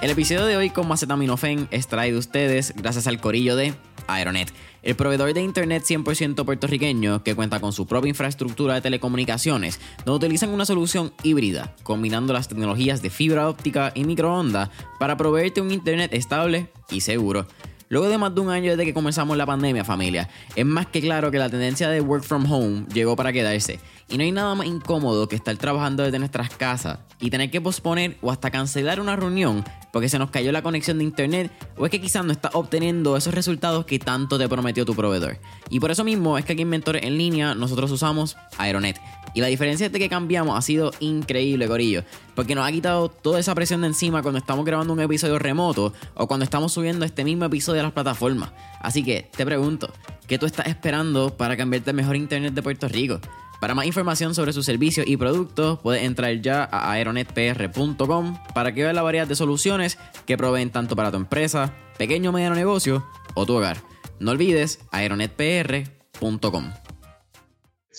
[0.00, 3.74] El episodio de hoy con Macetaminofen es traído a ustedes gracias al corillo de
[4.06, 4.50] Aeronet,
[4.82, 10.24] el proveedor de internet 100% puertorriqueño que cuenta con su propia infraestructura de telecomunicaciones, donde
[10.24, 15.70] utilizan una solución híbrida, combinando las tecnologías de fibra óptica y microondas para proveerte un
[15.70, 17.46] internet estable y seguro.
[17.92, 21.00] Luego de más de un año desde que comenzamos la pandemia, familia, es más que
[21.00, 23.80] claro que la tendencia de work from home llegó para quedarse.
[24.08, 27.60] Y no hay nada más incómodo que estar trabajando desde nuestras casas y tener que
[27.60, 31.84] posponer o hasta cancelar una reunión porque se nos cayó la conexión de internet o
[31.84, 35.38] es que quizás no estás obteniendo esos resultados que tanto te prometió tu proveedor.
[35.68, 39.00] Y por eso mismo es que aquí en Mentores en línea nosotros usamos Aeronet.
[39.34, 42.04] Y la diferencia de que cambiamos ha sido increíble, Corillo.
[42.34, 45.92] Porque nos ha quitado toda esa presión de encima cuando estamos grabando un episodio remoto
[46.14, 48.50] o cuando estamos subiendo este mismo episodio a las plataformas.
[48.80, 49.92] Así que te pregunto,
[50.26, 53.20] ¿qué tú estás esperando para cambiarte el mejor internet de Puerto Rico?
[53.60, 58.82] Para más información sobre sus servicios y productos, puedes entrar ya a aeronetpr.com para que
[58.82, 63.06] veas la variedad de soluciones que proveen tanto para tu empresa, pequeño o mediano negocio
[63.34, 63.82] o tu hogar.
[64.18, 66.89] No olvides aeronetpr.com.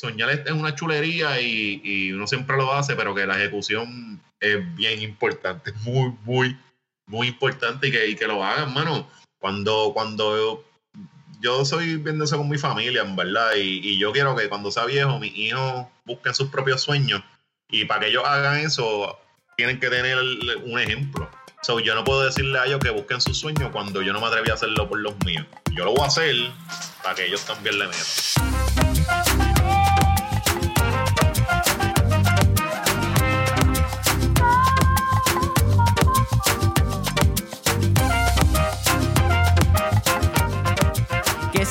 [0.01, 4.99] Soñar es una chulería y, uno siempre lo hace, pero que la ejecución es bien
[5.03, 6.57] importante, muy, muy,
[7.05, 9.07] muy importante y que, y que lo hagan, mano.
[9.39, 10.65] Cuando, cuando
[11.39, 15.19] yo soy viéndose con mi familia, en verdad, y, yo quiero que cuando sea viejo,
[15.19, 17.21] mis hijos busquen sus propios sueños.
[17.69, 19.19] Y para que ellos hagan eso,
[19.55, 20.17] tienen que tener
[20.65, 21.29] un ejemplo.
[21.61, 24.25] So, yo no puedo decirle a ellos que busquen sus sueños cuando yo no me
[24.25, 25.45] atreví a hacerlo por los míos.
[25.75, 26.35] Yo lo voy a hacer
[27.03, 29.50] para que ellos también le metan.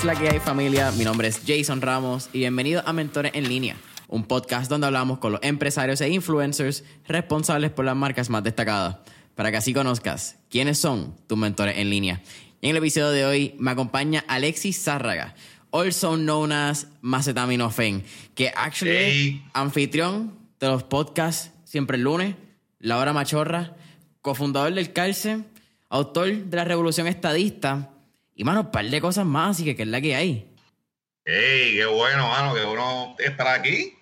[0.04, 0.90] La que hay familia?
[0.92, 3.76] Mi nombre es Jason Ramos y bienvenido a Mentores en Línea,
[4.08, 8.96] un podcast donde hablamos con los empresarios e influencers responsables por las marcas más destacadas,
[9.34, 12.22] para que así conozcas quiénes son tus mentores en línea.
[12.62, 15.34] Y en el episodio de hoy me acompaña Alexis Zárraga,
[15.70, 18.02] also known as Macetaminofen,
[18.34, 22.36] que actually anfitrión de los podcasts Siempre el lunes,
[22.78, 23.76] La Hora Machorra,
[24.22, 25.44] cofundador del Calce,
[25.90, 27.90] autor de la Revolución Estadista
[28.40, 30.46] y, mano, un par de cosas más, así que que es la que hay.
[31.26, 33.92] ¡Ey, qué bueno, mano, que uno estará aquí!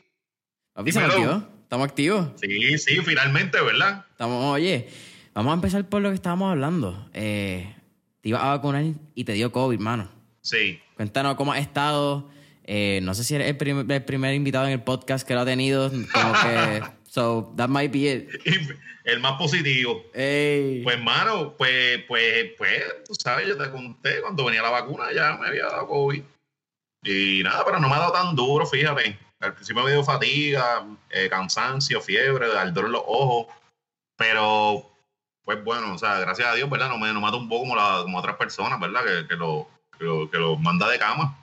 [0.76, 1.42] estamos activos.
[1.64, 2.28] ¿Estamos activos?
[2.40, 4.06] Sí, sí, finalmente, ¿verdad?
[4.12, 4.90] Estamos, oye,
[5.34, 7.10] vamos a empezar por lo que estábamos hablando.
[7.14, 7.74] Eh,
[8.20, 8.84] te ibas a vacunar
[9.16, 10.08] y te dio COVID, mano.
[10.40, 10.78] Sí.
[10.94, 12.30] Cuéntanos cómo has estado.
[12.62, 15.90] Eh, no sé si eres el, primer invitado en el podcast que lo ha tenido.
[15.90, 16.82] Como que.
[17.18, 18.28] So, that might be it.
[19.04, 20.04] el más positivo.
[20.12, 25.36] Pues, mano, pues, pues, pues, tú sabes, yo te conté, cuando venía la vacuna ya
[25.36, 26.22] me había dado COVID.
[27.02, 29.18] Y nada, pero no me ha dado tan duro, fíjate.
[29.40, 33.46] Al principio me dio fatiga, eh, cansancio, fiebre, ardor en los ojos.
[34.16, 34.88] Pero,
[35.42, 36.88] pues bueno, o sea, gracias a Dios, ¿verdad?
[36.88, 39.02] No me, no un poco como, la, como otras personas, ¿verdad?
[39.04, 39.68] Que, que, lo,
[39.98, 41.36] que, lo, manda de cama.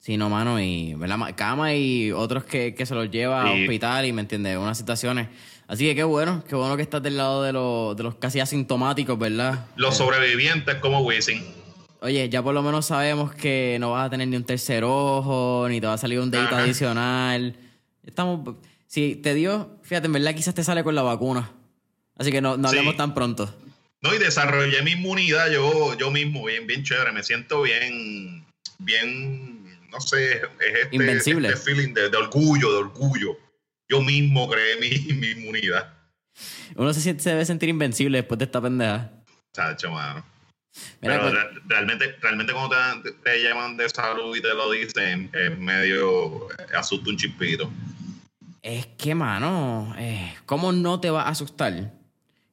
[0.00, 1.34] Sí, no, mano, y ¿verdad?
[1.36, 4.56] cama y otros que, que se los lleva a hospital y, ¿me entiendes?
[4.56, 5.28] Unas situaciones
[5.70, 7.52] Así que qué bueno, qué bueno que estás del lado de,
[7.96, 9.66] de los casi asintomáticos, ¿verdad?
[9.76, 11.44] Los sobrevivientes como Wisin.
[12.00, 15.66] Oye, ya por lo menos sabemos que no vas a tener ni un tercer ojo,
[15.68, 17.54] ni te va a salir un dedito adicional.
[18.04, 18.56] Estamos.
[18.88, 21.52] Si te dio, fíjate, en verdad quizás te sale con la vacuna.
[22.16, 23.54] Así que no, no hablemos tan pronto.
[24.00, 27.12] No, y desarrollé mi inmunidad yo, yo mismo, bien, bien chévere.
[27.12, 28.44] Me siento bien,
[28.80, 29.59] bien,
[29.90, 31.48] no sé, es este, Invencible.
[31.48, 33.36] este feeling de orgullo, de orgullo
[33.90, 35.92] yo mismo creé mi, mi inmunidad.
[36.76, 39.10] Uno se, siente, se debe sentir invencible después de esta pendeja.
[39.52, 40.24] Chacho, mano.
[41.00, 41.34] Pero pues-
[41.66, 42.76] realmente, realmente cuando
[43.24, 47.68] te, llaman de salud y te lo dicen, es medio asusta un chispito.
[48.62, 51.92] Es que, mano, eh, ¿cómo no te va a asustar?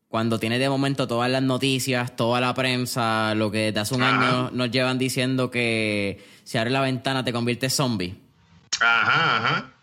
[0.07, 4.03] Cuando tienes de momento todas las noticias, toda la prensa, lo que de hace un
[4.03, 8.15] año nos llevan diciendo que si abres la ventana te conviertes zombie.
[8.79, 9.73] Ajá, ajá.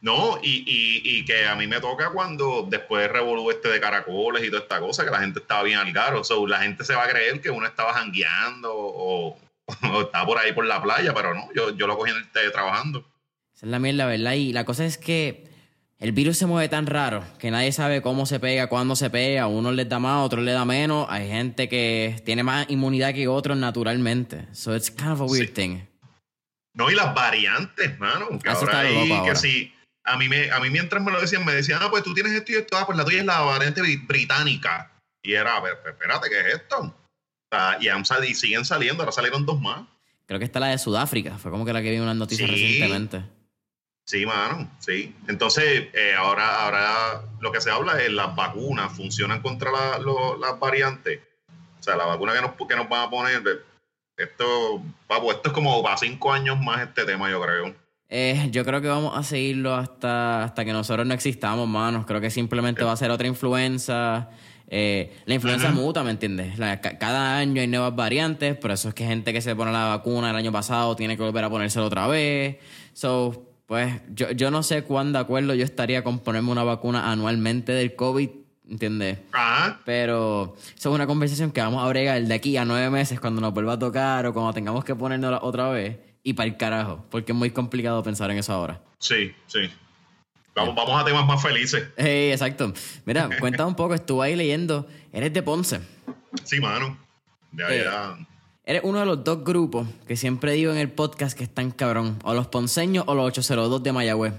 [0.00, 0.64] No, y,
[1.04, 4.78] y, que a mí me toca cuando después revolú este de caracoles y toda esta
[4.78, 6.22] cosa, que la gente estaba bien al garo.
[6.22, 9.36] So, la gente se va a creer que uno estaba jangueando o,
[10.02, 12.48] estaba por ahí por la playa, pero no, yo, yo lo cogí en el té
[12.50, 13.00] trabajando.
[13.56, 14.34] Esa es la mierda, ¿verdad?
[14.34, 15.47] Y la cosa es que
[15.98, 19.42] el virus se mueve tan raro que nadie sabe cómo se pega, cuándo se pega.
[19.42, 21.06] A unos les da más, a otros les da menos.
[21.10, 24.46] Hay gente que tiene más inmunidad que otros naturalmente.
[24.52, 25.80] So it's kind of a weird thing.
[26.74, 28.38] No, y las variantes, mano.
[28.38, 29.72] Que ahora hay, que sí
[30.08, 32.32] a mí, me, a mí mientras me lo decían, me decían, ah, pues tú tienes
[32.32, 34.90] esto y esto, ah, pues la tuya es la variante británica.
[35.22, 36.94] Y era, ver, espérate, ¿qué es esto?
[37.80, 39.86] y, han y siguen saliendo, ahora salieron dos más.
[40.26, 43.22] Creo que está la de Sudáfrica, fue como que la que vi unas noticias recientemente.
[44.08, 45.14] Sí, mano, sí.
[45.28, 51.20] Entonces, eh, ahora, ahora lo que se habla es las vacunas funcionan contra las variantes.
[51.78, 53.42] O sea, la vacuna que nos, que nos van a poner,
[54.16, 57.74] esto, papo, esto es como para cinco años más este tema, yo creo.
[58.08, 62.06] Eh, yo creo que vamos a seguirlo hasta, hasta que nosotros no existamos, manos.
[62.06, 64.30] Creo que simplemente va a ser otra influenza.
[64.68, 66.58] Eh, la influenza muta, ¿me entiendes?
[66.98, 70.30] cada año hay nuevas variantes, por eso es que gente que se pone la vacuna
[70.30, 72.56] el año pasado tiene que volver a ponérsela otra vez.
[72.94, 77.12] So, pues yo, yo no sé cuán de acuerdo yo estaría con ponerme una vacuna
[77.12, 78.30] anualmente del COVID,
[78.70, 79.18] ¿entiendes?
[79.30, 79.82] Ajá.
[79.84, 83.42] Pero eso es una conversación que vamos a bregar de aquí a nueve meses cuando
[83.42, 87.04] nos vuelva a tocar o cuando tengamos que ponernos otra vez y para el carajo,
[87.10, 88.80] porque es muy complicado pensar en eso ahora.
[89.00, 89.70] Sí, sí.
[90.54, 91.88] Vamos, vamos a temas más felices.
[91.98, 92.72] Hey, exacto.
[93.04, 94.88] Mira, cuéntame un poco, estuve ahí leyendo.
[95.12, 95.80] Eres de Ponce.
[96.42, 96.96] Sí, mano.
[97.52, 98.16] De allá.
[98.18, 98.26] Eh,
[98.68, 102.18] eres uno de los dos grupos que siempre digo en el podcast que están cabrón.
[102.22, 104.34] O los ponceños o los 802 de Mayagüez.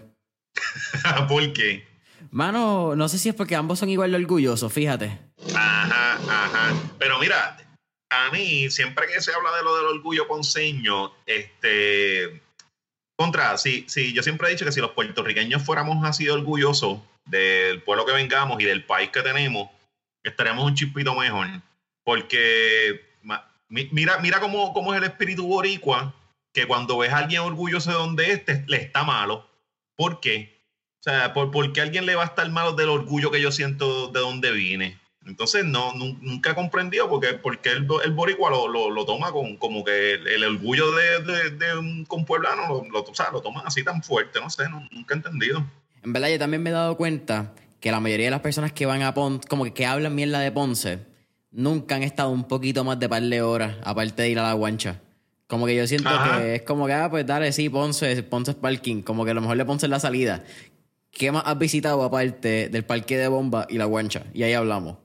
[1.27, 1.87] ¿Por qué?
[2.29, 5.17] Mano, no sé si es porque ambos son igual de orgullosos, fíjate.
[5.55, 6.75] Ajá, ajá.
[6.99, 7.57] Pero mira,
[8.11, 12.43] a mí, siempre que se habla de lo del orgullo ponceño, este.
[13.17, 17.81] Contra, sí, sí, yo siempre he dicho que si los puertorriqueños fuéramos así orgullosos del
[17.81, 19.69] pueblo que vengamos y del país que tenemos,
[20.23, 21.47] estaríamos un chispito mejor.
[22.03, 23.09] Porque
[23.69, 26.13] mira, mira cómo, cómo es el espíritu boricua,
[26.53, 29.47] que cuando ves a alguien orgulloso de donde es, le está malo.
[29.95, 30.59] ¿Por qué?
[30.99, 33.51] O sea, ¿por, ¿por qué alguien le va a estar malo del orgullo que yo
[33.51, 34.99] siento de donde vine?
[35.25, 39.83] Entonces, no, nunca he comprendido porque, porque el, el boricua lo, lo, toma con, como
[39.83, 44.01] que el, orgullo de, de, un compueblano lo, lo, o sea, lo toman así tan
[44.01, 45.63] fuerte, no sé, nunca he entendido.
[46.03, 48.85] En verdad, yo también me he dado cuenta que la mayoría de las personas que
[48.85, 50.99] van a Ponce, como que, que hablan mierda de Ponce,
[51.51, 54.53] nunca han estado un poquito más de par de horas, aparte de ir a la
[54.53, 55.01] guancha.
[55.47, 58.57] Como que yo siento que es como que, ah, pues dale, sí, Ponce, Ponce es
[58.57, 59.01] parking.
[59.01, 60.43] Como que a lo mejor le Ponce es la salida.
[61.11, 64.25] ¿Qué más has visitado aparte del parque de bomba y la guancha?
[64.33, 64.97] Y ahí hablamos.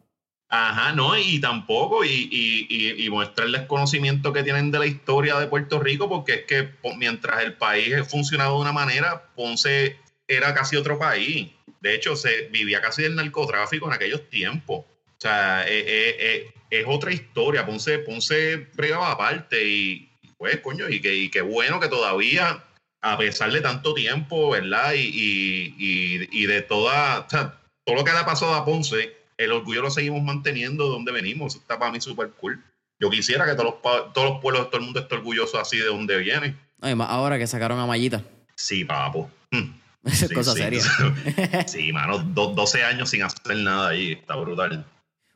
[0.50, 5.36] Ajá, no, y tampoco, y, y, y, muestra el desconocimiento que tienen de la historia
[5.40, 9.96] de Puerto Rico, porque es que mientras el país funcionaba de una manera, Ponce
[10.28, 11.50] era casi otro país.
[11.80, 14.84] De hecho, se vivía casi del narcotráfico en aquellos tiempos.
[15.24, 17.64] O sea, eh, eh, eh, es otra historia.
[17.64, 22.62] Ponce, Ponce bregaba aparte y, pues, coño, y, que, y qué bueno que todavía,
[23.00, 24.92] a pesar de tanto tiempo, ¿verdad?
[24.94, 29.52] Y, y de toda, o sea, todo lo que le ha pasado a Ponce el
[29.52, 31.54] orgullo lo seguimos manteniendo de donde venimos.
[31.54, 32.62] Eso está para mí súper cool.
[33.00, 35.86] Yo quisiera que todos los, todos los pueblos, todo el mundo esté orgulloso así de
[35.86, 36.54] donde viene.
[36.82, 38.22] Además, ahora que sacaron a Mayita.
[38.56, 39.30] Sí, papo.
[39.54, 39.72] Hmm.
[40.08, 40.82] es cosa seria.
[41.66, 44.12] sí, mano, 12 años sin hacer nada ahí.
[44.12, 44.84] Está brutal.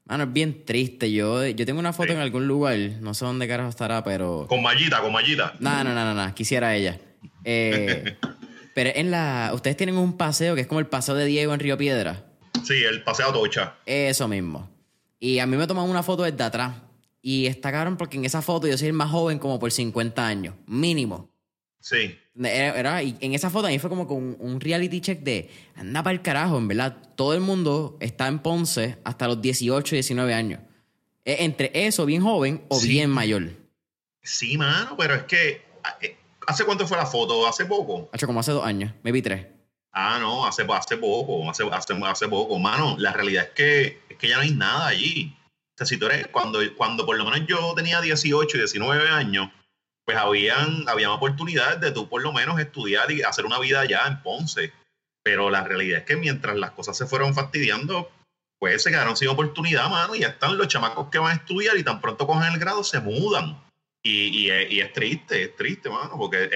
[0.08, 1.12] Mano, es bien triste.
[1.12, 2.78] Yo, yo tengo una foto en algún lugar.
[3.00, 4.46] No sé dónde carajo estará, pero.
[4.48, 5.54] Con Mayita, con Mayita.
[5.60, 6.98] No, no, no, no, Quisiera ella.
[7.44, 8.16] Eh,
[8.74, 9.52] pero en la.
[9.54, 12.26] Ustedes tienen un paseo que es como el paseo de Diego en Río Piedra.
[12.62, 13.76] Sí, el paseo Tocha.
[13.86, 14.68] Eso mismo.
[15.18, 16.74] Y a mí me toman una foto desde atrás.
[17.22, 20.26] Y está cabrón porque en esa foto yo soy el más joven como por 50
[20.26, 21.30] años, mínimo.
[21.80, 22.18] Sí.
[22.40, 26.02] Era, y en esa foto a mí fue como con un reality check de anda
[26.02, 26.96] para el carajo, en verdad.
[27.16, 30.60] Todo el mundo está en Ponce hasta los 18 y 19 años.
[31.24, 33.50] E, entre eso, bien joven o bien mayor.
[34.22, 35.62] Sí, mano, pero es que.
[36.00, 37.46] Eh, ¿Hace cuánto fue la foto?
[37.46, 38.08] ¿Hace poco?
[38.12, 39.46] Hace como hace dos años, me vi tres.
[39.92, 42.58] Ah, no, hace, hace poco, hace, hace, hace poco.
[42.58, 45.34] Mano, la realidad es que, es que ya no hay nada allí.
[45.44, 49.08] O sea, si tú eres, cuando, cuando por lo menos yo tenía 18 y 19
[49.08, 49.50] años,
[50.08, 54.06] pues habían, habían oportunidades de tú por lo menos estudiar y hacer una vida allá
[54.06, 54.72] en Ponce.
[55.22, 58.10] Pero la realidad es que mientras las cosas se fueron fastidiando,
[58.58, 61.76] pues se quedaron sin oportunidad, mano, y ya están los chamacos que van a estudiar
[61.76, 63.62] y tan pronto cogen el grado se mudan.
[64.02, 66.48] Y, es, triste, es triste, mano, porque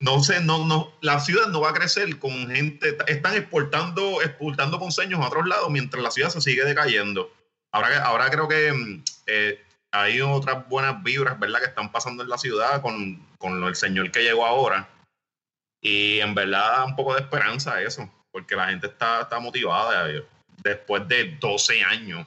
[0.00, 4.80] no sé, no, no, la ciudad no va a crecer con gente, están exportando, exportando
[4.80, 7.32] ponceños a otros lados mientras la ciudad se sigue decayendo.
[7.70, 12.28] Ahora, ahora creo que mm, eh, hay otras buenas vibras, ¿verdad?, que están pasando en
[12.28, 14.88] la ciudad con, con el señor que llegó ahora.
[15.80, 20.08] Y en verdad da un poco de esperanza eso, porque la gente está, está motivada
[20.62, 22.26] después de 12 años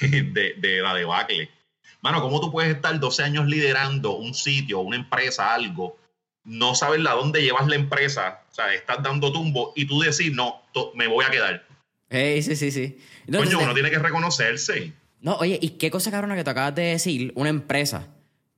[0.00, 1.50] de, de, de la debacle.
[2.00, 5.98] Mano, ¿cómo tú puedes estar 12 años liderando un sitio, una empresa, algo?
[6.48, 10.32] no sabes a dónde llevas la empresa, o sea, estás dando tumbo y tú decís,
[10.32, 10.62] no,
[10.94, 11.66] me voy a quedar.
[12.10, 12.98] sí, sí, sí.
[13.30, 14.92] Coño, uno tiene que reconocerse.
[15.20, 17.32] No, oye, ¿y qué cosa cabrona que te acabas de decir?
[17.34, 18.08] Una empresa.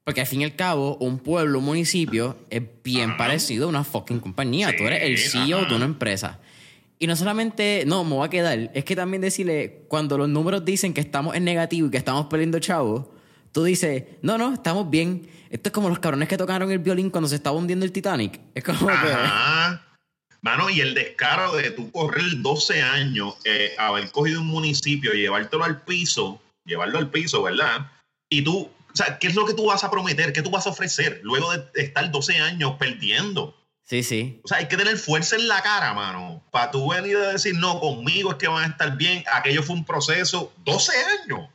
[0.04, 3.84] Porque al fin y al cabo, un pueblo, un municipio es bien parecido a una
[3.84, 4.74] fucking compañía.
[4.76, 6.40] Tú eres el CEO de una empresa.
[6.98, 10.64] Y no solamente, no, me voy a quedar, es que también decirle, cuando los números
[10.64, 13.06] dicen que estamos en negativo y que estamos perdiendo chavos,
[13.52, 15.28] tú dices, no, no, estamos bien.
[15.48, 18.40] Esto es como los cabrones que tocaron el violín cuando se estaba hundiendo el Titanic.
[18.54, 19.86] Es como Ajá.
[20.42, 25.20] Mano, y el descaro de tú correr 12 años, eh, haber cogido un municipio y
[25.20, 27.90] llevártelo al piso, llevarlo al piso, ¿verdad?
[28.30, 30.32] Y tú, o sea, ¿qué es lo que tú vas a prometer?
[30.32, 33.56] ¿Qué tú vas a ofrecer luego de estar 12 años perdiendo?
[33.84, 34.40] Sí, sí.
[34.44, 36.44] O sea, hay que tener fuerza en la cara, mano.
[36.52, 39.24] Para tú venir a decir, no, conmigo es que van a estar bien.
[39.32, 41.48] Aquello fue un proceso, 12 años.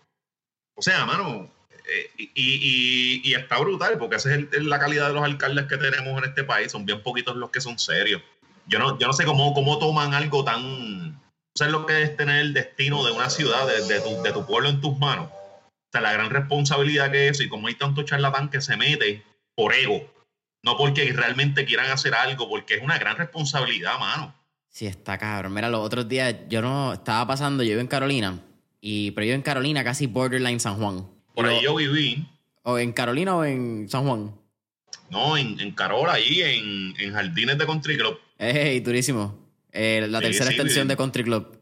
[0.75, 1.49] O sea, mano,
[1.87, 5.77] eh, y, y, y, está brutal, porque esa es la calidad de los alcaldes que
[5.77, 6.73] tenemos en este país.
[6.73, 8.21] Son bien poquitos los que son serios.
[8.67, 11.21] Yo no, yo no sé cómo, cómo toman algo tan...
[11.55, 14.45] Sea, lo que es tener el destino de una ciudad, de, de, tu, de tu
[14.45, 15.29] pueblo en tus manos.
[15.31, 19.23] O sea, la gran responsabilidad que es y como hay tanto charlatán que se mete
[19.55, 20.15] por ego
[20.65, 24.33] no porque realmente quieran hacer algo, porque es una gran responsabilidad, mano.
[24.67, 25.53] Sí, está cabrón.
[25.53, 28.39] Mira, los otros días yo no estaba pasando, yo vivo en Carolina,
[28.81, 31.07] y, pero yo en Carolina casi borderline San Juan.
[31.35, 32.27] Por ahí yo viví.
[32.63, 34.33] ¿O en Carolina o en San Juan?
[35.11, 38.19] No, en, en Carola, ahí en, en Jardines de Country Club.
[38.39, 39.44] ¡Ey, durísimo!
[39.75, 41.61] Eh, la tercera extensión de Country Club.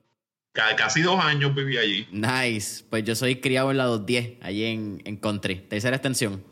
[0.53, 2.07] Casi dos años viví allí.
[2.11, 2.83] Nice.
[2.87, 5.55] Pues yo soy criado en la 210, allí en, en Country.
[5.67, 6.43] Tercera extensión.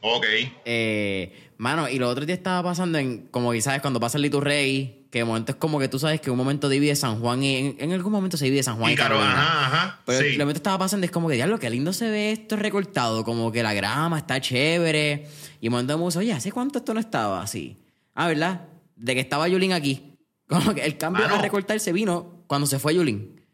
[0.00, 0.26] Ok.
[0.64, 5.06] Eh, mano, y lo otro día estaba pasando en, como sabes, cuando pasa el Liturrey,
[5.12, 7.76] que de momento es como que tú sabes que un momento divide San Juan y
[7.78, 9.32] en, algún momento se divide San Juan y, Carolina.
[9.32, 10.36] Ajá, ajá, Pero sí.
[10.36, 13.62] momento estaba pasando es como que, diablo, qué lindo se ve esto recortado, como que
[13.62, 15.28] la grama está chévere.
[15.60, 17.76] Y un momento me dice, oye, ¿hace cuánto esto no estaba así?
[18.14, 18.62] Ah, ¿verdad?
[18.96, 20.07] De que estaba Yulín aquí.
[20.48, 23.44] Como que el cambio de recortar se vino cuando se fue Yulín.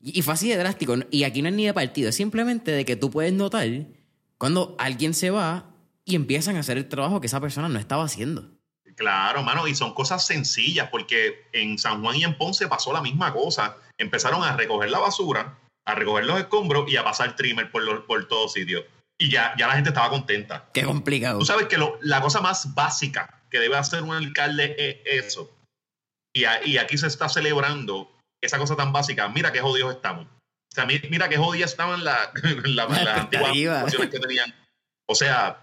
[0.00, 0.94] Y, y fue así de drástico.
[1.10, 3.68] Y aquí no es ni de partido, es simplemente de que tú puedes notar
[4.38, 5.70] cuando alguien se va
[6.04, 8.48] y empiezan a hacer el trabajo que esa persona no estaba haciendo.
[8.94, 13.02] Claro, mano, y son cosas sencillas, porque en San Juan y en Ponce pasó la
[13.02, 13.76] misma cosa.
[13.98, 18.26] Empezaron a recoger la basura, a recoger los escombros y a pasar trimmer por, por
[18.28, 18.84] todos sitios.
[19.18, 20.68] Y ya, ya la gente estaba contenta.
[20.72, 21.38] Qué complicado.
[21.38, 25.50] Tú sabes que la cosa más básica que debe hacer un alcalde es eso.
[26.36, 28.12] Y, y aquí se está celebrando
[28.42, 29.28] esa cosa tan básica.
[29.28, 30.26] Mira qué jodidos estamos.
[30.26, 32.30] O sea, mira qué jodidas estaban las
[32.64, 34.54] la, la, antiguas que tenían.
[35.08, 35.62] O sea,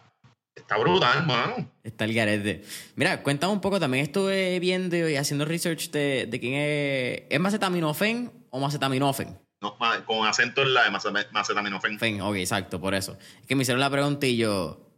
[0.55, 1.71] Está brutal, hermano.
[1.83, 2.63] Está el garete.
[2.95, 7.23] Mira, cuéntame un poco, también estuve viendo y haciendo research de, de quién es...
[7.29, 9.39] ¿Es macetaminofen o macetaminofen?
[9.61, 10.91] No, con acento en la de
[11.31, 11.97] macetaminofen.
[11.97, 13.17] Fen, ok, exacto, por eso.
[13.41, 14.92] Es que me hicieron la pregunta y yo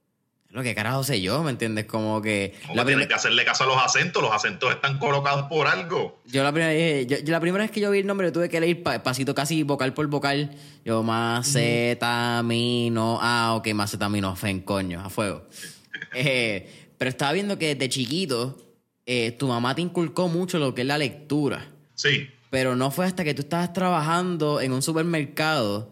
[0.55, 1.83] lo que carajo sé yo, ¿me entiendes?
[1.83, 2.53] Como que...
[2.73, 6.21] la tienes que hacerle caso a los acentos, los acentos están colocados por algo.
[6.27, 8.81] Yo la primera, yo, la primera vez que yo vi el nombre, tuve que leer
[8.81, 10.55] pasito casi vocal por vocal.
[10.85, 11.99] Yo, macetamino,
[13.21, 15.45] ah, ok, macetamino, fen, coño, a fuego.
[16.15, 18.57] eh, pero estaba viendo que desde chiquito,
[19.05, 21.67] eh, tu mamá te inculcó mucho lo que es la lectura.
[21.95, 22.29] Sí.
[22.49, 25.91] Pero no fue hasta que tú estabas trabajando en un supermercado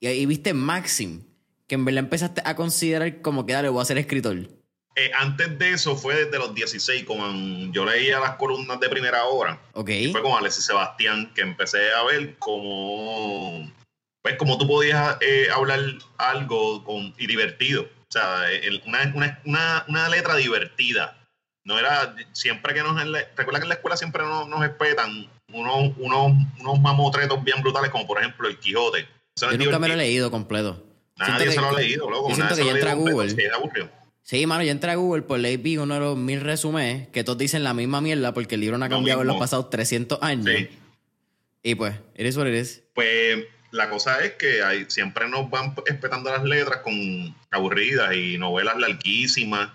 [0.00, 1.20] y, y viste Maxim
[1.68, 4.48] que en verdad empezaste a considerar como que dale, voy a ser escritor?
[4.94, 7.26] Eh, antes de eso fue desde los 16, como
[7.72, 9.60] yo leía las columnas de primera hora.
[9.72, 9.90] Ok.
[10.12, 13.72] fue con Alexis Sebastián que empecé a ver como,
[14.22, 15.80] pues como tú podías eh, hablar
[16.18, 17.82] algo con, y divertido.
[17.84, 18.44] O sea,
[18.84, 21.18] una, una, una, letra divertida.
[21.64, 22.94] No era, siempre que nos,
[23.36, 27.90] recuerda que en la escuela siempre nos, nos espetan unos, unos, unos mamotretos bien brutales,
[27.90, 29.08] como por ejemplo el Quijote.
[29.40, 30.91] Yo nunca me lo he leído completo.
[31.28, 32.30] Nadie se lo ha leído, loco.
[32.30, 33.34] Yo siento que ya entra a Google.
[34.22, 37.24] Sí, mano, yo entré a Google por ley vi uno de los mil resúmenes que
[37.24, 40.22] todos dicen la misma mierda porque el libro no ha cambiado en los pasados 300
[40.22, 40.46] años.
[40.46, 40.68] Sí.
[41.64, 42.82] Y pues, eres what eres.
[42.94, 48.38] Pues la cosa es que hay, siempre nos van espetando las letras con aburridas y
[48.38, 49.70] novelas larguísimas.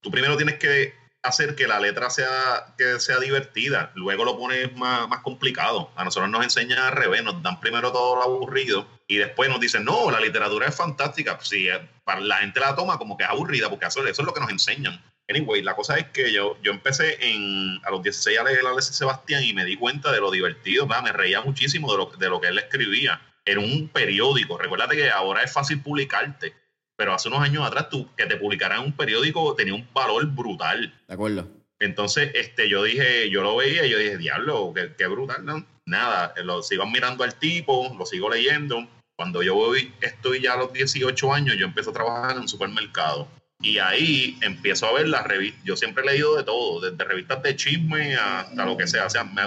[0.00, 4.74] Tú primero tienes que hacer que la letra sea, que sea divertida, luego lo pones
[4.76, 5.90] más, más complicado.
[5.96, 9.60] A nosotros nos enseñan al revés, nos dan primero todo lo aburrido y después nos
[9.60, 11.38] dicen, no, la literatura es fantástica.
[11.42, 14.32] Sí, eh, para la gente la toma como que es aburrida, porque eso, es lo
[14.32, 15.02] que nos enseñan.
[15.28, 18.70] Anyway, la cosa es que yo, yo empecé en, a los 16 a leer a
[18.70, 22.28] Alexis Sebastián y me di cuenta de lo divertido, me reía muchísimo de lo, de
[22.28, 23.20] lo que él escribía.
[23.44, 24.58] Era un periódico.
[24.58, 26.54] Recuérdate que ahora es fácil publicarte,
[26.96, 30.94] pero hace unos años atrás tú, que te publicaran un periódico tenía un valor brutal.
[31.08, 31.48] De acuerdo.
[31.78, 35.66] Entonces, este, yo dije, yo lo veía y yo dije, diablo, qué, qué brutal, ¿no?
[35.86, 40.56] Nada, lo sigo mirando al tipo, lo sigo leyendo cuando yo voy, estoy ya a
[40.56, 43.28] los 18 años, yo empiezo a trabajar en un supermercado.
[43.60, 45.62] Y ahí empiezo a ver las revistas.
[45.64, 49.06] Yo siempre he leído de todo, desde revistas de chisme hasta lo que sea.
[49.06, 49.42] O sea, me,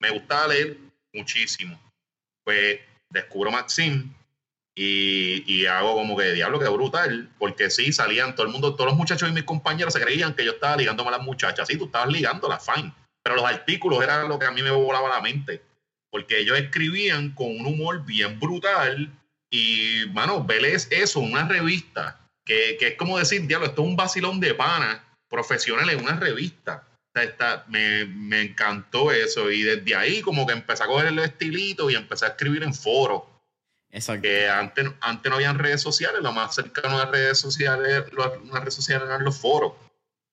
[0.00, 0.76] me gustaba leer
[1.14, 1.80] muchísimo.
[2.44, 4.12] Pues descubro Maxim
[4.74, 7.30] y, y, hago como que diablo, que brutal.
[7.38, 10.44] Porque sí, salían todo el mundo, todos los muchachos y mis compañeros se creían que
[10.44, 11.68] yo estaba ligándome a las muchachas.
[11.68, 12.92] Sí, tú estabas ligándolas, fine.
[13.22, 15.62] Pero los artículos eran lo que a mí me volaba la mente
[16.10, 19.10] porque ellos escribían con un humor bien brutal
[19.50, 23.96] y, mano, veles eso, una revista, que, que, es como decir, diablo, esto es un
[23.96, 26.84] vacilón de pana profesional en una revista.
[27.14, 31.90] Está, me, me, encantó eso y desde ahí como que empecé a coger el estilito
[31.90, 33.22] y empecé a escribir en foros.
[33.90, 34.22] Exacto.
[34.22, 38.74] Que antes, antes no habían redes sociales, lo más cercano a redes sociales, las redes
[38.74, 39.72] sociales eran los foros.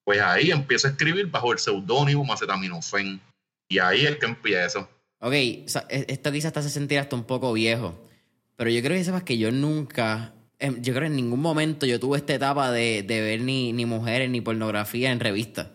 [0.06, 3.20] Pues ahí empiezo a escribir bajo el seudónimo Macetaminofen.
[3.68, 4.88] Y ahí es que empiezo.
[5.18, 8.08] Ok, e, esto quizás te hace sentir hasta un poco viejo.
[8.54, 11.86] Pero yo creo que sepas que yo nunca, em, yo creo que en ningún momento
[11.86, 15.70] yo tuve esta etapa de, ver ni, ni mujeres ni pornografía en revistas.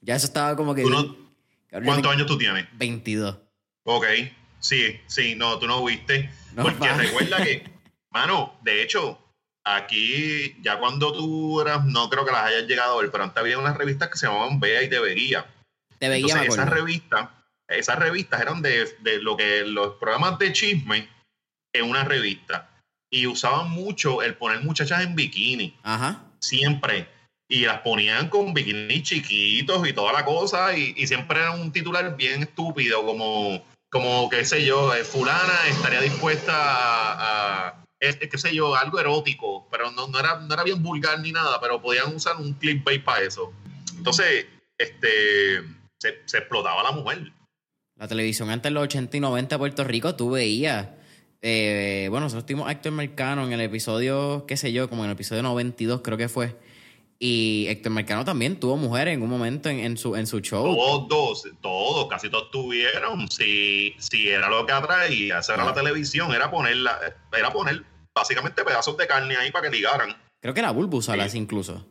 [0.00, 0.82] Ya eso estaba como que...
[0.82, 2.66] ¿Cuántos años tú tienes?
[2.78, 3.36] 22.
[3.82, 4.06] Ok,
[4.60, 6.30] sí, sí, no, tú no viste.
[6.56, 7.64] porque recuerda que,
[8.10, 9.18] mano, de hecho,
[9.64, 13.38] aquí, ya cuando tú eras, no creo que las hayas llegado a ver, pero antes
[13.38, 15.46] había unas revistas que se llamaban Vea y Te Veía.
[15.98, 17.28] Te Veía, Entonces, esas revistas,
[17.68, 21.08] esas revistas eran de, de lo que los programas de chisme
[21.74, 22.70] en una revista.
[23.10, 25.76] Y usaban mucho el poner muchachas en bikini.
[25.82, 26.22] Ajá.
[26.40, 27.08] Siempre.
[27.48, 30.76] Y las ponían con bikinis chiquitos y toda la cosa.
[30.76, 35.68] Y, y siempre era un titular bien estúpido, como, como qué sé yo, eh, fulana
[35.68, 37.83] estaría dispuesta a, a
[38.30, 41.60] qué sé yo, algo erótico, pero no, no, era, no era bien vulgar ni nada,
[41.60, 43.52] pero podían usar un clickbait para eso.
[43.96, 44.46] Entonces,
[44.78, 45.62] este,
[45.98, 47.32] se, se, explotaba la mujer.
[47.96, 50.88] La televisión antes de los 80 y 90 de Puerto Rico, tú veías
[51.46, 55.10] eh, bueno, nosotros tuvimos a Héctor Mercano en el episodio, qué sé yo, como en
[55.10, 56.56] el episodio 92 creo que fue.
[57.18, 60.64] Y Héctor Mercano también tuvo mujeres en un momento en, su, en su show.
[60.74, 63.30] Todos, todos, casi todos tuvieron.
[63.30, 66.98] Si, si era lo que atraía, hacer era la televisión, era ponerla,
[67.36, 67.84] era poner
[68.14, 70.16] básicamente pedazos de carne ahí para que ligaran.
[70.40, 71.86] Creo que era Bulbusalas incluso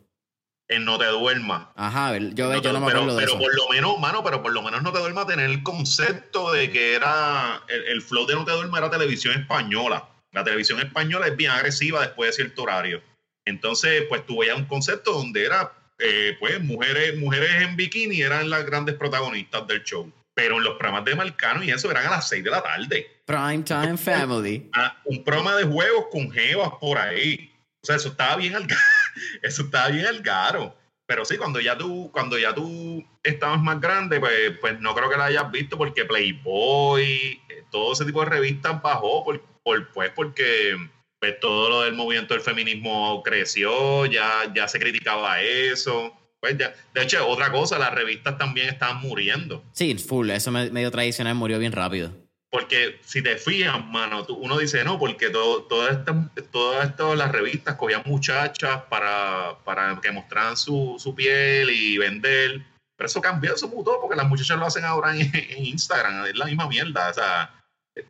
[0.68, 1.72] en No Te Duerma.
[1.76, 4.52] Ajá, yo, no, yo no me acuerdo pero, de por lo menos, mano, pero por
[4.52, 8.44] lo menos No Te Duerma tener el concepto de que era, el, flow de No
[8.44, 10.08] Te Duerma era televisión española.
[10.32, 13.02] La televisión española es bien agresiva después de cierto horario.
[13.44, 18.48] Entonces, pues tuve ya un concepto donde era, eh, pues, mujeres, mujeres en bikini eran
[18.50, 20.10] las grandes protagonistas del show.
[20.34, 23.22] Pero en los programas de Marcano y eso eran a las 6 de la tarde.
[23.24, 24.70] Prime Time Family.
[24.74, 27.52] Ah, un programa de juegos con jevas por ahí.
[27.82, 28.66] O sea, eso estaba bien al
[29.42, 30.76] eso estaba bien el caro.
[31.06, 35.10] Pero sí, cuando ya tú, cuando ya tú estabas más grande, pues, pues no creo
[35.10, 39.42] que la hayas visto porque Playboy, eh, todo ese tipo de revistas bajó por,
[39.92, 40.76] pues porque
[41.20, 46.14] pues, todo lo del movimiento del feminismo creció, ya, ya se criticaba eso.
[46.44, 49.64] Pues ya, de hecho, otra cosa, las revistas también estaban muriendo.
[49.72, 52.12] Sí, full, eso medio tradicional murió bien rápido.
[52.50, 58.02] Porque si te fijas, mano, uno dice, no, porque todo, todas estas las revistas cogían
[58.04, 62.60] muchachas para, para que mostraran su, su, piel y vender.
[62.94, 66.44] Pero eso cambió, eso mutó, porque las muchachas lo hacen ahora en, Instagram, es la
[66.44, 67.08] misma mierda.
[67.08, 67.54] O sea,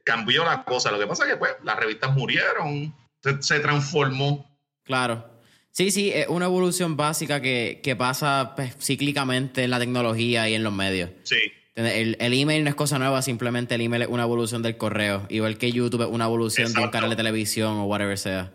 [0.02, 0.90] cambió la cosa.
[0.90, 2.92] Lo que pasa es que pues, las revistas murieron,
[3.38, 4.44] se, transformó.
[4.82, 5.33] Claro.
[5.74, 10.54] Sí, sí, es una evolución básica que, que pasa pues, cíclicamente en la tecnología y
[10.54, 11.10] en los medios.
[11.24, 11.36] Sí.
[11.74, 15.26] El, el, email no es cosa nueva, simplemente el email es una evolución del correo.
[15.30, 18.52] Igual que YouTube es una evolución de un canal de televisión o whatever sea.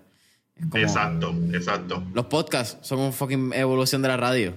[0.74, 2.02] exacto, exacto.
[2.14, 4.54] Los podcasts son una fucking evolución de la radio.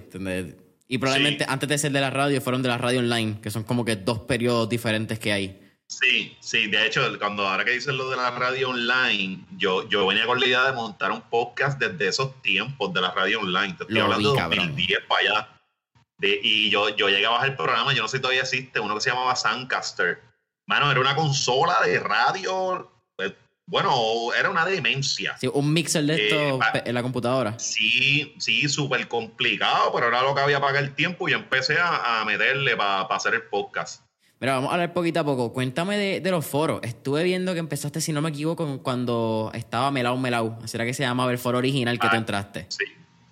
[0.87, 3.63] Y probablemente antes de ser de la radio fueron de la radio online, que son
[3.63, 5.59] como que dos periodos diferentes que hay.
[6.01, 10.07] Sí, sí, de hecho, cuando ahora que dices lo de la radio online, yo, yo
[10.07, 13.73] venía con la idea de montar un podcast desde esos tiempos de la radio online.
[13.73, 15.53] Te estoy hablando de 2010 para allá
[16.23, 18.95] y yo, yo llegué a bajar el programa, yo no sé si todavía existe, uno
[18.95, 20.21] que se llamaba Suncaster.
[20.65, 22.89] Mano, era una consola de radio.
[23.15, 23.33] Pues,
[23.65, 25.37] bueno, era una demencia.
[25.37, 27.59] Sí, un mixer de esto eh, en la computadora.
[27.59, 32.23] Sí, sí, súper complicado, pero era lo que había para el tiempo y empecé a,
[32.25, 34.03] meterle para hacer el podcast.
[34.39, 35.53] Mira, vamos a hablar poquito a poco.
[35.53, 36.81] Cuéntame de, los foros.
[36.83, 40.59] Estuve viendo que empezaste, si no me equivoco, cuando estaba Melau Melau.
[40.63, 42.65] Así era que se llamaba el foro original que tú ah, entraste.
[42.69, 42.83] Sí,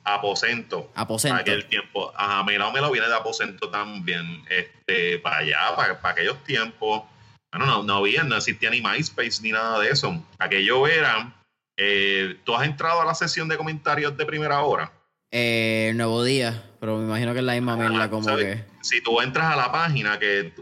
[0.04, 0.92] Aposento.
[0.96, 1.42] Aposento.
[1.42, 2.12] Aquel tiempo.
[2.16, 4.44] Ajá, me lo viene de Aposento también.
[4.50, 7.04] Este, para allá, para, aquellos tiempos.
[7.52, 10.24] Bueno, no, no había, no existía ni MySpace ni nada de eso.
[10.40, 11.36] Aquello era.
[11.78, 14.92] Eh, ¿Tú has entrado a la sesión de comentarios de primera hora?
[15.32, 18.71] Eh, nuevo día, pero me imagino que es la misma mierda como que.
[18.82, 20.54] Si tú entras a la página, que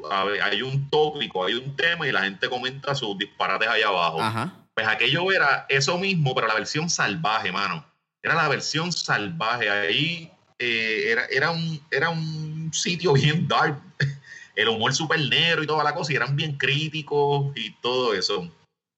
[0.43, 4.21] hay un tópico, hay un tema y la gente comenta sus disparates allá abajo.
[4.21, 4.53] Ajá.
[4.73, 7.85] Pues aquello era eso mismo, pero la versión salvaje, mano
[8.21, 9.69] era la versión salvaje.
[9.69, 13.79] Ahí eh, era, era, un, era un sitio bien dark.
[14.55, 18.51] El humor súper negro y toda la cosa, y eran bien críticos y todo eso.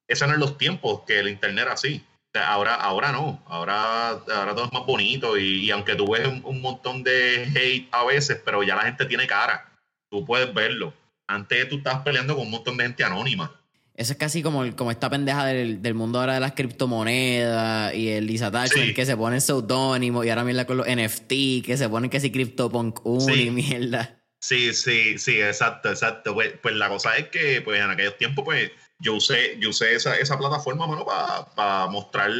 [0.08, 2.04] Esos eran los tiempos que el internet era así.
[2.34, 7.02] Ahora, ahora no, ahora, ahora todo es más bonito y, aunque tú ves un, montón
[7.02, 9.70] de hate a veces, pero ya la gente tiene cara,
[10.10, 10.94] tú puedes verlo.
[11.26, 13.58] Antes tú estabas peleando con un montón de gente anónima.
[13.94, 18.08] Eso es casi como, como esta pendeja del, del mundo ahora de las criptomonedas y
[18.08, 22.08] el disattachment que se pone seudónimo y ahora mierda con los NFT que se ponen
[22.08, 24.18] que si CryptoPunk 1 y mierda.
[24.40, 26.34] Sí, sí, sí, exacto, exacto.
[26.34, 29.94] Pues, pues, la cosa es que pues en aquellos tiempos pues yo usé, yo usé
[29.94, 32.30] esa, esa plataforma, mano, para mostrar,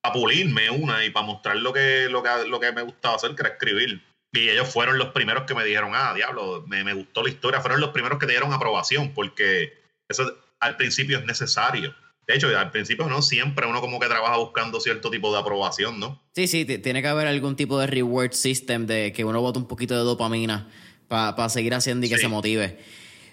[0.00, 3.34] para pulirme una y para mostrar lo que, lo, que, lo que me gustaba hacer,
[3.34, 4.02] que era escribir.
[4.32, 7.60] Y ellos fueron los primeros que me dijeron, ah, diablo, me, me gustó la historia.
[7.60, 9.74] Fueron los primeros que te dieron aprobación, porque
[10.08, 11.94] eso al principio es necesario.
[12.26, 15.98] De hecho, al principio no siempre uno como que trabaja buscando cierto tipo de aprobación,
[15.98, 16.22] ¿no?
[16.32, 19.66] Sí, sí, tiene que haber algún tipo de reward system de que uno bote un
[19.66, 20.68] poquito de dopamina
[21.08, 22.78] para seguir haciendo y que se motive.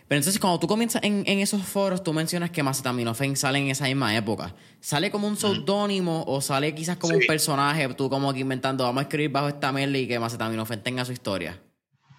[0.07, 3.85] Pero entonces, cuando tú comienzas en, esos foros, tú mencionas que Macetaminofen sale en esa
[3.85, 4.53] misma época.
[4.79, 9.01] ¿Sale como un seudónimo o sale quizás como un personaje, tú como que inventando, vamos
[9.01, 11.59] a escribir bajo esta mierda y que Macetaminofen tenga su historia?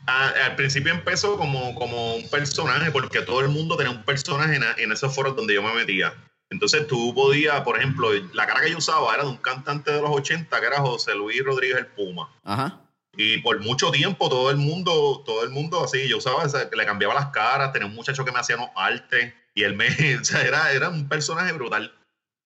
[0.07, 4.57] Ah, al principio empezó como, como un personaje, porque todo el mundo tenía un personaje
[4.57, 6.12] en, en esos foros donde yo me metía.
[6.51, 10.01] Entonces tú podías, por ejemplo, la cara que yo usaba era de un cantante de
[10.01, 12.31] los 80 que era José Luis Rodríguez el Puma.
[12.44, 12.81] Ajá.
[13.20, 17.14] Y por mucho tiempo todo el mundo, todo el mundo así, yo usaba, le cambiaba
[17.14, 19.88] las caras, tenía un muchacho que me hacía artes y él me,
[20.20, 21.92] o sea, era, era un personaje brutal.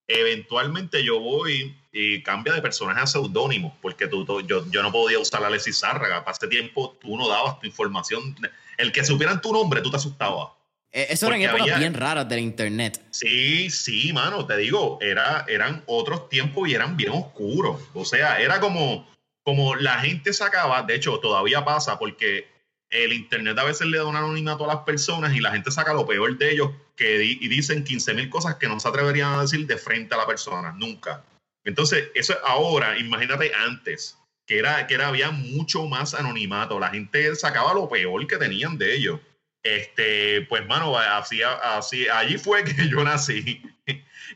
[0.07, 5.19] Eventualmente yo voy y cambia de personaje a seudónimo, porque tú, yo, yo no podía
[5.19, 6.25] usar a Alexis Zárraga.
[6.25, 8.35] Para ese tiempo tú no dabas tu información.
[8.75, 10.53] El que supieran tu nombre, tú te asustabas.
[10.91, 12.99] Eh, eso eran épocas bien raras del internet.
[13.11, 17.79] Sí, sí, mano, te digo, era, eran otros tiempos y eran bien oscuros.
[17.93, 19.12] O sea, era como
[19.43, 22.47] como la gente sacaba, de hecho todavía pasa porque
[22.89, 25.93] el internet a veces le da un anonimato a las personas y la gente saca
[25.93, 29.41] lo peor de ellos que y dicen 15 mil cosas que no se atreverían a
[29.41, 31.23] decir de frente a la persona, nunca.
[31.65, 37.35] Entonces, eso ahora, imagínate antes, que era, que era, había mucho más anonimato, la gente
[37.35, 39.19] sacaba lo peor que tenían de ellos.
[39.63, 43.61] Este, pues, mano, así, así, allí fue que yo nací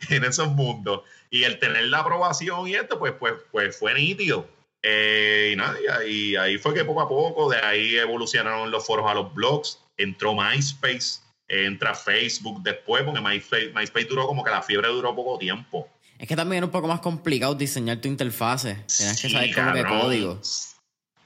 [0.09, 1.01] en esos mundos.
[1.29, 4.49] Y el tener la aprobación y esto, pues, pues, pues fue nítido
[4.89, 5.75] eh, y nada,
[6.07, 9.79] y ahí, fue que poco a poco, de ahí evolucionaron los foros a los blogs,
[9.97, 11.19] entró MySpace,
[11.49, 15.89] entra Facebook después, porque MySpace, MySpace duró como que la fiebre duró poco tiempo.
[16.17, 18.77] Es que también es un poco más complicado diseñar tu interfase.
[18.95, 20.39] Tienes que saber cómo que código.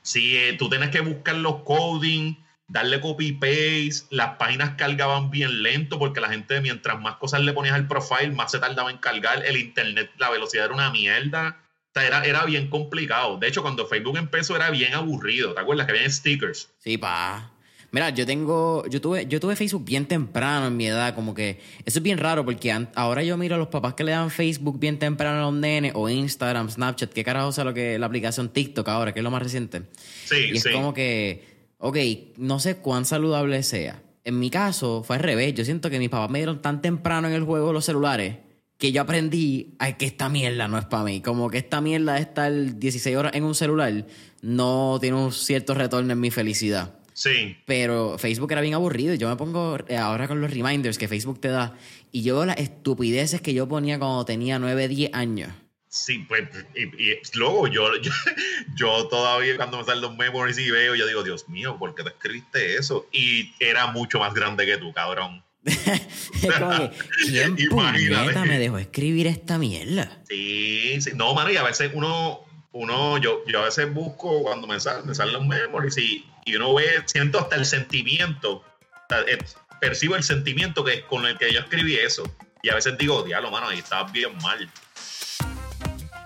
[0.02, 2.34] Sí, eh, tú tienes que buscar los coding,
[2.67, 4.08] darle copy paste.
[4.10, 8.32] Las páginas cargaban bien lento porque la gente, mientras más cosas le ponías al profile,
[8.32, 9.45] más se tardaba en cargar.
[9.45, 11.61] El internet, la velocidad era una mierda
[11.95, 13.38] era, era bien complicado.
[13.38, 15.54] De hecho, cuando Facebook empezó era bien aburrido.
[15.54, 16.69] ¿Te acuerdas que había stickers?
[16.80, 17.51] Sí, pa.
[17.93, 21.60] Mira, yo tengo, yo tuve, yo tuve Facebook bien temprano en mi edad, como que
[21.84, 24.80] eso es bien raro porque ahora yo miro a los papás que le dan Facebook
[24.80, 28.47] bien temprano a los nenes o Instagram, Snapchat, qué carajo sea lo que la aplicación
[28.47, 29.82] TikTok ahora, que es lo más reciente.
[30.23, 31.43] Sí, y es como que,
[31.80, 31.97] ok,
[32.38, 34.01] no sé cuán saludable sea.
[34.23, 37.27] En mi caso fue al revés, yo siento que mis papás me dieron tan temprano
[37.27, 38.38] en el juego los celulares
[38.82, 41.22] que yo aprendí ay, que esta mierda no es para mí.
[41.22, 44.08] Como que esta mierda de estar 16 horas en un celular
[44.41, 46.96] no tiene un cierto retorno en mi felicidad.
[47.13, 47.58] Sí.
[47.67, 49.13] Pero Facebook era bien aburrido.
[49.13, 51.78] Yo me pongo eh, ahora con los reminders que Facebook te da
[52.12, 55.52] y yo las estupideces que yo ponía cuando tenía 9, 10 años.
[55.88, 57.88] Sí, pues, y, luego yo,
[58.76, 62.02] yo, todavía cuando me salen los memories y veo, yo digo, Dios mío, ¿por qué
[62.02, 63.06] te escribiste eso?
[63.12, 65.44] Y era mucho más grande que tú, cabrón.
[65.65, 67.56] es como que, ¿quién
[68.47, 70.21] me dejó escribir esta mierda?
[70.28, 71.12] Sí, sí.
[71.13, 75.06] No, mano, y a veces uno, uno yo, yo a veces busco cuando me salen,
[75.06, 78.63] me salen los memories y, y uno ve, siento hasta el sentimiento,
[79.28, 79.38] eh,
[79.80, 82.24] percibo el sentimiento que con el que yo escribí eso.
[82.63, 84.69] Y a veces digo, diablo, mano, ahí está bien mal.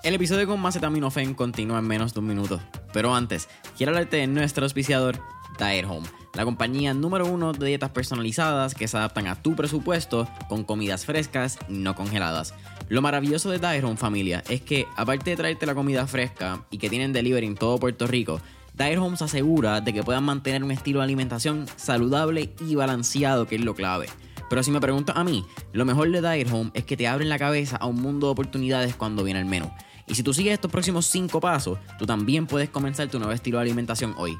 [0.04, 2.62] El episodio con Macetaminofen continúa en menos de un minuto.
[2.94, 5.20] Pero antes, quiero hablarte de nuestro auspiciador,
[5.58, 10.28] Diet Home la compañía número uno de dietas personalizadas que se adaptan a tu presupuesto
[10.50, 12.54] con comidas frescas y no congeladas.
[12.90, 16.90] Lo maravilloso de Diet familia, es que aparte de traerte la comida fresca y que
[16.90, 18.42] tienen delivery en todo Puerto Rico,
[18.74, 23.48] Diet Home se asegura de que puedan mantener un estilo de alimentación saludable y balanceado,
[23.48, 24.08] que es lo clave.
[24.50, 27.30] Pero si me preguntas a mí, lo mejor de Diet Home es que te abren
[27.30, 29.72] la cabeza a un mundo de oportunidades cuando viene el menú.
[30.06, 33.58] Y si tú sigues estos próximos 5 pasos, tú también puedes comenzar tu nuevo estilo
[33.58, 34.38] de alimentación hoy.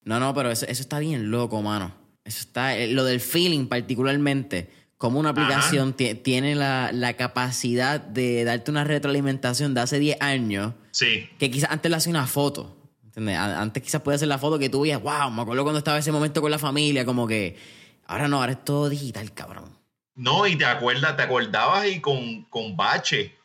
[0.03, 1.93] No, no, pero eso, está bien loco, mano.
[2.23, 8.43] Eso está, eh, lo del feeling particularmente, como una aplicación tiene la, la, capacidad de
[8.43, 10.73] darte una retroalimentación de hace 10 años.
[10.91, 11.27] Sí.
[11.39, 12.80] Que quizás antes le hace una foto.
[13.15, 16.11] Antes quizás puede ser la foto que tú veías, wow, me acuerdo cuando estaba ese
[16.11, 17.57] momento con la familia, como que
[18.11, 19.77] Ahora no, ahora es todo digital, cabrón.
[20.15, 23.37] No, y te acuerdas, te acordabas y con, con bache.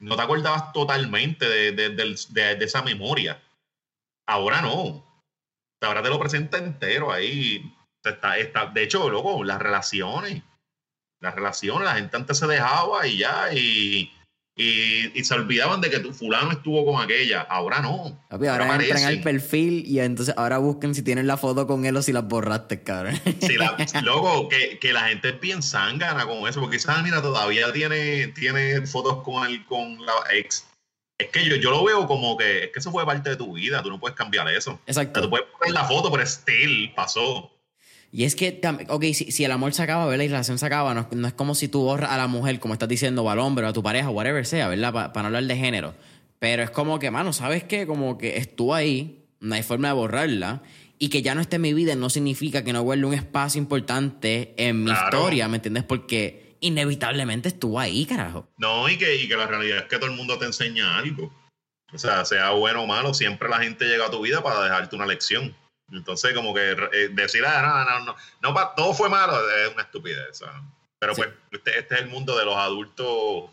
[0.00, 3.40] No te acordabas totalmente de, de, de, de esa memoria.
[4.26, 5.04] Ahora no.
[5.80, 7.72] Ahora te lo presenta entero ahí.
[8.02, 10.42] Está, está, de hecho, loco, las relaciones.
[11.20, 14.12] Las relaciones, la gente antes se dejaba y ya, y,
[14.60, 17.42] y, se olvidaban de que tu fulano estuvo con aquella.
[17.42, 18.20] Ahora no.
[18.28, 22.02] ahora, entran al perfil y entonces ahora busquen si tienen la foto con él o
[22.02, 23.20] si las borraste, cabrón.
[23.40, 27.22] Sí, la, loco, que, que, la gente es bien zángana con eso, porque esa mira
[27.22, 30.66] todavía tiene, tiene fotos con el, con la ex.
[31.18, 33.54] Es que yo, yo lo veo como que es que eso fue parte de tu
[33.54, 34.80] vida, tú no puedes cambiar eso.
[34.86, 35.22] Exacto.
[35.22, 37.52] tú puedes poner la foto, pero still pasó.
[38.10, 40.24] Y es que, ok, si, si, el amor se acaba, ¿verdad?
[40.24, 42.72] Y la relación se acaba, no, es como si tú borras a la mujer, como
[42.74, 45.12] estás diciendo, o al hombre, o a tu pareja, whatever sea, ¿verdad?
[45.12, 45.94] Para no hablar de género.
[46.38, 47.86] Pero es como que, mano, ¿sabes qué?
[47.86, 50.62] Como que estuvo ahí, no hay forma de borrarla.
[50.98, 53.60] Y que ya no esté en mi vida no significa que no vuelva un espacio
[53.60, 55.84] importante en mi historia, ¿me entiendes?
[55.84, 58.48] Porque inevitablemente estuvo ahí, carajo.
[58.56, 61.32] No, y que, y que la realidad es que todo el mundo te enseña algo.
[61.92, 64.96] O sea, sea bueno o malo, siempre la gente llega a tu vida para dejarte
[64.96, 65.54] una lección.
[65.92, 69.82] Entonces, como que eh, decir, ah, no, no, no, no, todo fue malo, es una
[69.82, 70.42] estupidez.
[70.98, 73.50] Pero pues, este, este, es el mundo de los adultos,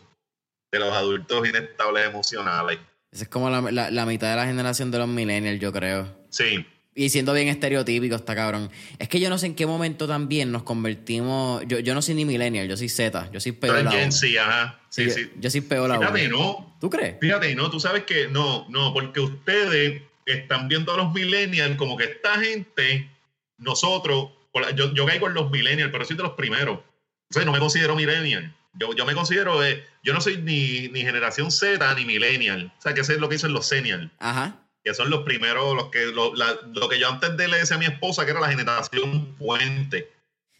[0.72, 2.78] de los adultos inestables emocionales.
[3.10, 6.14] Esa es como la, la, mitad de la generación de los millennials, yo creo.
[6.28, 6.66] Sí.
[6.94, 8.70] Y siendo bien estereotípico, está cabrón.
[8.98, 11.62] Es que yo no sé en qué momento también nos convertimos.
[11.66, 13.86] Yo, yo no soy ni millennial, yo soy Z, yo soy peor.
[14.12, 14.80] Sí, ajá.
[14.88, 16.76] Sí, sí, Yo, soy peor Fíjate, no.
[16.80, 17.16] ¿Tú crees?
[17.20, 21.96] Fíjate, no, tú sabes que no, no, porque ustedes están viendo a los millennials como
[21.96, 23.10] que esta gente,
[23.56, 24.30] nosotros,
[24.74, 26.78] yo, yo caigo en los millennials, pero soy de los primeros.
[26.78, 28.54] O sea, no me considero millennial.
[28.74, 32.72] Yo, yo me considero, eh, yo no soy ni, ni, generación Z ni millennial.
[32.78, 34.10] O sea, que eso es lo que dicen los senial.
[34.18, 34.56] Ajá.
[34.84, 37.78] Que son los primeros, los que, lo, lo que yo antes de le decía a
[37.78, 40.12] mi esposa, que era la generación puente.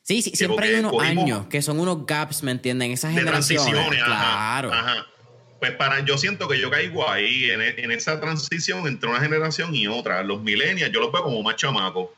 [0.03, 2.93] Sí, sí, siempre hay unos años que son unos gaps, ¿me entienden?
[2.93, 3.65] Esas generaciones.
[3.67, 4.73] transiciones, claro.
[4.73, 5.07] ajá.
[5.59, 9.75] Pues para, yo siento que yo caigo ahí en, en, esa transición entre una generación
[9.75, 10.23] y otra.
[10.23, 12.11] Los millennials, yo los veo como más chamacos.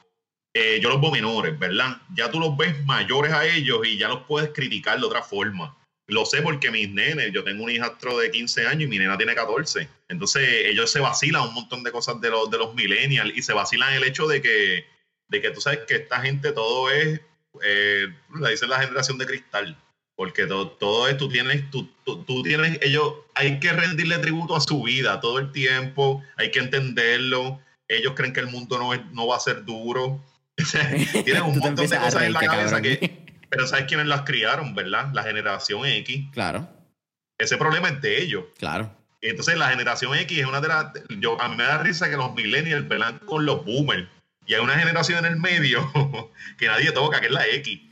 [0.54, 1.98] Eh, yo los veo menores, ¿verdad?
[2.14, 5.76] Ya tú los ves mayores a ellos y ya los puedes criticar de otra forma.
[6.08, 9.16] Lo sé porque mis nenes, yo tengo un hijastro de 15 años y mi nena
[9.16, 9.88] tiene 14.
[10.08, 13.52] Entonces ellos se vacilan un montón de cosas de los, de los millennials y se
[13.52, 14.86] vacilan el hecho de que,
[15.28, 17.20] de que tú sabes que esta gente todo es,
[17.62, 18.08] eh,
[18.40, 19.76] la dicen la generación de cristal
[20.18, 24.60] porque todo, todo es, tú tienes, tú, tú, tienes, ellos, hay que rendirle tributo a
[24.60, 29.00] su vida todo el tiempo, hay que entenderlo, ellos creen que el mundo no, es,
[29.12, 30.20] no va a ser duro,
[31.24, 33.16] tienen un montón de cosas en la cabeza que,
[33.48, 35.08] pero ¿sabes quiénes las criaron, verdad?
[35.12, 36.24] La generación X.
[36.32, 36.68] Claro.
[37.38, 38.46] Ese problema es de ellos.
[38.58, 38.92] Claro.
[39.20, 40.86] Entonces la generación X es una de las,
[41.20, 44.08] yo, a mí me da risa que los millennials velan con los boomers,
[44.48, 45.92] y hay una generación en el medio
[46.58, 47.87] que nadie toca, que es la X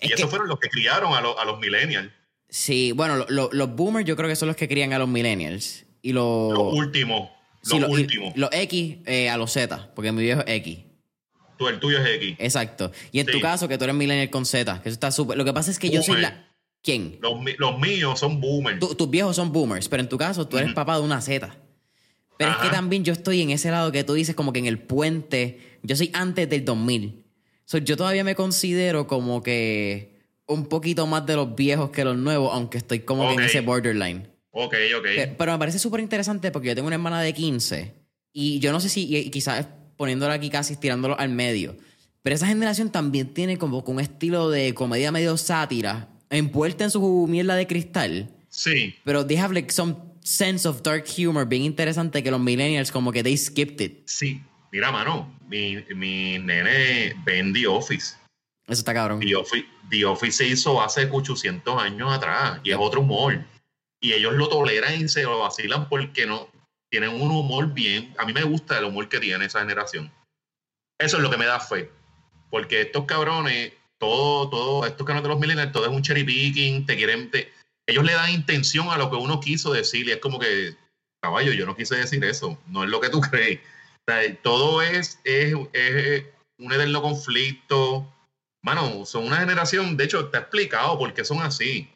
[0.00, 2.10] y esos fueron los que criaron a, a los millennials.
[2.48, 5.84] Sí, bueno, los boomers yo creo que son los que crían a los millennials.
[6.00, 6.52] Y los...
[6.52, 7.30] Los últimos.
[7.64, 8.36] Los últimos.
[8.36, 10.78] Los X eh, a los Z, porque mi viejo es X.
[11.58, 12.36] Tú, el tuyo es X.
[12.38, 12.92] Exacto.
[13.12, 15.36] Y en tu caso, que tú eres millennial con Z, que eso está súper...
[15.36, 16.46] Lo que pasa es que yo soy la...
[16.80, 17.18] ¿Quién?
[17.20, 18.78] Los, míos son boomers.
[18.78, 21.54] tus viejos son boomers, pero en tu caso tú eres papá de una Z.
[22.38, 24.66] Pero es que también yo estoy en ese lado que tú dices como que en
[24.66, 27.27] el puente, yo soy antes del 2000
[27.72, 32.50] yo todavía me considero como que un poquito más de los viejos que los nuevos,
[32.52, 34.26] aunque estoy como que en ese borderline.
[34.50, 35.06] Ok, ok.
[35.36, 37.92] Pero, me parece súper interesante porque yo tengo una hermana de 15
[38.32, 41.76] y yo no sé si, quizás poniéndola aquí casi, tirándolo al medio,
[42.22, 47.26] pero esa generación también tiene como un estilo de comedia medio sátira, envuelta en su
[47.28, 48.30] mierda de cristal.
[48.48, 48.94] Sí.
[49.04, 53.12] Pero they have like some sense of dark humor bien interesante que los millennials como
[53.12, 54.02] que they skipped it.
[54.06, 58.16] Sí, Mira, mano, mi, mi nene ven The Office.
[58.66, 59.20] Eso está cabrón.
[59.20, 63.42] The Office, The Office se hizo hace 800 años atrás y es otro humor.
[64.00, 66.48] Y ellos lo toleran y se lo vacilan porque no
[66.90, 68.14] tienen un humor bien.
[68.18, 70.12] A mí me gusta el humor que tiene esa generación.
[70.98, 71.90] Eso es lo que me da fe.
[72.50, 76.86] Porque estos cabrones, todo, todo, estos canales de los millennials, todo es un cherry picking,
[76.86, 77.30] te quieren,
[77.86, 80.76] ellos le dan intención a lo que uno quiso decir y es como que,
[81.22, 83.60] caballo, yo no quise decir eso, no es lo que tú crees
[84.42, 88.12] todo es, es, un eterno conflicto.
[88.62, 91.90] Mano, son una generación, de hecho, está explicado por qué son así.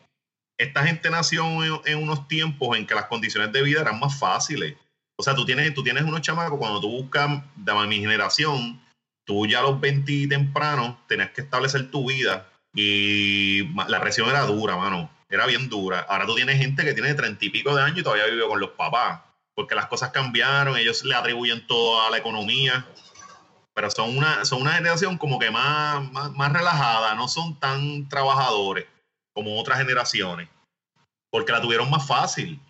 [0.59, 1.45] Esta gente nació
[1.87, 4.77] en, unos tiempos en que las condiciones de vida eran más fáciles.
[5.17, 8.81] O sea, tú tienes, tú tienes unos chamacos, cuando tú buscas, de mi generación,
[9.25, 14.43] tú ya a los 20 temprano tenías que establecer tu vida y la presión era
[14.43, 15.11] dura, mano.
[15.29, 16.01] Era bien dura.
[16.09, 18.61] Ahora tú tienes gente que tiene treinta y pico de años y todavía vive con
[18.61, 19.21] los papás
[19.55, 22.87] porque las cosas cambiaron, ellos le atribuyen todo a la economía.
[23.75, 28.87] pero son una, son una generación como que más, más, relajada, no son tan trabajadores
[29.35, 30.49] como otras generaciones,
[31.31, 32.61] porque la tuvieron más fácil.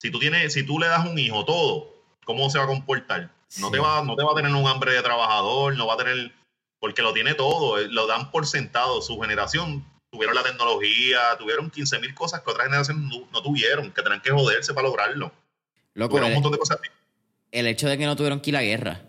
[0.00, 3.30] Si tú, tienes, si tú le das un hijo todo, ¿cómo se va a comportar?
[3.58, 5.98] No, te va, no te va a tener un hambre de trabajador, no va a
[5.98, 6.32] tener,
[6.80, 9.00] porque lo tiene todo, eh, lo dan por sentado.
[9.02, 14.02] Su generación tuvieron la tecnología, tuvieron 15 mil cosas que otras generaciones no, tuvieron, que
[14.02, 15.32] tenían que joderse para lograrlo.
[15.94, 16.78] Loco, un montón de cosas.
[17.50, 19.02] El hecho de que no tuvieron que ir a la guerra.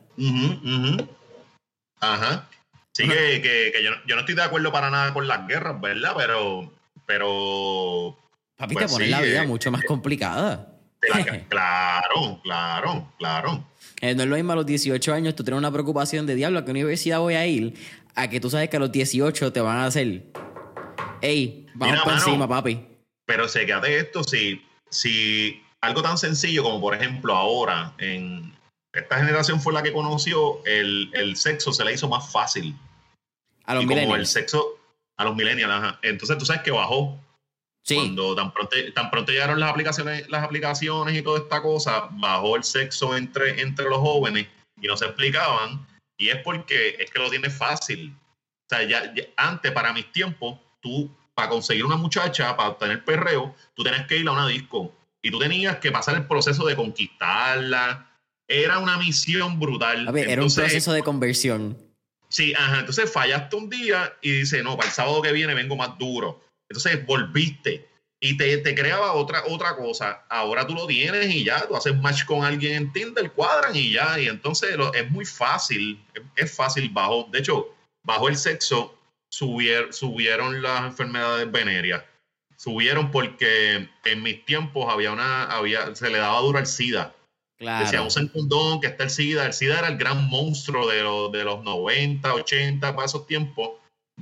[2.00, 2.50] Ajá.
[2.92, 3.42] Sí, que,
[3.74, 6.14] que, yo, yo, no estoy de acuerdo para nada con las guerras, ¿verdad?
[6.16, 6.74] Pero.
[7.06, 8.20] pero
[8.56, 10.70] Papi, te pues pone la vida eh, mucho más eh, complicada.
[11.50, 13.68] claro, claro, claro.
[14.00, 16.60] Eh, no es lo mismo a los 18 años tú tienes una preocupación de diablo,
[16.60, 17.74] ¿a qué universidad voy a ir?
[18.16, 20.26] A que tú sabes que a los 18 te van a hacer.
[21.22, 22.86] Ey, vamos para encima, papi.
[23.26, 28.56] Pero sé que de esto, si, si algo tan sencillo como, por ejemplo, ahora en,
[28.94, 32.74] esta generación fue la que conoció el, el sexo, se le hizo más fácil.
[33.66, 34.20] A los millennials.
[34.20, 34.80] el sexo,
[35.18, 36.00] a los millennials, ajá.
[36.02, 37.20] Entonces tú sabes que bajó.
[37.84, 37.96] Sí.
[37.96, 42.56] Cuando tan pronto, tan pronto llegaron las aplicaciones, las aplicaciones y toda esta cosa, bajó
[42.56, 44.48] el sexo entre, entre los jóvenes
[44.82, 45.86] y no se explicaban.
[46.18, 48.16] Y es porque es que lo tiene fácil.
[48.16, 53.54] O sea, ya, antes, para mis tiempos, tú, para conseguir una muchacha, para obtener perreo,
[53.74, 54.94] tú tenías que ir a una disco.
[55.24, 58.14] Y tú tenías que pasar el proceso de conquistarla,
[58.48, 60.16] era una misión brutal.
[60.16, 61.78] era un proceso de conversión.
[62.30, 62.80] Sí, ajá.
[62.80, 66.44] Entonces fallaste un día y dice, no, para el sábado que viene vengo más duro.
[66.70, 67.88] Entonces volviste
[68.20, 70.26] y te, te, creaba otra, otra cosa.
[70.30, 73.92] Ahora tú lo tienes y ya, tú haces match con alguien en Tinder, cuadran y
[73.92, 74.20] ya.
[74.20, 76.04] Y entonces es muy fácil,
[76.36, 77.28] es, fácil bajo.
[77.32, 78.98] De hecho, bajo el sexo
[79.30, 82.04] subieron las enfermedades venéreas.
[82.64, 87.14] Subieron porque en mis tiempos había una, había, se le daba duro al SIDA
[87.64, 87.86] Claro.
[87.86, 89.46] Decía, usen condón, que está el SIDA.
[89.46, 93.72] El SIDA era el gran monstruo de, los, de los 90, 80, para esos tiempos.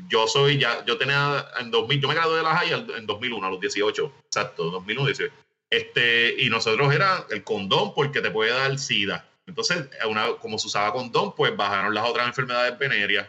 [0.08, 3.46] Yo soy ya, yo tenía en 2000, yo me gradué de la high en 2001,
[3.46, 5.34] a los 18, exacto, 2001, 18.
[5.70, 9.28] Este, y nosotros era el condón porque te puede dar SIDA.
[9.48, 13.28] Entonces, una, como se usaba condón, pues bajaron las otras enfermedades venéreas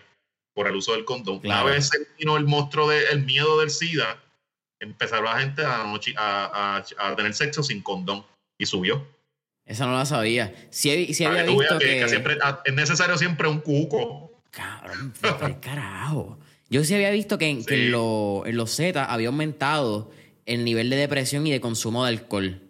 [0.55, 1.41] por el uso del condón.
[1.43, 4.23] Una vez vino el monstruo del miedo del SIDA,
[4.83, 5.85] empezaron la gente a,
[6.17, 8.25] a, a tener sexo sin condón
[8.59, 9.07] y subió.
[9.65, 10.53] Esa no la sabía.
[10.71, 10.91] Si,
[11.25, 14.43] había visto que, siempre, ah, es necesario siempre un cuco.
[14.51, 15.15] Cabrón,
[15.61, 16.39] carajo.
[16.69, 20.11] Yo sí había visto que, en, en, los Z había aumentado
[20.47, 22.61] el nivel de depresión y de consumo de alcohol.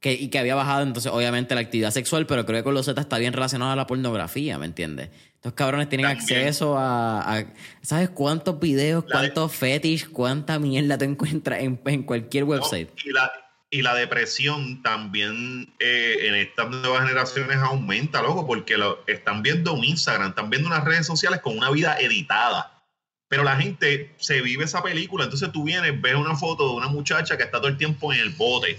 [0.00, 2.84] Que, y que había bajado entonces obviamente la actividad sexual, pero creo que con los
[2.84, 5.08] Z está bien relacionado a la pornografía, ¿me entiendes?
[5.34, 7.44] Estos cabrones tienen acceso a,
[7.80, 12.90] ¿Sabes cuántos videos, cuántos fetish, cuánta mierda te encuentras en, en cualquier website?
[13.04, 13.32] y, la,
[13.70, 19.72] y la depresión también eh, en estas nuevas generaciones aumenta, loco, porque lo, están viendo
[19.72, 22.84] un Instagram, están viendo unas redes sociales con una vida editada.
[23.28, 26.86] Pero la gente se vive esa película, entonces tú vienes, ves una foto de una
[26.86, 28.78] muchacha que está todo el tiempo en el bote.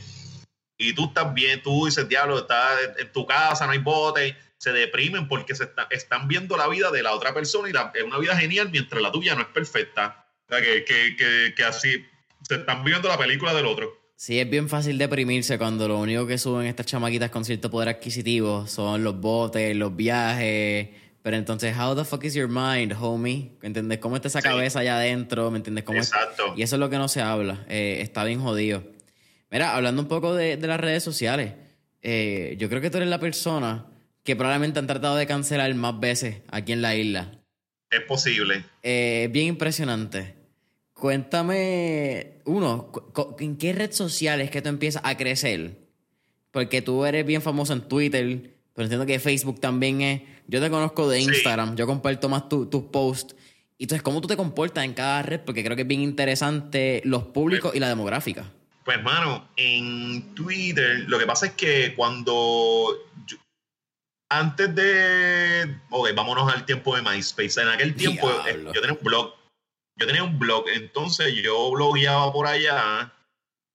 [0.77, 4.35] Y tú estás bien, tú dices, diablo, estás en tu casa, no hay bote.
[4.57, 8.17] Se deprimen porque se están viendo la vida de la otra persona y es una
[8.17, 10.27] vida genial mientras la tuya no es perfecta.
[10.49, 12.05] O sea, que, que, que así
[12.41, 14.07] se están viendo la película del otro.
[14.15, 17.89] Sí, es bien fácil deprimirse cuando lo único que suben estas chamaquitas con cierto poder
[17.89, 20.89] adquisitivo son los botes, los viajes.
[21.21, 23.51] Pero entonces, how the fuck is your mind, homie?
[23.61, 23.99] ¿Entiendes?
[23.99, 25.51] ¿Cómo está esa cabeza allá adentro?
[25.51, 25.83] ¿Me entiendes?
[25.83, 26.53] ¿Cómo Exacto.
[26.55, 27.65] Y eso es lo que no se habla.
[27.67, 28.83] Eh, está bien jodido.
[29.49, 31.53] Mira, hablando un poco de, las redes sociales,
[32.01, 33.85] eh, yo creo que tú eres la persona
[34.23, 37.39] que probablemente han tratado de cancelar más veces aquí en la isla.
[37.89, 38.65] Es posible.
[38.83, 40.35] Eh, bien impresionante.
[40.93, 42.91] Cuéntame, uno,
[43.39, 45.77] ¿en qué red social es que tú empiezas a crecer?
[46.51, 50.21] Porque tú eres bien famoso en Twitter, pero entiendo que Facebook también es.
[50.47, 53.35] Yo te conozco de Instagram, yo comparto más tus posts.
[53.77, 55.41] Y entonces, ¿cómo tú te comportas en cada red?
[55.41, 58.51] Porque creo que es bien interesante los públicos y la demográfica.
[58.87, 62.97] Pues, hermano, en Twitter, lo que pasa es que cuando.
[64.29, 65.77] antes de.
[65.89, 67.61] Ok, vámonos al tiempo de MySpace.
[67.61, 69.33] En aquel tiempo, eh, yo tenía un blog
[69.97, 73.11] yo tenía un blog, entonces yo blogueaba por allá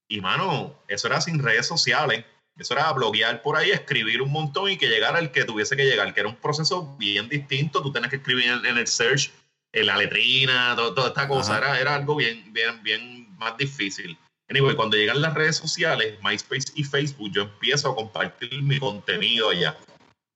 [0.08, 2.24] y, mano, eso era sin redes sociales.
[2.56, 5.84] Eso era bloguear por ahí, escribir un montón y que llegara el que tuviese que
[5.84, 7.82] llegar, que era un proceso bien distinto.
[7.82, 9.30] Tú tenías que escribir en, el search,
[9.72, 11.58] en la letrina, toda esta cosa.
[11.58, 14.16] Era, era, algo bien, bien, bien más difícil.
[14.52, 19.48] Anyway, cuando llegan las redes sociales, MySpace y Facebook, yo empiezo a compartir mi contenido
[19.48, 19.78] allá.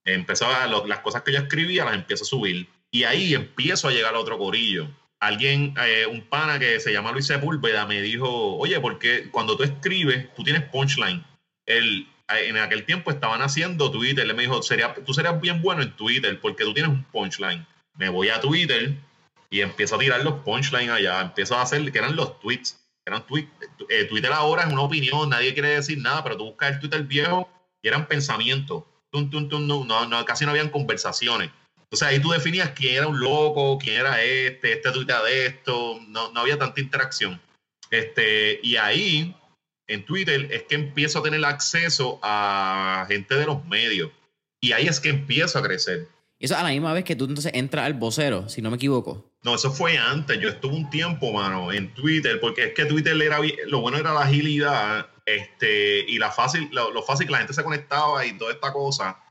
[0.06, 2.66] Empezó a, las cosas que yo escribía, las empiezo a subir.
[2.90, 4.88] Y ahí empiezo a llegar a otro corillo
[5.20, 9.64] alguien, eh, un pana que se llama Luis Sepúlveda, me dijo, oye, porque cuando tú
[9.64, 11.24] escribes, tú tienes punchline.
[11.66, 14.24] El, en aquel tiempo estaban haciendo Twitter.
[14.24, 17.66] Él me dijo, Sería, tú serías bien bueno en Twitter porque tú tienes un punchline.
[17.94, 18.94] Me voy a Twitter
[19.50, 21.20] y empiezo a tirar los punchlines allá.
[21.20, 22.85] Empiezo a hacer, que eran los tweets.
[23.06, 23.48] Eran tweets.
[23.88, 27.02] Eh, Twitter ahora es una opinión, nadie quiere decir nada, pero tú buscas el Twitter
[27.04, 27.48] viejo
[27.82, 28.84] y eran pensamientos.
[29.12, 31.50] no, no, casi no habían conversaciones.
[31.84, 36.00] Entonces ahí tú definías quién era un loco, quién era este, este tuitea de esto,
[36.08, 37.40] no, no había tanta interacción.
[37.90, 39.36] Este, y ahí,
[39.86, 44.10] en Twitter, es que empiezo a tener acceso a gente de los medios.
[44.60, 46.08] Y ahí es que empiezo a crecer.
[46.38, 48.76] Y eso a la misma vez que tú entonces entras al vocero, si no me
[48.76, 49.30] equivoco.
[49.46, 50.40] No, eso fue antes.
[50.40, 53.38] Yo estuve un tiempo, mano, en Twitter, porque es que Twitter era
[53.68, 57.54] lo bueno era la agilidad, este, y la fácil, lo, lo fácil que la gente
[57.54, 59.22] se conectaba y toda esta cosa.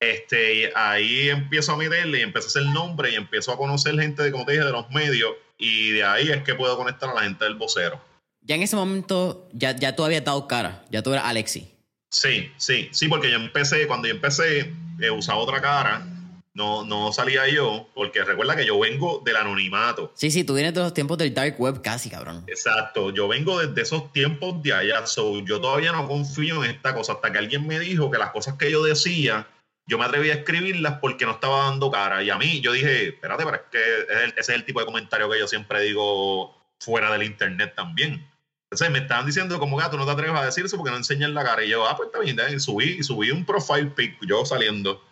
[0.00, 4.22] Este, ahí empiezo a meterle y empiezo a hacer nombre y empiezo a conocer gente,
[4.22, 5.32] de, como te dije, de los medios.
[5.58, 8.00] Y de ahí es que puedo conectar a la gente del vocero.
[8.40, 11.70] Ya en ese momento, ya, ya tú habías dado cara, ya tú eras Alexi.
[12.10, 16.06] Sí, sí, sí, porque yo empecé, cuando yo empecé, he usaba otra cara.
[16.54, 20.12] No, no salía yo, porque recuerda que yo vengo del anonimato.
[20.14, 22.44] Sí, sí, tú vienes de los tiempos del dark web casi, cabrón.
[22.46, 26.94] Exacto, yo vengo desde esos tiempos de allá, so, yo todavía no confío en esta
[26.94, 29.46] cosa, hasta que alguien me dijo que las cosas que yo decía
[29.86, 32.22] yo me atreví a escribirlas porque no estaba dando cara.
[32.22, 35.28] Y a mí, yo dije, espérate, pero es que ese es el tipo de comentario
[35.28, 38.26] que yo siempre digo fuera del internet también.
[38.70, 41.34] Entonces me estaban diciendo como gato, no te atreves a decir eso porque no enseñan
[41.34, 41.64] la cara.
[41.64, 45.02] Y yo, ah, pues está bien, subí, subí un profile pic, yo saliendo.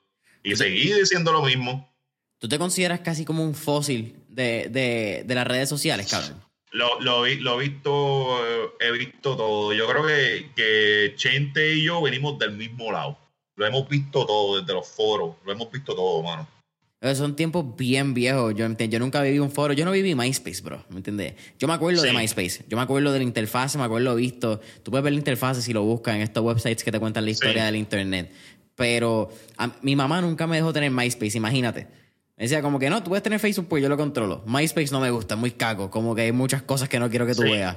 [0.43, 1.89] Y seguí diciendo lo mismo.
[2.39, 6.43] ¿Tú te consideras casi como un fósil de, de, de las redes sociales, cabrón?
[6.73, 8.39] Lo, lo, lo, he visto,
[8.79, 9.73] he visto todo.
[9.73, 13.19] Yo creo que, que Chente y yo venimos del mismo lado
[13.61, 16.49] lo hemos visto todo desde los foros, lo hemos visto todo, mano.
[17.15, 18.55] Son tiempos bien viejos.
[18.55, 19.73] Yo, yo nunca viví un foro.
[19.73, 20.85] Yo no viví MySpace, bro.
[20.91, 21.35] ¿Me entiendes?
[21.59, 22.65] Yo me acuerdo de MySpace.
[22.69, 24.61] Yo me acuerdo de la interfaz, me acuerdo visto.
[24.83, 27.31] Tú puedes ver la interfaz si lo buscas en estos websites que te cuentan la
[27.31, 28.31] historia del internet.
[28.81, 29.29] Pero
[29.83, 31.87] mi mamá nunca me dejó tener MySpace, imagínate.
[32.39, 34.43] Me decía como que no, tú puedes tener Facebook porque yo lo controlo.
[34.47, 35.91] MySpace no me gusta, es muy cago.
[35.91, 37.77] Como que hay muchas cosas que no quiero que tú veas.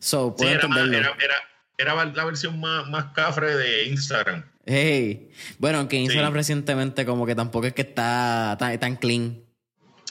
[0.00, 0.96] So, puedo entenderlo.
[0.98, 1.36] Era,
[1.78, 4.44] era, la versión más, más cafre de Instagram.
[4.66, 5.30] Hey.
[5.60, 9.38] Bueno, aunque Instagram recientemente como que tampoco es que está tan, clean.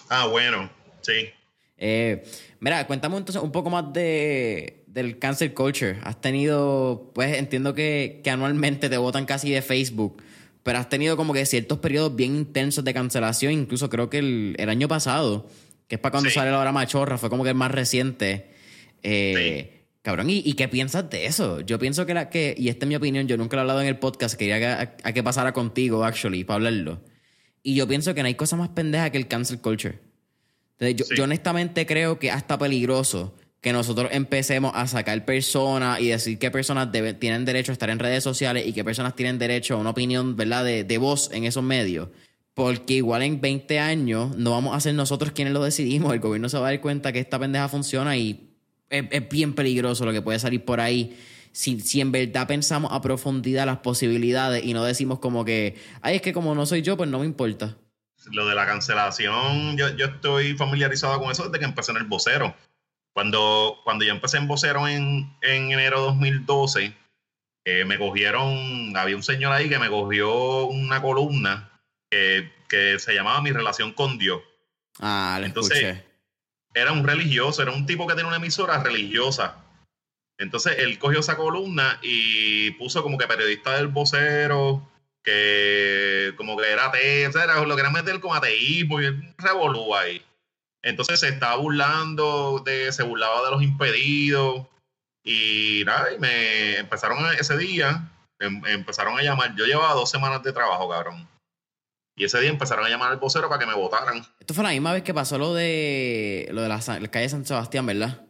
[0.07, 0.69] Ah, bueno,
[1.01, 1.31] sí.
[1.77, 2.23] Eh,
[2.61, 5.99] mira, cuéntame entonces un poco más de, del cancel culture.
[6.03, 10.21] Has tenido, pues entiendo que, anualmente te votan casi de Facebook,
[10.63, 14.69] pero has tenido como que ciertos periodos bien intensos de cancelación, incluso creo que el,
[14.69, 15.47] año pasado,
[15.87, 18.51] que es para cuando sale la hora machorra, fue como que el más reciente.
[19.03, 21.59] Eh, Cabrón, ¿y, qué piensas de eso?
[21.59, 23.81] Yo pienso que, la, que, y esta es mi opinión, yo nunca lo he hablado
[23.81, 24.65] en el podcast, quería que,
[25.03, 27.01] a, que pasara contigo, actually, para hablarlo.
[27.63, 29.99] Y yo pienso que no hay cosa más pendeja que el cancel culture.
[30.79, 36.39] Entonces, yo, honestamente creo que hasta peligroso que nosotros empecemos a sacar personas y decir
[36.39, 36.89] qué personas
[37.19, 40.35] tienen derecho a estar en redes sociales y qué personas tienen derecho a una opinión,
[40.35, 42.09] ¿verdad?, de, de voz en esos medios.
[42.53, 46.13] Porque igual en 20 años no vamos a ser nosotros quienes lo decidimos.
[46.13, 48.49] El gobierno se va a dar cuenta que esta pendeja funciona y
[48.89, 51.17] es, bien peligroso lo que puede salir por ahí.
[51.51, 56.17] Si, si, en verdad pensamos a profundidad las posibilidades y no decimos como que, ay,
[56.17, 57.77] es que como no soy yo, pues no me importa.
[58.31, 62.03] Lo de la cancelación, yo, yo estoy familiarizado con eso desde que empecé en el
[62.03, 62.53] vocero.
[63.19, 66.93] Cuando, cuando yo empecé en vocero en, en enero de 2012,
[67.65, 71.69] eh, me cogieron, había un señor ahí que me cogió una columna
[72.09, 74.39] que, que se llamaba Mi relación con Dios.
[75.01, 76.05] Ah, Entonces, escuché
[76.73, 79.57] era un religioso, era un tipo que tenía una emisora religiosa.
[80.37, 84.89] Entonces él cogió esa columna y puso como que periodista del vocero,
[85.25, 90.25] que como que era ateo, era, lo quería meter como ateísmo y revolú ahí.
[90.81, 94.65] Entonces se estaba burlando, de, se burlaba de los impedidos
[95.23, 98.09] y nada, y me empezaron ese día,
[98.39, 99.55] em, empezaron a llamar.
[99.55, 101.27] Yo llevaba dos semanas de trabajo, cabrón.
[102.15, 104.25] Y ese día empezaron a llamar al vocero para que me votaran.
[104.39, 107.45] Esto fue la misma vez que pasó lo de lo de la, calle de San
[107.45, 108.25] Sebastián, ¿verdad?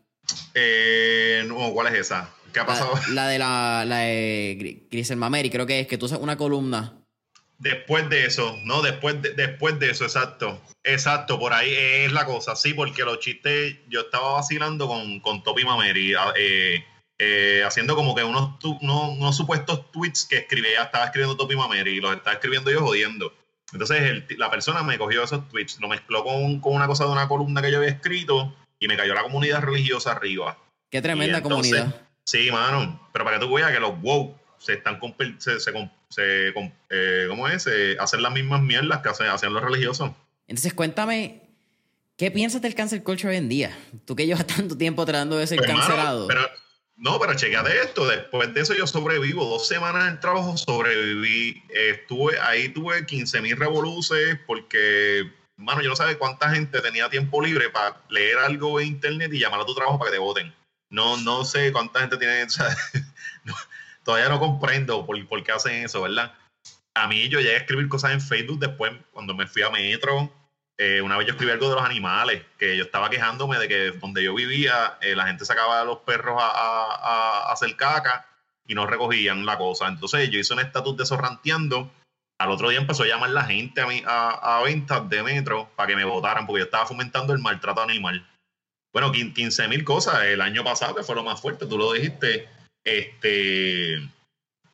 [0.54, 2.30] Eh, no, ¿cuál es esa?
[2.54, 2.94] ¿Qué ha pasado?
[3.12, 6.99] La, de la, la de Grisel Mameri, creo que es que tú haces una columna.
[7.60, 10.62] Después de eso, no, después de, después de eso, exacto.
[10.84, 15.44] Exacto, por ahí es la cosa, sí, porque los chistes, yo estaba vacilando con, con
[15.44, 16.86] Topi Mameri, eh,
[17.18, 22.00] eh, haciendo como que unos, unos, supuestos tweets que escribía, estaba escribiendo Topi Mameri y
[22.00, 23.34] los estaba escribiendo yo jodiendo.
[23.74, 27.28] Entonces la persona me cogió esos tweets, lo mezcló con, con, una cosa de una
[27.28, 30.58] columna que yo había escrito y me cayó la comunidad religiosa arriba.
[30.90, 31.94] Qué tremenda comunidad.
[32.24, 33.10] Sí, mano.
[33.12, 35.00] Pero para que tú veas que los wow se están
[35.40, 35.74] se, se,
[36.10, 36.54] se
[36.90, 37.68] eh, ¿cómo es?
[38.00, 40.12] hacen las mismas mierdas que hacen, los religiosos.
[40.48, 41.42] Entonces cuéntame,
[42.18, 43.78] ¿qué piensas del cancel culture hoy en día?
[44.06, 46.28] Tú que llevas tanto tiempo tratando de ser pues, cancelado.
[46.28, 46.42] pero
[47.00, 48.06] no, pero chequeate esto.
[48.08, 49.46] Después de eso yo sobrevivo.
[49.46, 51.64] Dos semanas en trabajo sobreviví.
[51.70, 55.24] Estuve ahí, tuve 15 mil revoluces porque,
[55.56, 59.40] mano, yo no sabía cuánta gente tenía tiempo libre para leer algo en internet y
[59.40, 60.54] llamar a tu trabajo para que te voten.
[60.90, 62.46] No, no sé cuánta gente tiene.
[64.04, 66.34] todavía no comprendo por, por qué hacen eso, ¿verdad?
[66.94, 70.32] A mí yo llegué a escribir cosas en Facebook después, cuando me fui a Metro,
[70.82, 73.92] eh, una vez yo escribí algo de los animales, que yo estaba quejándome de que
[73.92, 78.26] donde yo vivía, eh, la gente sacaba a los perros a, hacer caca
[78.66, 79.90] y no recogían la cosa.
[79.90, 81.90] Entonces yo hice un estatus de.
[82.40, 85.88] Al otro día empezó a llamar la gente a, mí, a, ventas de metro para
[85.88, 88.26] que me votaran, porque yo estaba fomentando el maltrato animal.
[88.94, 92.48] Bueno, 15 mil cosas el año pasado, que fue lo más fuerte, tú lo dijiste.
[92.84, 94.00] Este,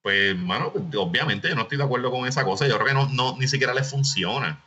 [0.01, 2.67] pues, mano, obviamente yo no estoy de acuerdo con esa cosa.
[2.67, 4.63] Yo creo que no, no ni siquiera les funciona.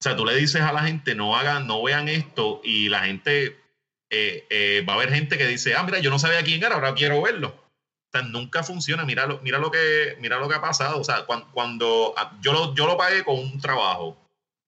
[0.00, 3.00] O sea, tú le dices a la gente, no hagan, no vean esto, y la
[3.00, 3.60] gente,
[4.08, 6.76] eh, eh, va a haber gente que dice, ah, mira, yo no sabía quién era,
[6.76, 7.48] ahora quiero verlo.
[7.48, 9.04] O sea, nunca funciona.
[9.04, 10.98] Mira lo, mira lo, que, mira lo que ha pasado.
[10.98, 14.16] O sea, cuando, ah, yo, lo, yo lo pagué con un trabajo.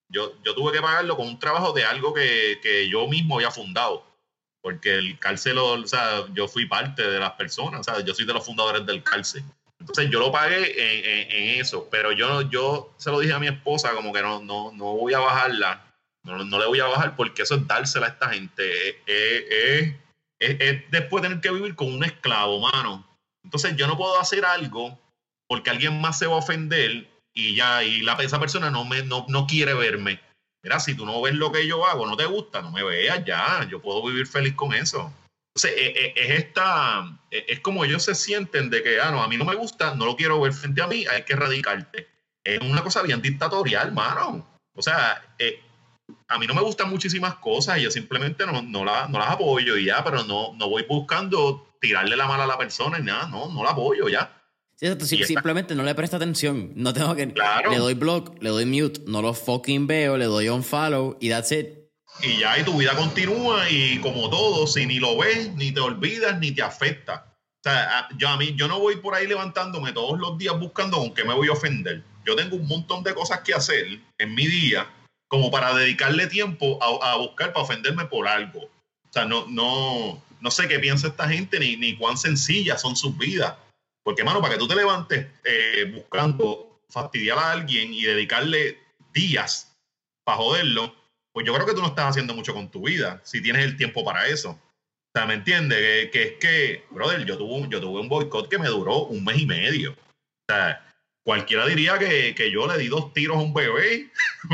[0.09, 3.49] Yo, yo tuve que pagarlo con un trabajo de algo que, que yo mismo había
[3.49, 4.05] fundado.
[4.63, 7.81] Porque el cárcel, o sea, yo fui parte de las personas.
[7.81, 9.43] O sea, yo soy de los fundadores del cárcel.
[9.83, 13.93] Entonces yo lo pagué en, eso, pero yo, yo se lo dije a mi esposa
[13.93, 15.93] como que no, no, no voy a bajarla,
[16.23, 19.01] no, no le voy a bajar porque eso es dársela a esta gente.
[19.05, 19.93] Es,
[20.89, 23.05] después tener que vivir con un esclavo, mano.
[23.43, 24.97] Entonces yo no puedo hacer algo
[25.49, 29.03] porque alguien más se va a ofender y ya, y la, esa persona no, me,
[29.03, 30.21] no, no quiere verme.
[30.63, 33.23] Mira, si tú no ves lo que yo hago, no te gusta, no me veas
[33.25, 35.11] ya, yo puedo vivir feliz con eso.
[35.55, 39.21] Entonces, e, e, es, esta, e, es como ellos se sienten de que, ah, no,
[39.21, 42.07] a mí no me gusta, no lo quiero ver frente a mí, hay que erradicarte.
[42.43, 44.47] Es una cosa bien dictatorial, mano.
[44.73, 45.61] O sea, eh,
[46.29, 49.31] a mí no me gustan muchísimas cosas y yo simplemente no, no, la, no las
[49.31, 53.03] apoyo y ya, pero no, no voy buscando tirarle la mala a la persona y
[53.03, 54.42] nada, no, no la apoyo ya.
[55.01, 56.71] Sí, simplemente no le presta atención.
[56.75, 57.27] No tengo que.
[57.27, 61.29] Le doy block, le doy mute, no lo fucking veo, le doy un follow y
[61.29, 61.83] that's it
[62.21, 65.79] y ya y tu vida continúa y como todo, si ni lo ves, ni te
[65.79, 67.33] olvidas, ni te afecta.
[67.59, 70.97] O sea, yo a mí, yo no voy por ahí levantándome todos los días buscando
[70.97, 72.03] con qué me voy a ofender.
[72.25, 74.87] Yo tengo un montón de cosas que hacer en mi día
[75.27, 78.59] como para dedicarle tiempo a, buscar para ofenderme por algo.
[78.61, 82.95] O sea, no, no, no sé qué piensa esta gente ni, ni cuán sencillas son
[82.95, 83.55] sus vidas.
[84.03, 88.79] Porque, mano, para que tú te levantes eh, buscando fastidiar a alguien y dedicarle
[89.13, 89.75] días
[90.23, 90.93] para joderlo,
[91.31, 93.77] pues yo creo que tú no estás haciendo mucho con tu vida, si tienes el
[93.77, 94.51] tiempo para eso.
[94.51, 96.09] O sea, ¿me entiendes?
[96.11, 99.39] Que, es que, brother, yo tuve, yo tuve un boicot que me duró un mes
[99.39, 99.91] y medio.
[99.91, 100.85] O sea,
[101.23, 104.11] cualquiera diría que, yo le di dos tiros a un bebé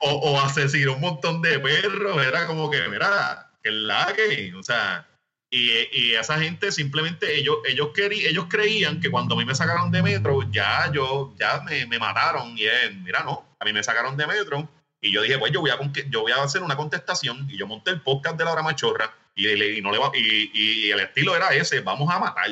[0.00, 2.24] o, o, asesiné un montón de perros.
[2.24, 5.06] Era como que, mira, que la que, o sea,
[5.54, 9.92] y, y, esa gente simplemente, ellos, ellos, ellos creían que cuando a mí me sacaron
[9.92, 12.58] de metro, ya yo, ya me, me mataron.
[12.58, 14.68] Y es, mira, no, a mí me sacaron de metro
[15.00, 15.78] y yo dije, pues yo voy a,
[16.10, 19.14] yo voy a hacer una contestación y yo monté el podcast de la hora machorra
[19.36, 22.48] y, y, no le y, el estilo era ese, vamos a matar.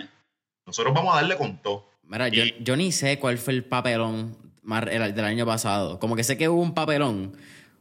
[0.64, 1.90] Nosotros vamos a darle con todo.
[2.04, 5.98] Mira, yo, ni sé cuál fue el papelón del año pasado.
[5.98, 7.36] Como que sé que hubo un papelón.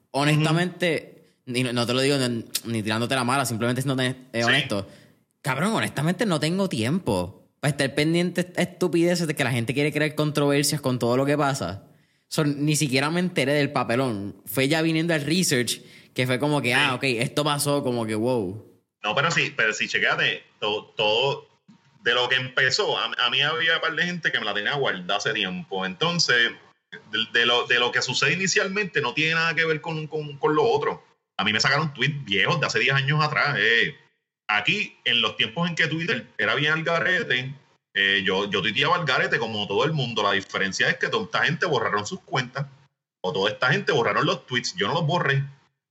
[0.10, 2.18] Honestamente, no, te lo digo
[2.66, 4.88] ni, tirándote la mala, simplemente siendo honesto.
[5.42, 9.92] Cabrón, honestamente no tengo tiempo para estar pendiente de estupideces de que la gente quiere
[9.92, 11.88] crear controversias con todo lo que pasa
[12.40, 14.42] ni siquiera me enteré del papelón.
[14.46, 15.82] Fue ya viniendo el research
[16.14, 18.68] que fue como que, ah, ok, esto pasó, como que wow.
[19.04, 21.48] No, pero sí, pero sí, chequeate, todo, todo
[22.04, 24.74] de lo que empezó, a, mí había un par de gente que me la tenía
[24.74, 25.86] guardada hace tiempo.
[25.86, 26.52] Entonces,
[27.34, 30.56] de, lo, de lo que sucede inicialmente no tiene nada que ver con, con, con
[30.56, 31.04] lo otro.
[31.38, 33.58] A mí me sacaron tweets viejos de hace 10 años atrás.
[33.60, 33.96] Eh.
[34.58, 37.54] Aquí, en los tiempos en que Twitter era bien al garete,
[37.94, 40.24] eh, yo, yo tuiteaba al garete como todo el mundo.
[40.24, 42.66] La diferencia es que toda esta gente borraron sus cuentas
[43.22, 44.76] o toda esta gente borraron los tweets.
[44.76, 45.44] Yo no los borré,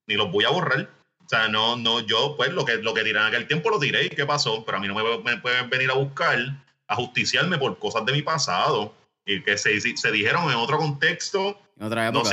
[0.07, 0.91] ni los voy a borrar.
[1.25, 3.79] O sea, no, no, yo pues lo que, lo que tiré en aquel tiempo lo
[3.79, 6.39] tiré y qué pasó, pero a mí no me, pueden venir a buscar,
[6.89, 8.95] a justiciarme por cosas de mi pasado
[9.25, 11.61] y que se, se dijeron en otro contexto.
[11.77, 12.31] En otra época.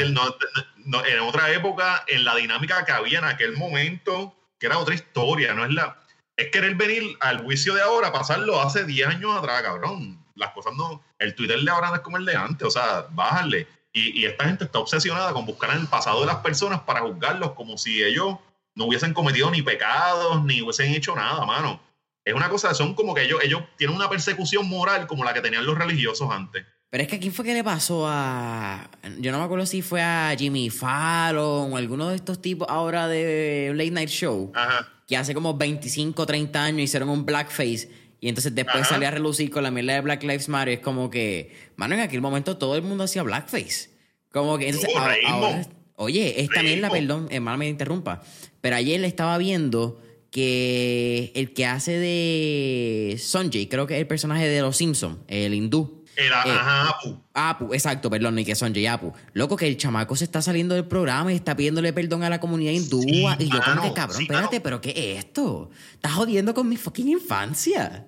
[0.78, 4.96] No, en otra época, en la dinámica que había en aquel momento, que era otra
[4.96, 6.02] historia, no es la
[6.38, 10.24] es querer venir al juicio de ahora, pasarlo hace 10 años atrás, cabrón.
[10.36, 11.04] Las cosas no.
[11.18, 13.68] El Twitter de ahora no es como el de antes, o sea, bájale.
[13.92, 17.54] Y, esta gente está obsesionada con buscar en el pasado de las personas para juzgarlos
[17.54, 18.38] como si ellos
[18.76, 21.82] no hubiesen cometido ni pecados, ni hubiesen hecho nada, mano.
[22.24, 25.42] Es una cosa, son como que ellos, ellos tienen una persecución moral como la que
[25.42, 26.68] tenían los religiosos antes.
[26.90, 28.90] Pero es que ¿a quién fue que le pasó a.
[29.20, 33.08] Yo no me acuerdo si fue a Jimmy Fallon o alguno de estos tipos ahora
[33.10, 34.52] de Late Night Show.
[34.56, 34.88] Ajá.
[35.06, 37.90] Que hace como 25, 30 años hicieron un blackface.
[38.20, 38.96] Y entonces después Ajá.
[38.96, 40.76] salía a relucir con la mierda de Black Lives Matter.
[40.76, 41.54] Es como que.
[41.76, 43.90] Mano, en aquel momento todo el mundo hacía blackface.
[44.32, 44.68] Como que.
[44.70, 45.68] Entonces, Oh, ahora- ahora-
[45.98, 48.22] oye, esta mierda, perdón, hermano, me interrumpa.
[48.62, 54.08] Pero ayer le estaba viendo que el que hace de Sonjay, creo que es el
[54.08, 55.97] personaje de Los Simpsons, el hindú.
[56.20, 57.22] Era, Eh, ajá, Apu.
[57.36, 59.14] Apu, exacto, perdón, ni que Sonjay Apu.
[59.34, 62.40] Loco, que el chamaco se está saliendo del programa y está pidiéndole perdón a la
[62.40, 63.02] comunidad hindú.
[63.04, 65.70] Sí, y yo como que, cabrón, sí, espérate, pero ¿qué es esto?
[65.94, 68.08] Estás jodiendo con mi fucking infancia.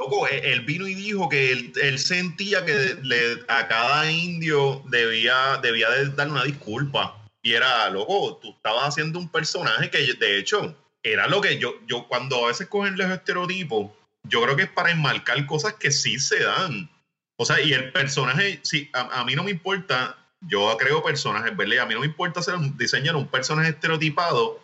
[0.00, 4.82] Loco, él, él vino y dijo que él, él sentía que le- a cada indio
[4.88, 7.24] debía, debía de darle una disculpa.
[7.40, 10.74] Y era, loco, tú estabas haciendo un personaje que de hecho
[11.04, 13.92] era lo que yo, yo cuando a veces cogen los estereotipos,
[14.24, 16.90] yo creo que es para enmarcar cosas que sí se dan.
[17.36, 21.56] O sea, y el personaje, sí, a, a mí no me importa, yo creo personajes,
[21.56, 21.80] ¿verdad?
[21.80, 24.60] A mí no me importa hacer un, diseñar un personaje estereotipado,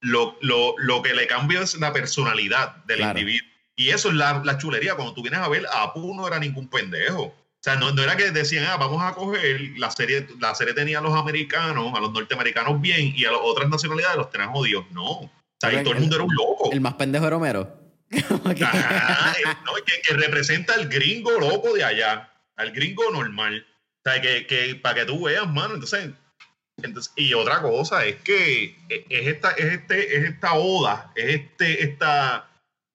[0.00, 3.18] lo, lo, lo que le cambia es la personalidad del Claro.
[3.18, 3.48] individuo.
[3.76, 4.94] Y eso es la, la chulería.
[4.94, 7.22] Cuando tú vienes a ver, Apu no era ningún pendejo.
[7.24, 10.74] O sea, no, no era que decían, ah, vamos a coger, la serie, la serie
[10.74, 14.50] tenía a los americanos, a los norteamericanos bien, y a las otras nacionalidades los tenían
[14.52, 14.84] jodidos.
[14.92, 15.02] No.
[15.10, 16.70] O sea, ahí El- todo el mundo era un loco.
[16.72, 17.83] El más pendejo era Homero.
[18.14, 18.64] Que-
[19.64, 23.66] no, que, que representa al gringo loco de allá, al gringo normal.
[24.04, 25.74] O sea, que, que para que tú veas, mano.
[25.74, 26.10] Entonces,
[26.82, 31.84] entonces, y otra cosa es que es esta, es este, es esta oda, es este,
[31.84, 32.50] esta,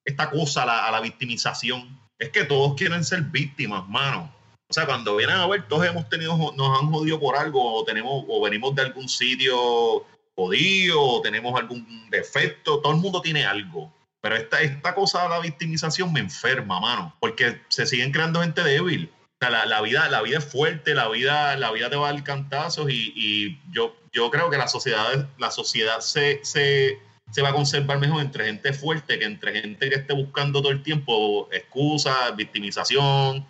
[0.06, 1.98] esta cosa a la, a la victimización.
[2.20, 4.34] Es que todos quieren ser víctimas, mano.
[4.70, 7.84] O sea, cuando vienen a ver, todos hemos tenido, nos han jodido por algo, o
[7.86, 10.06] tenemos, o venimos de algún sitio
[10.36, 13.92] jodido, o tenemos algún defecto, todo el mundo tiene algo.
[14.22, 18.64] Pero esta, esta cosa de la victimización me enferma, mano, porque se siguen creando gente
[18.64, 19.10] débil.
[19.14, 22.10] O sea, la, la vida, la vida es fuerte, la vida, la vida te va
[22.10, 27.00] a dar cantazos y, y yo, yo creo que la sociedad, la sociedad se, se,
[27.32, 30.72] se va a conservar mejor entre gente fuerte que entre gente que esté buscando todo
[30.74, 33.48] el tiempo excusas, victimización.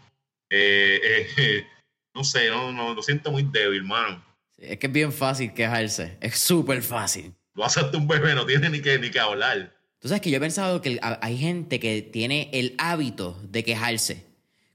[0.52, 1.68] eh, eh,
[2.14, 4.24] no sé, no, no, lo siento muy débil, mano.
[4.56, 6.18] Sí, es que es bien fácil quejarse.
[6.22, 7.34] Es súper fácil.
[7.56, 9.76] Lo hace hasta un bebé, no tiene ni que, ni que hablar.
[10.00, 14.26] Tú sabes que yo he pensado que hay gente que tiene el hábito de quejarse.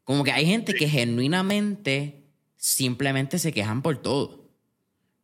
[0.04, 2.24] Como que hay gente que genuinamente
[2.56, 4.44] simplemente se quejan por todo.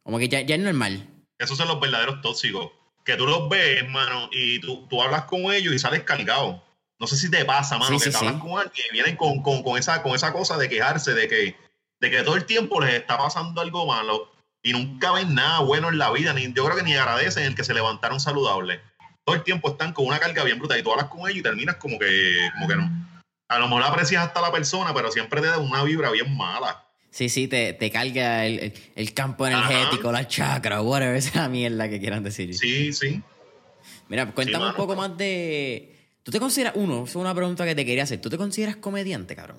[0.02, 1.06] Como que ya, ya es normal.
[1.38, 2.70] Esos son los verdaderos tóxicos.
[3.04, 6.64] Que tú los ves, hermano, y tú, tú hablas con ellos y sales cargado.
[6.98, 9.16] No sé si te pasa, mano, Sí, que sí, te hablas con alguien y vienen
[9.16, 11.56] con, con, con esa, con esa cosa de quejarse, de que,
[12.00, 14.30] de que todo el tiempo les está pasando algo malo
[14.62, 16.32] y nunca ven nada bueno en la vida.
[16.32, 18.80] Ni, yo creo que ni agradecen el que se levantaron saludables.
[19.24, 21.42] Todo el tiempo están con una carga bien brutal y tú hablas con ellos y
[21.42, 22.90] terminas como que, como que no.
[23.48, 26.84] A lo mejor aprecias hasta la persona, pero siempre te da una vibra bien mala.
[27.10, 31.98] Sí, sí, te, te carga el, el- campo energético, la chakra, whatever, esa mierda que
[31.98, 32.54] quieran decir.
[32.54, 33.20] Sí, sí.
[34.08, 34.76] Mira, cuéntame un mano.
[34.76, 35.96] poco más de...
[36.22, 39.34] ¿Tú te consideras, uno, es una pregunta que te quería hacer, ¿tú te consideras comediante,
[39.34, 39.56] cabrón?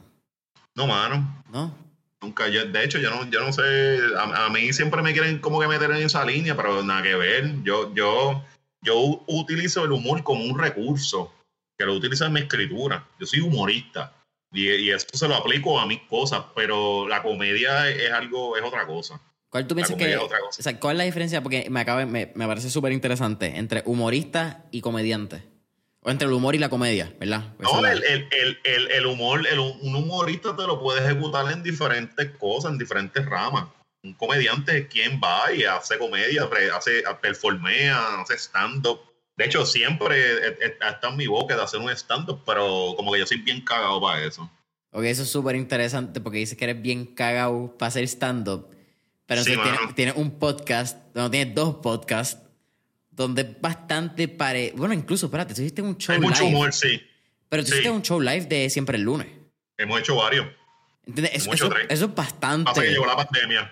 [0.75, 1.43] No, mano.
[1.51, 1.75] ¿No?
[2.21, 5.39] Nunca, yo, de hecho, yo no, yo no sé, a, a mí siempre me quieren
[5.39, 7.63] como que meter en esa línea, pero nada que ver.
[7.63, 8.45] Yo, yo,
[8.81, 11.33] yo utilizo el humor como un recurso,
[11.77, 13.07] que lo utilizo en mi escritura.
[13.19, 14.13] Yo soy humorista
[14.51, 18.63] y, y eso se lo aplico a mis cosas, pero la comedia es, algo, es
[18.63, 19.19] otra cosa.
[19.49, 20.13] ¿Cuál tú piensas que...
[20.13, 20.59] es otra cosa.
[20.59, 21.43] O sea, ¿cuál es la diferencia?
[21.43, 25.43] Porque me, acaba, me, me parece súper interesante entre humorista y comediante.
[26.03, 27.53] O entre el humor y la comedia, ¿verdad?
[27.59, 31.51] Esa No, el, el, el, el, el humor, el, un humorista te lo puede ejecutar
[31.51, 33.65] en diferentes cosas, en diferentes ramas.
[34.03, 38.99] Un comediante quien va y hace comedia, hace, performea, hace stand-up.
[39.37, 43.11] De hecho, siempre eh, eh, está en mi boca de hacer un stand-up, pero como
[43.11, 44.49] que yo soy bien cagado para eso.
[44.91, 48.69] Ok, eso es súper interesante porque dices que eres bien cagado para hacer stand-up.
[49.25, 52.41] Pero Sí, tienes, tienes un podcast, no, tienes dos podcasts,
[53.11, 54.73] donde es bastante pare...
[54.75, 56.55] Bueno, incluso, espérate, tú hiciste un show Hay mucho live.
[56.55, 57.01] humor, sí.
[57.47, 57.75] Pero tú sí.
[57.75, 59.27] hiciste un show live de siempre el lunes.
[59.77, 60.47] Hemos hecho varios.
[61.05, 61.47] ¿Entiendes?
[61.47, 62.69] Eso es bastante.
[62.69, 63.71] Hasta que llegó la pandemia.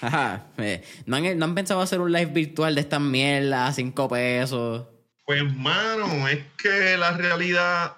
[0.00, 0.46] Ajá.
[0.58, 4.08] eh, ¿No, han, no han pensado hacer un live virtual de estas mierdas a cinco
[4.08, 4.86] pesos?
[5.24, 7.96] Pues, mano, es que la realidad,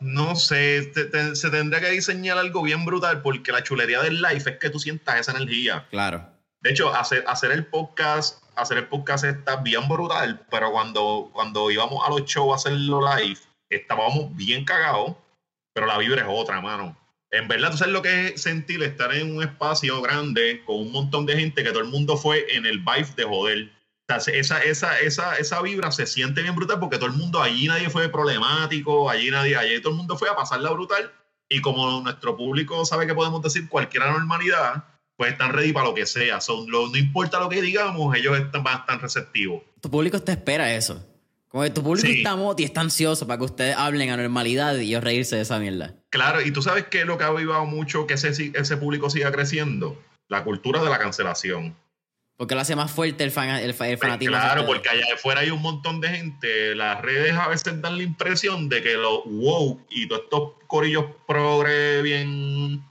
[0.00, 4.22] no sé, te- te- se tendría que diseñar algo bien brutal porque la chulería del
[4.22, 5.86] live es que tú sientas esa energía.
[5.90, 6.28] Claro.
[6.60, 11.70] De hecho, hacer, hacer el podcast, hacer el podcast está bien brutal, pero cuando, cuando
[11.72, 13.38] íbamos a los shows a hacerlo live,
[13.68, 15.16] estábamos bien cagados,
[15.72, 16.96] pero la vibra es otra, mano.
[17.32, 20.92] En verdad, tú sabes lo que es sentir estar en un espacio grande con un
[20.92, 23.72] montón de gente que todo el mundo fue en el vibe de joder.
[24.14, 27.40] O sea, esa, esa, esa, esa vibra se siente bien brutal porque todo el mundo,
[27.40, 31.10] allí nadie fue problemático, allí nadie, allí todo el mundo fue a pasarla brutal
[31.48, 34.84] Y como nuestro público sabe que podemos decir cualquier anormalidad,
[35.16, 36.38] pues están ready para lo que sea.
[36.42, 39.62] Son, no importa lo que digamos, ellos están, van receptivos.
[39.80, 41.02] Tu público te espera eso.
[41.52, 44.88] Como que tu público está y está ansioso para que ustedes hablen a normalidad y
[44.88, 45.94] ellos reírse de esa mierda.
[46.08, 49.30] Claro, y tú sabes que lo que ha avivado mucho que ese, ese público siga
[49.30, 51.76] creciendo, la cultura de la cancelación.
[52.38, 54.34] Porque lo hace más fuerte el, fan, el, pues fanatismo.
[54.34, 56.74] claro, porque allá afuera hay un montón de gente.
[56.74, 61.04] Las redes a veces dan la impresión de que los wow y todos estos corillos
[61.28, 62.82] progre bien,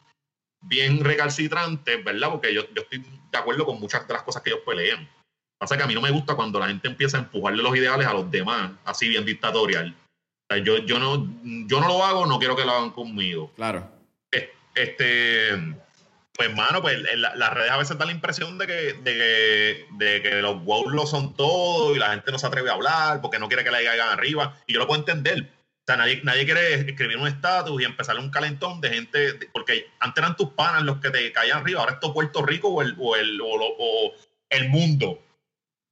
[0.61, 2.29] bien recalcitrantes, ¿verdad?
[2.29, 2.99] Porque yo, yo estoy
[3.31, 5.09] de acuerdo con muchas de las cosas que ellos pelean.
[5.61, 8.07] Pasa que a mí no me gusta cuando la gente empieza a empujarle los ideales
[8.07, 9.95] a los demás, así bien dictatorial.
[10.63, 13.53] yo, yo, no, yo no lo hago, no quiero que lo hagan conmigo.
[13.55, 13.87] Claro.
[14.73, 15.49] Este,
[16.33, 20.41] pues, mano, pues las redes a veces dan la impresión de que, de de que
[20.41, 23.47] los wow lo son todo y la gente no se atreve a hablar porque no
[23.47, 24.57] quiere que le caigan arriba.
[24.65, 25.43] Y yo lo puedo entender.
[25.43, 29.91] O sea, nadie, nadie quiere escribir un estatus y empezarle un calentón de gente, porque
[29.99, 32.81] antes eran tus panas los que te caían arriba, ahora es todo Puerto Rico o
[32.81, 34.11] el, o el, o
[34.49, 35.21] el mundo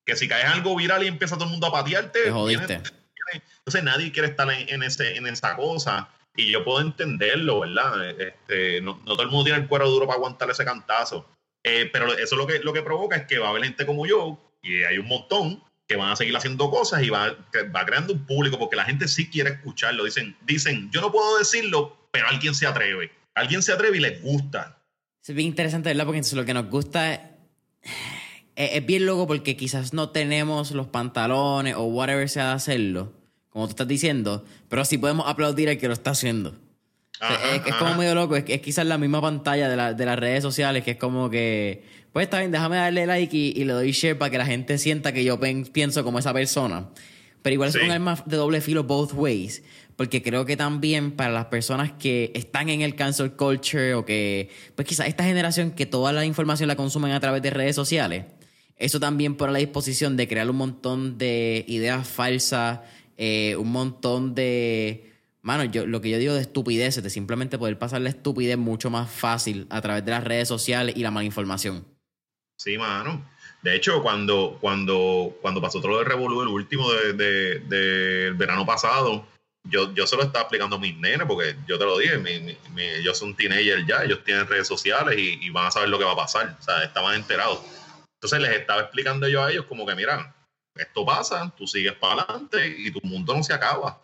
[0.09, 4.29] que si caes algo viral y empieza todo el mundo a patearte, entonces nadie quiere
[4.29, 6.09] estar en, ese, en esa cosa.
[6.35, 8.09] Y yo puedo entenderlo, ¿verdad?
[8.19, 11.27] Este, no, todo el mundo tiene el cuero duro para aguantar ese cantazo.
[11.63, 14.05] Eh, pero eso lo que, lo que provoca es que va a haber gente como
[14.05, 17.35] yo, y hay un montón, que van a seguir haciendo cosas y va,
[17.75, 20.05] va creando un público, porque la gente sí quiere escucharlo.
[20.05, 23.11] Dicen, dicen, yo no puedo decirlo, pero alguien se atreve.
[23.33, 24.77] Alguien se atreve y les gusta.
[25.25, 26.05] Es bien interesante, ¿verdad?
[26.05, 27.31] Porque entonces lo que nos gusta
[28.59, 33.13] es es, bien loco porque quizás no tenemos los pantalones o whatever sea de hacerlo,
[33.49, 36.53] como tú estás diciendo, pero sí podemos aplaudir al que lo está haciendo.
[37.65, 40.83] es, como medio loco, es, es, quizás la misma pantalla de, de, las redes sociales,
[40.83, 44.29] que es como que, pues está bien, déjame darle like y, le doy share para
[44.29, 46.89] que la gente sienta que yo pienso como esa persona.
[47.41, 49.63] Pero igual es un arma de doble filo both ways,
[49.95, 54.49] porque creo que también para las personas que están en el cancel culture o que,
[54.75, 58.25] pues quizás esta generación que toda la información la consumen a través de redes sociales,
[58.79, 62.79] eso también pone la disposición de crear un montón de ideas falsas,
[63.17, 65.13] eh, un montón de.
[65.41, 68.89] Mano, yo, lo que yo digo de estupideces, de simplemente poder pasar la estupidez mucho
[68.89, 71.85] más fácil a través de las redes sociales y la mala información.
[72.57, 73.25] Sí, mano.
[73.61, 79.25] De hecho, cuando, cuando, cuando pasó todo lo de el último del de, verano pasado,
[79.65, 82.57] yo, yo se lo estaba explicando a mis nenes, porque yo te lo dije, mi,
[83.03, 86.05] yo soy un teenager ya, ellos tienen redes sociales y, van a saber lo que
[86.05, 86.55] va a pasar.
[86.57, 87.59] O sea, estaban enterados.
[88.21, 90.35] Entonces les estaba explicando yo a ellos como que, mira,
[90.75, 94.01] esto pasa, tú sigues para adelante y tu mundo no se acaba.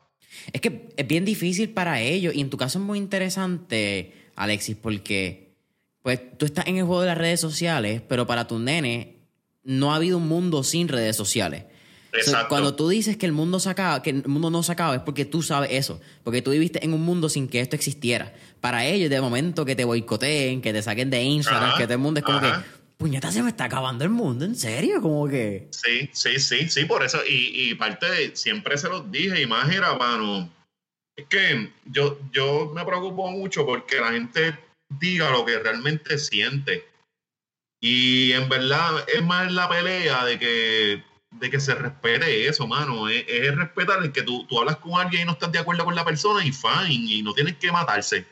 [0.53, 4.78] Es que es bien difícil para ellos y en tu caso es muy interesante, Alexis,
[4.78, 5.53] porque
[6.01, 9.18] pues tú estás en el juego de las redes sociales, pero para tu nene
[9.63, 11.66] no ha habido un mundo sin redes sociales.
[12.13, 12.47] Exacto.
[12.47, 15.01] cuando tú dices que el mundo se acaba, que el mundo no se acaba, es
[15.01, 18.34] porque tú sabes eso, porque tú viviste en un mundo sin que esto existiera.
[18.61, 21.99] Para ellos, de momento que te boicoteen, que te saquen de Instagram, que todo el
[21.99, 22.53] mundo es como que,
[22.98, 25.02] puñeta, se me está acabando el mundo, ¿en serio?
[25.02, 25.68] Como que...
[25.72, 29.48] Sí, sí, sí, sí, por eso, y, y parte de, siempre se los dije, y
[29.48, 30.50] más era, mano,
[31.16, 34.58] es que yo, yo me preocupo mucho porque la gente
[34.89, 36.86] diga lo que realmente siente.
[37.82, 43.08] Y en verdad es más la pelea de que, de que se respete eso, mano.
[43.08, 45.86] Es, es respetar el que tú, tú hablas con alguien y no estás de acuerdo
[45.86, 48.26] con la persona y fine, y no tienes que matarse.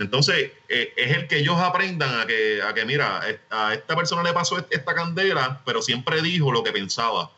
[0.00, 3.20] Entonces, eh, es el que ellos aprendan a que, a que, mira,
[3.50, 7.30] a esta persona le pasó esta candela, pero siempre dijo lo que pensaba.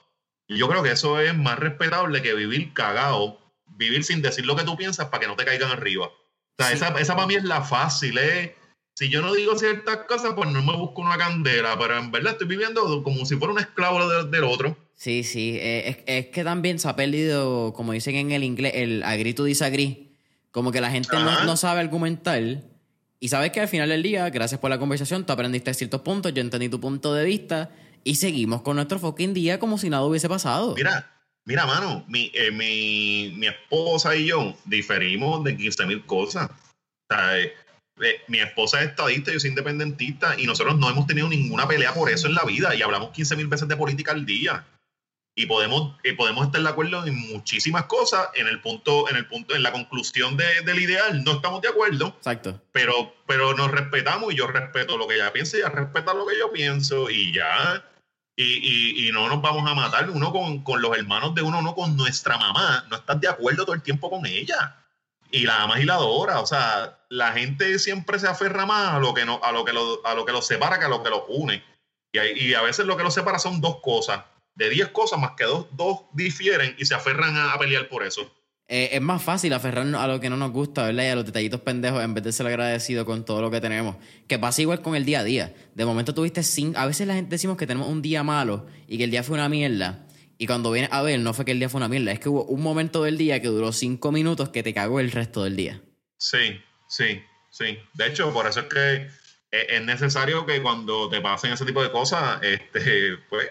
[0.47, 4.55] Y yo creo que eso es más respetable que vivir cagado, vivir sin decir lo
[4.55, 6.07] que tú piensas para que no te caigan arriba.
[6.07, 6.15] O
[6.57, 8.55] sea, esa, esa para mí es la fácil, ¿eh?
[8.95, 12.33] Si yo no digo ciertas cosas, pues no me busco una candela, pero en verdad
[12.33, 14.77] estoy viviendo como si fuera un esclavo del, otro.
[14.95, 18.73] Sí, sí, eh, es, es, que también se ha perdido, como dicen en el inglés,
[18.77, 20.12] el agree to disagree
[20.53, 21.09] como que la gente
[21.45, 22.41] no, sabe argumentar.
[23.19, 26.33] Y sabes que al final del día, gracias por la conversación, tú aprendiste ciertos puntos,
[26.35, 27.71] yo entendí tu punto de vista
[28.05, 30.75] y seguimos con nuestro fucking día como si nada hubiese pasado.
[30.75, 31.11] Mira,
[31.45, 36.51] mira, mano, mi, eh, mi, mi esposa y yo diferimos de 15 mil cosas.
[36.51, 37.53] O sea, eh,
[38.03, 41.95] eh, mi esposa es estadista, yo soy independentista y nosotros no hemos tenido ninguna pelea
[41.95, 44.67] por eso en la vida y hablamos 15 mil veces de política al día
[45.35, 48.29] y podemos, podemos estar de acuerdo en muchísimas cosas.
[48.35, 52.09] En el punto, en el punto, en la conclusión del ideal no estamos de acuerdo.
[52.19, 52.61] Exacto.
[52.73, 56.27] Pero, pero nos respetamos y yo respeto lo que ella piensa y ella respeta lo
[56.27, 57.83] que yo pienso y ya.
[58.37, 61.75] Y, y, no nos vamos a matar uno con, con, los hermanos de uno, no
[61.75, 62.85] con nuestra mamá.
[62.91, 64.77] No estás de acuerdo todo el tiempo con ella.
[65.31, 66.41] Y la amas y la adora.
[66.41, 69.73] O sea, la gente siempre se aferra más a lo que, no, a lo que,
[69.73, 71.65] lo, a lo que los separa que a lo que los une.
[72.13, 74.21] Y, y a veces lo que los separa son dos cosas
[74.55, 78.31] de 10 cosas más que dos, dos difieren y se aferran a, pelear por eso.
[78.69, 81.05] eh, es más fácil aferrarnos a lo que no nos gusta, ¿verdad?
[81.05, 83.97] Y a los detallitos pendejos en vez de ser agradecido con todo lo que tenemos.
[84.29, 85.55] Que pasa igual con el día a día.
[85.75, 86.79] De momento tuviste cinco...
[86.79, 89.35] A veces la gente decimos que tenemos un día malo y que el día fue
[89.35, 90.07] una mierda.
[90.39, 92.13] Y cuando vienes a ver, no fue que el día fue una mierda.
[92.13, 95.13] Es que hubo un momento del día que duró cinco minutos que te cagó el
[95.13, 95.81] resto del día.
[96.17, 97.79] Sí, sí, sí.
[97.95, 99.09] De hecho, por eso es que
[99.53, 103.51] e, es necesario que cuando te pasen ese tipo de cosas, este, pues,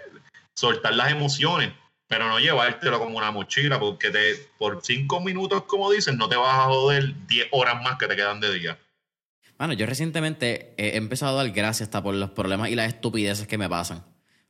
[0.62, 1.72] soltar las emociones
[2.12, 6.36] pero no llevártelo como una mochila, porque te, por cinco minutos, como dicen, no te
[6.36, 8.78] vas a joder 10 horas más que te quedan de día.
[9.58, 13.48] Bueno, yo recientemente he empezado a dar gracias hasta por los problemas y las estupideces
[13.48, 14.04] que me pasan.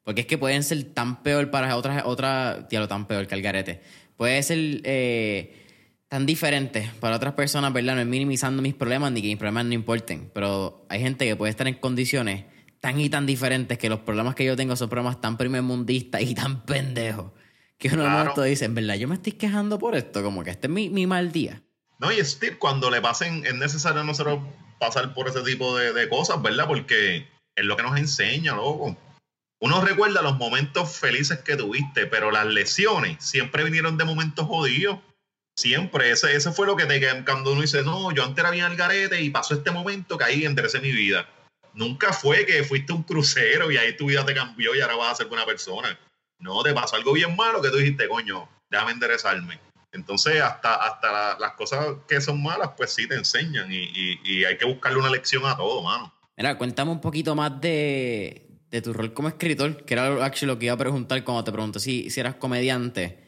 [0.03, 3.43] Porque es que pueden ser tan peor para otras, otra, lo tan peor que el
[3.43, 3.83] garete.
[4.17, 5.67] Puede ser eh,
[6.07, 7.93] tan diferente para otras personas, ¿verdad?
[7.93, 10.31] No es minimizando mis problemas ni que mis problemas no importen.
[10.33, 12.45] Pero hay gente que puede estar en condiciones
[12.81, 16.35] tan y tan diferentes que los problemas que yo tengo son problemas tan primermundistas y
[16.35, 17.31] tan pendejos
[17.77, 18.43] que uno claro.
[18.43, 21.31] dice, en verdad, yo me estoy quejando por esto, como que este es mi, mal
[21.31, 21.63] día.
[21.97, 24.39] No, y Steve, cuando le pasen, es necesario nosotros
[24.79, 26.67] pasar por ese tipo de, cosas, ¿verdad?
[26.67, 28.95] Porque es lo que nos enseña, loco.
[29.59, 34.99] Uno recuerda los momentos felices que tuviste, pero las lesiones siempre vinieron de momentos jodidos.
[35.55, 36.11] Siempre.
[36.11, 38.75] Ese, ese fue lo que te cuando uno dice, no, yo antes era bien al
[38.75, 41.27] garete y pasó este momento que ahí enderecé mi vida.
[41.73, 45.11] Nunca fue que fuiste un crucero y ahí tu vida te cambió y ahora vas
[45.11, 45.97] a ser buena persona.
[46.39, 49.59] No, te pasó algo bien malo que tú dijiste, coño, déjame enderezarme.
[49.91, 54.65] Entonces, hasta, hasta las cosas que son malas, pues sí te enseñan y, hay que
[54.65, 56.13] buscarle una lección a todo, mano.
[56.37, 58.47] Mira, cuéntame un poquito más de,
[58.83, 62.09] tu rol como escritor, que era lo que iba a preguntar cuando te pregunté si,
[62.09, 63.19] si eras comediante.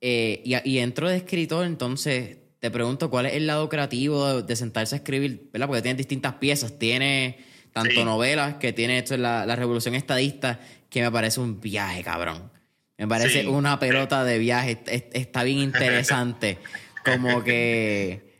[0.00, 4.54] Eh, y, y dentro de escritor, entonces, te pregunto cuál es el lado creativo de,
[4.54, 5.66] sentarse a escribir, ¿verdad?
[5.66, 6.78] Porque tiene distintas piezas.
[6.78, 12.02] Tiene tanto novelas, que tiene esto la, la Revolución Estadista, que me parece un viaje,
[12.02, 12.50] cabrón.
[12.98, 14.80] Me parece una pelota de viaje.
[14.86, 16.58] Está bien interesante.
[17.04, 18.30] Como que.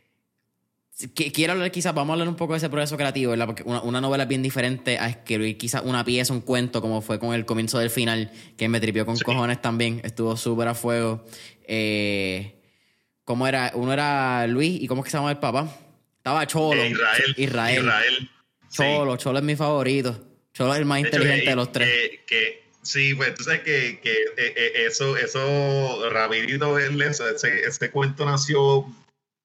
[1.13, 3.47] Quiero hablar quizás, vamos a hablar un poco de ese proceso creativo, ¿verdad?
[3.47, 7.19] Porque una, novela es bien diferente a escribir quizás una pieza, un cuento, como fue
[7.19, 9.99] con el comienzo del final, que me tripió con cojones también.
[10.05, 11.25] Estuvo súper a fuego.
[11.67, 12.61] Eh,
[13.25, 13.71] ¿Cómo era?
[13.73, 15.67] Uno era Luis, ¿y cómo es que se llama el papá?
[16.17, 16.81] Estaba Cholo.
[16.81, 16.93] Eh,
[17.35, 17.79] Israel.
[17.79, 18.29] Israel.
[18.73, 20.19] Cholo, Cholo es mi favorito.
[20.53, 22.19] Cholo es el más inteligente de los tres.
[22.25, 28.25] Que, sí, pues tú sabes que, que eh, eh, eso, eso, rapidito, ese, ese cuento
[28.25, 28.85] nació.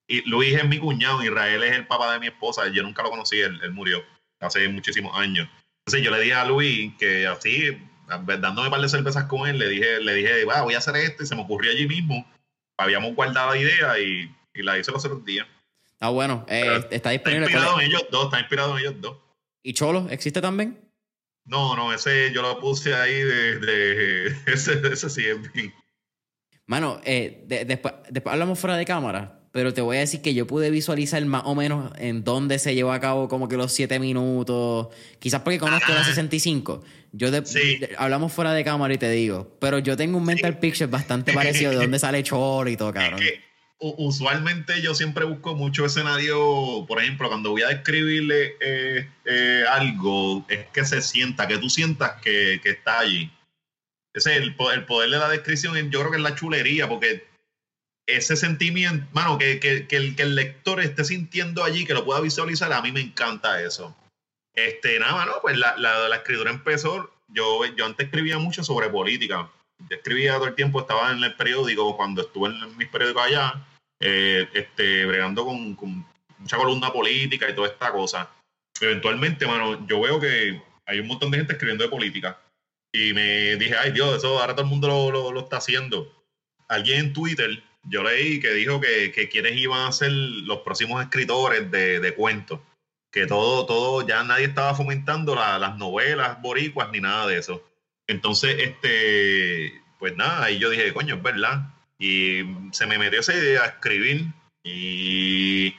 [0.09, 2.69] Y Luis es mi cuñado, Israel es el papá de mi esposa.
[2.69, 4.03] Yo nunca lo conocí, él, él murió
[4.41, 5.47] hace muchísimos años.
[5.85, 7.77] Entonces yo le dije a Luis que así,
[8.07, 10.97] dándome un par de cervezas con él, le dije, le dije, va, voy a hacer
[10.97, 12.27] esto, y se me ocurrió allí mismo.
[12.79, 15.47] Habíamos guardado la idea y, y la hice los otros días.
[16.01, 17.47] Ah, bueno, eh, está disponible.
[17.47, 19.17] Está inspirado en ellos dos, está inspirado en ellos dos.
[19.63, 20.79] ¿Y Cholo existe también?
[21.45, 24.27] No, no, ese yo lo puse ahí de.
[24.47, 25.73] ese, ese sí es bien.
[26.67, 30.47] Mano, eh, después, después hablamos fuera de cámara, pero te voy a decir que yo
[30.47, 33.99] pude visualizar más o menos en dónde se llevó a cabo como que los siete
[33.99, 34.89] minutos.
[35.19, 36.85] Quizás porque conozco la 65.
[37.13, 37.29] Yo
[37.97, 41.71] hablamos fuera de cámara y te digo, pero yo tengo un mental picture bastante parecido
[41.71, 43.21] de dónde sale Cholo y todo, cabrón
[43.81, 50.45] usualmente yo siempre busco mucho escenario, por ejemplo, cuando voy a describirle eh, eh, algo,
[50.49, 53.31] es que se sienta, que tú sientas que, está allí.
[54.13, 57.27] Ese es el, poder de la descripción, yo creo que es la chulería, porque
[58.07, 62.21] ese sentimiento, mano, que, que, el, que el lector esté sintiendo allí, que lo pueda
[62.21, 63.95] visualizar, a mí me encanta eso.
[64.55, 68.89] Este, nada, no, pues la, la, la escritura empezó, yo, yo antes escribía mucho sobre
[68.89, 69.49] política,
[69.79, 73.68] yo escribía todo el tiempo, estaba en el periódico, cuando estuve en mis periódicos allá,
[74.01, 76.07] eh, este, bregando con,
[76.39, 78.31] mucha columna política y toda esta cosa.
[78.81, 82.39] Eventualmente, mano, yo veo que hay un montón de gente escribiendo de política.
[82.93, 86.11] Y me dije, ay Dios, eso ahora todo el mundo lo, lo, está haciendo.
[86.69, 91.03] Alguien en Twitter, yo leí que dijo que, que quienes iban a ser los próximos
[91.03, 92.61] escritores de, de cuentos.
[93.11, 97.65] Que todo, todo, ya nadie estaba fomentando las novelas boricuas ni nada de eso.
[98.07, 101.75] Entonces, este, pues nada, ahí yo dije, coño, es verdad.
[101.99, 102.43] Y
[102.73, 104.27] se me metió esa idea a escribir
[104.63, 105.75] y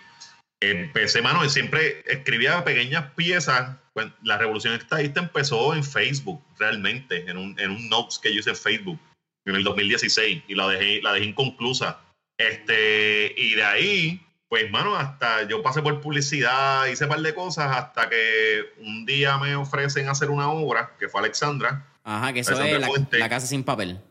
[0.60, 3.78] empecé, mano, y siempre escribía pequeñas piezas.
[4.24, 8.52] La revolución estadista empezó en Facebook, realmente, en un, en un notes que yo hice
[8.52, 9.00] en Facebook
[9.46, 12.00] en el 2016 y la dejé, la dejé inconclusa.
[12.38, 17.36] Este, y de ahí, pues, mano, hasta yo pasé por publicidad, hice un par de
[17.36, 22.40] cosas, hasta que un día me ofrecen hacer una obra, que fue Alexandra, Ajá, que
[22.40, 24.02] eso es la, casa sin papel.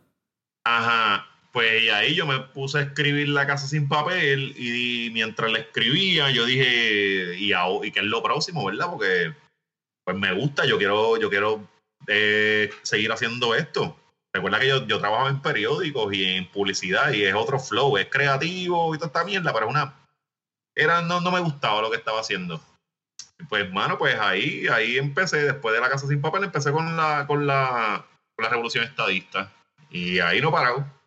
[0.65, 1.27] Ajá,
[1.59, 6.31] pues ahí yo me puse a escribir La Casa Sin Papel y mientras la escribía
[6.31, 8.87] yo dije, y, y qué es lo próximo, ¿verdad?
[8.89, 9.35] Porque
[10.05, 11.69] pues me gusta, yo quiero, yo quiero
[12.07, 13.99] eh, seguir haciendo esto.
[14.33, 18.07] recuerda que yo, yo trabajo en periódicos y en publicidad y es otro flow, es
[18.07, 20.07] creativo y toda esta mierda, pero una...
[20.77, 22.63] Era, no, no me gustaba lo que estaba haciendo.
[23.49, 27.27] Pues, mano, pues ahí, ahí empecé, después de la Casa Sin Papel, empecé con la,
[27.27, 28.07] con la,
[28.37, 29.53] con la Revolución Estadista.
[29.91, 30.98] Y ahí no parado.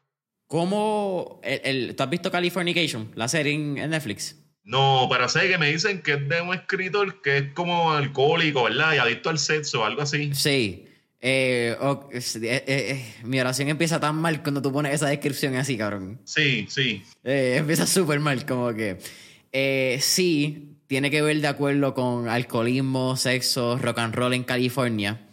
[0.51, 1.39] ¿Cómo?
[1.43, 4.35] El, el, ¿Tú has visto Californication, la serie en, en Netflix?
[4.65, 8.63] No, pero sé que me dicen que es de un escritor que es como alcohólico,
[8.63, 8.93] ¿verdad?
[8.93, 10.35] Y adicto al sexo, algo así.
[10.35, 10.87] Sí.
[11.21, 12.19] Eh, oh, eh,
[12.67, 16.19] eh, mi oración empieza tan mal cuando tú pones esa descripción así, cabrón.
[16.25, 17.01] Sí, sí.
[17.23, 18.97] Empieza súper mal, como que.
[20.01, 25.29] Sí, tiene que ver de acuerdo con alcoholismo, sexo, rock and roll en California.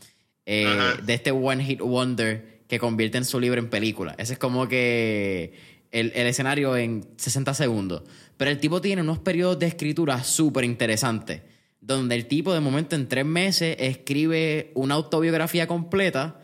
[0.46, 4.14] de este One Hit Wonder que convierte en su libro en película.
[4.18, 5.54] Ese es como que
[5.90, 8.02] el, el escenario en 60 segundos.
[8.36, 11.42] Pero el tipo tiene unos periodos de escritura súper interesantes,
[11.80, 16.40] donde el tipo de momento en tres meses escribe una autobiografía completa,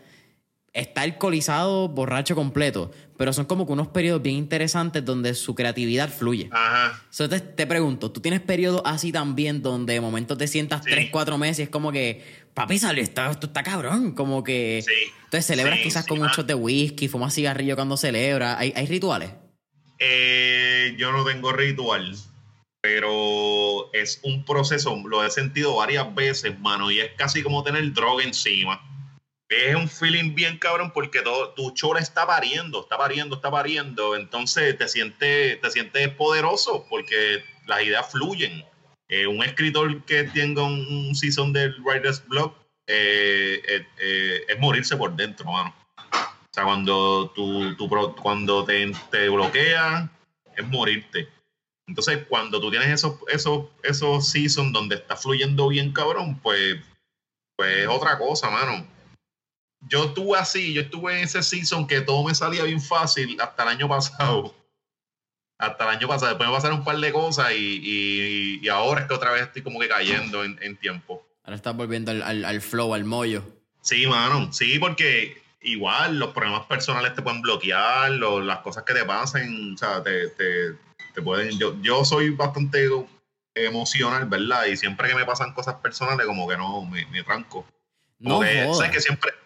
[0.73, 6.09] está alcoholizado, borracho completo, pero son como que unos periodos bien interesantes donde su creatividad
[6.09, 6.49] fluye.
[6.51, 7.01] Ajá.
[7.11, 10.91] Entonces te pregunto, ¿tú tienes periodos así también donde de momento te sientas Sí.
[10.91, 12.21] tres, cuatro meses y es como que,
[12.55, 14.83] papi, salió, esto, esto está cabrón, como que...
[14.83, 14.93] Sí.
[15.25, 16.29] Entonces celebras Sí, quizás sí, con mano.
[16.29, 19.29] muchos de whisky, fumas cigarrillo cuando celebras, ¿hay, hay rituales?
[19.99, 22.15] Eh, yo no tengo ritual,
[22.81, 27.93] pero es un proceso, lo he sentido varias veces, mano, y es casi como tener
[27.93, 28.81] droga encima.
[29.47, 34.15] Es un feeling bien cabrón porque todo, tu chola está pariendo, está pariendo, está pariendo.
[34.15, 38.65] Entonces te sientes, te sientes poderoso porque las ideas fluyen.
[39.15, 42.53] Eh, un escritor que tenga un, season del Writer's Block
[42.85, 43.61] eh,
[43.97, 45.73] eh, es morirse por dentro, mano.
[46.11, 50.11] O sea, cuando, tú pro- cuando te, te bloquean,
[50.57, 51.29] es morirte.
[51.87, 56.75] Entonces, cuando tú tienes esos, esos, esos seasons donde está fluyendo bien cabrón, pues,
[57.55, 58.85] pues es otra cosa, mano.
[59.87, 63.63] Yo estuve así, yo estuve en ese season que todo me salía bien fácil hasta
[63.63, 64.53] el año pasado.
[65.57, 66.29] Hasta el año pasado.
[66.29, 69.43] Después me pasaron un par de cosas y, y- y ahora es que otra vez
[69.43, 71.25] estoy como que cayendo en, en tiempo.
[71.43, 73.43] Ahora estás volviendo al, al- al flow, al mollo.
[73.81, 78.93] Sí, mano, sí, porque igual los problemas personales te pueden bloquear, lo- las cosas que
[78.93, 80.73] te pasen, o sea, te, te,
[81.13, 81.57] te pueden...
[81.59, 82.87] Yo, yo soy bastante
[83.53, 84.65] emocional, ¿verdad?
[84.65, 87.65] Y siempre que me pasan cosas personales, como que no, me, me tranco.
[88.19, 88.67] No que.
[88.73, 89.44] ¿sabes que siempre, ¿sabes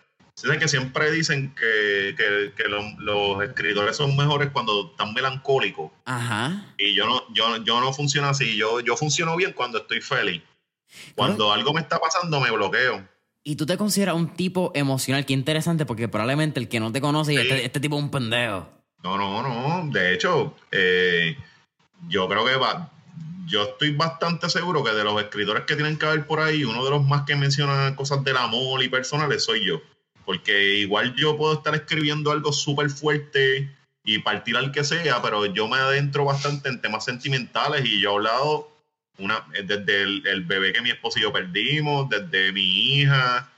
[0.59, 5.91] que siempre dicen que, que, que lo- los escritores son mejores cuando están melancólicos?
[6.05, 6.73] Ajá.
[6.77, 10.41] Y yo no, yo, yo no funciono así, yo, yo funciono bien cuando estoy feliz.
[11.15, 13.07] Cuando algo me está pasando, me bloqueo.
[13.43, 16.99] Y tú te consideras un tipo emocional, qué interesante, porque probablemente el que no te
[17.01, 17.41] conoce y Sí.
[17.43, 18.69] este, este tipo es un pendejo.
[19.03, 19.91] No, no, no.
[19.91, 21.37] De hecho, eh,
[22.07, 22.91] yo creo que va.
[23.45, 26.83] Yo estoy bastante seguro que de los escritores que tienen que haber por ahí, uno
[26.83, 29.81] de los más que mencionan cosas del amor y personales soy yo.
[30.29, 35.47] Porque igual yo puedo estar escribiendo algo súper fuerte y partir al que sea, pero
[35.47, 38.71] yo me adentro bastante en temas sentimentales y yo he hablado
[39.17, 43.51] una, desde el, bebé que mi esposo y yo perdimos, desde mi hija,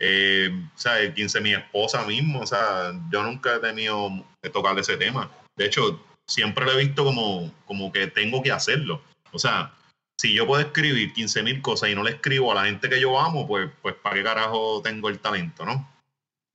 [0.00, 4.08] eh, o sea, el 15 mi esposa mismo, o sea, yo nunca he tenido
[4.42, 5.30] que tocar ese tema.
[5.56, 9.02] De hecho, siempre lo he visto como, como que tengo que hacerlo.
[9.30, 9.74] O sea,
[10.18, 12.98] si yo puedo escribir 15 mil cosas y no le escribo a la gente que
[12.98, 15.92] yo amo, pues, pues ¿para qué carajo tengo el talento, no?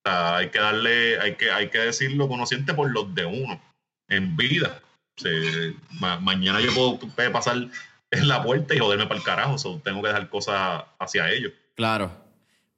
[0.10, 3.62] O sea, hay que darle, hay que, hay que decirlo conociente por los de uno,
[4.08, 4.82] en vida.
[5.18, 5.32] O sea,
[6.00, 7.00] ma- mañana yo puedo
[7.32, 7.58] pasar
[8.12, 11.52] en la puerta y joderme para el carajo, so, tengo que dejar cosas hacia ellos.
[11.76, 12.12] Claro.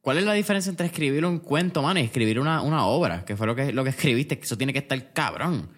[0.01, 3.23] ¿Cuál es la diferencia entre escribir un cuento, man, y escribir una, una obra?
[3.23, 5.69] Que fue lo que, lo que escribiste, que eso tiene que estar cabrón.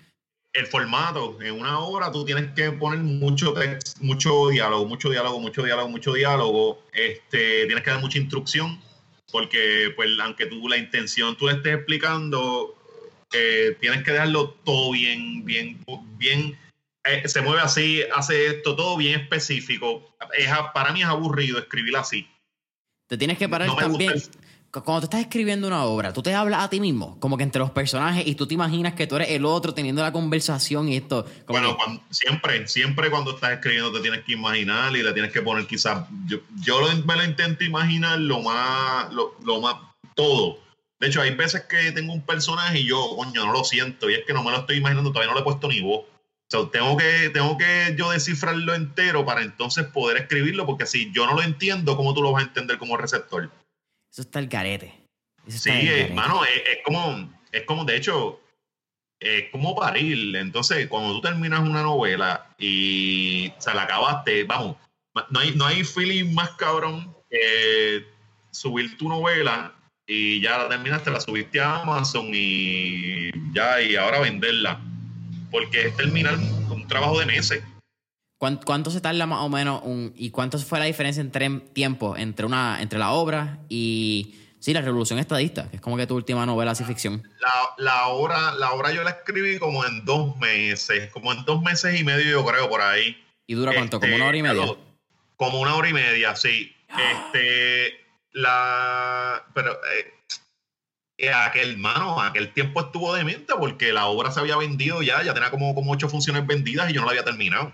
[0.54, 5.40] el formato, en una hora tú tienes que poner mucho text, mucho diálogo, mucho diálogo,
[5.40, 6.84] mucho diálogo, mucho diálogo.
[6.94, 8.80] Este, tienes que dar mucha instrucción,
[9.34, 12.78] porque pues aunque tú la intención tú le estés explicando,
[13.34, 15.84] eh, tienes que dejarlo todo bien, bien,
[16.18, 16.56] bien.
[17.04, 20.16] eh, se mueve así, hace esto, todo bien específico.
[20.38, 22.28] Es para mí es aburrido escribir así.
[23.08, 24.43] Te tienes que parar No me gusta también.
[24.82, 27.60] Cuando tú estás escribiendo una obra, tú te hablas a ti mismo, como que entre
[27.60, 30.96] los personajes, y tú te imaginas que tú eres el otro teniendo la conversación y
[30.96, 31.26] esto.
[31.46, 35.14] Como Bueno, que- cuando- siempre, siempre cuando estás escribiendo te tienes que imaginar y le
[35.14, 39.62] tienes que poner quizás, yo, yo lo- me lo intento imaginar lo más, lo, lo
[39.62, 39.76] más,
[40.16, 40.58] todo.
[41.00, 44.16] De hecho, hay veces que tengo un personaje y yo, coño, no lo siento, y
[44.16, 46.06] es que no me lo estoy imaginando, todavía no le he puesto ni voz.
[46.06, 46.08] O
[46.50, 51.28] sea, tengo que, tengo que yo descifrarlo entero para entonces poder escribirlo, porque si yo
[51.28, 53.52] no lo entiendo, ¿cómo tú lo vas a entender como receptor?
[54.14, 54.94] Eso está el garete.
[55.48, 56.14] Eso Sí, el eh,
[56.72, 58.40] es como, es como, de hecho,
[59.20, 60.36] es como parir.
[60.36, 64.78] Entonces, cuando tú terminas una novela y se la acabaste, vamos,
[65.32, 68.06] no hay, no hay feeling más cabrón que
[68.52, 69.74] subir tu novela
[70.06, 74.80] y ya la terminaste, la subiste a Amazon y ya, y ahora venderla.
[75.50, 76.36] Porque es terminar
[76.70, 77.64] un trabajo de meses.
[78.66, 79.82] ¿Cuánto, se tarda más o menos
[80.18, 84.82] y cuánto fue la diferencia entre tiempo entre una entre la obra y sí la
[84.82, 88.74] revolución estadista que es como que tu última novela así ficción la, la obra la
[88.74, 92.46] obra yo la escribí como en dos meses como en dos meses y medio yo
[92.46, 93.18] creo por ahí.
[93.48, 94.76] Y dura cuánto como una hora y este, media
[95.38, 96.76] como una hora y media sí.
[96.90, 97.94] Este
[98.34, 100.14] la pero eh,
[101.18, 105.24] eh, aquel mano, aquel tiempo estuvo de mente porque la obra se había vendido ya,
[105.24, 107.72] ya tenía como, como ocho funciones vendidas y yo no la había terminado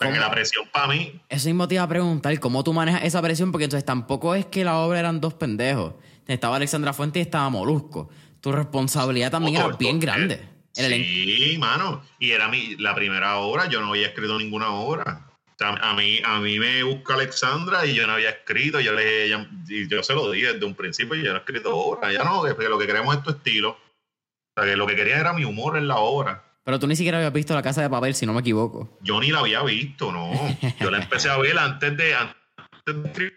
[0.00, 1.20] la presión para mí.
[1.28, 3.52] Eso mismo te iba a preguntar, ¿cómo tú manejas esa presión?
[3.52, 5.94] Porque entonces tampoco es que la obra eran dos pendejos.
[6.26, 8.08] Estaba Alexandra Fuente y estaba Molusco.
[8.40, 10.40] Tu responsabilidad también era bien grande.
[10.72, 12.02] sí, mano.
[12.18, 15.26] Y era mi, la primera obra, yo no había escrito ninguna obra.
[15.58, 18.80] a mí, a mí me busca Alexandra y yo no había escrito.
[18.80, 19.28] Yo, le,
[19.68, 22.12] y yo se lo dije desde un principio y yo no he escrito obra.
[22.12, 23.70] Ya no, que lo que queremos es tu estilo.
[23.70, 26.44] O sea, que lo que quería era mi humor en la obra.
[26.64, 28.98] Pero tú ni siquiera habías visto La Casa de Papel, si no me equivoco.
[29.02, 30.32] Yo ni la había visto, no.
[30.80, 32.14] Yo la empecé a ver antes de...
[32.14, 33.32] Antes de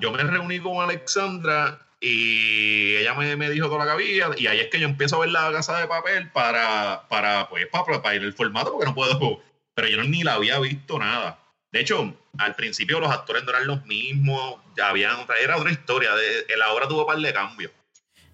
[0.00, 4.60] yo me reuní con Alexandra y ella me, me, dijo toda la cabilla y ahí
[4.60, 8.14] es que yo empiezo a ver La Casa de Papel para, para, pues, para, para
[8.14, 9.42] ir el formato porque no puedo...
[9.74, 11.38] Pero yo ni la había visto nada.
[11.70, 16.14] De hecho, al principio los actores no eran los mismos, ya habían era otra historia.
[16.14, 17.72] De, la obra tuvo un par de cambios.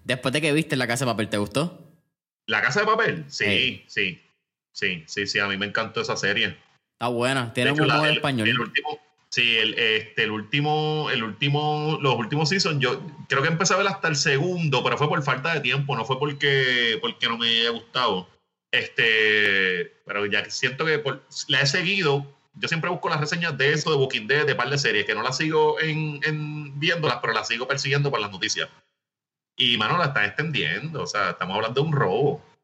[0.03, 1.81] Después de que viste La Casa de Papel, ¿te gustó?
[2.47, 3.25] ¿La Casa de Papel?
[3.27, 4.24] Sí, sí.
[4.75, 6.57] Sí, sí, sí, a mí me encantó esa serie.
[6.99, 8.49] Está buena, tiene un buen español.
[8.49, 8.99] El último,
[9.29, 13.77] sí, el, este, el último, el último, los últimos seasons, yo creo que empecé a
[13.77, 17.37] ver hasta el segundo, pero fue por falta de tiempo, no fue porque, porque no
[17.37, 18.27] me haya gustado.
[18.69, 21.01] Este, pero ya siento que
[21.47, 22.29] la he seguido.
[22.55, 25.15] Yo siempre busco las reseñas de eso, de Booking Dead, de par de series, que
[25.15, 28.67] no las sigo en, en viéndolas, pero las sigo persiguiendo por las noticias.
[29.55, 31.03] Y, mano, la están extendiendo.
[31.03, 32.54] O sea, estamos hablando de un robo.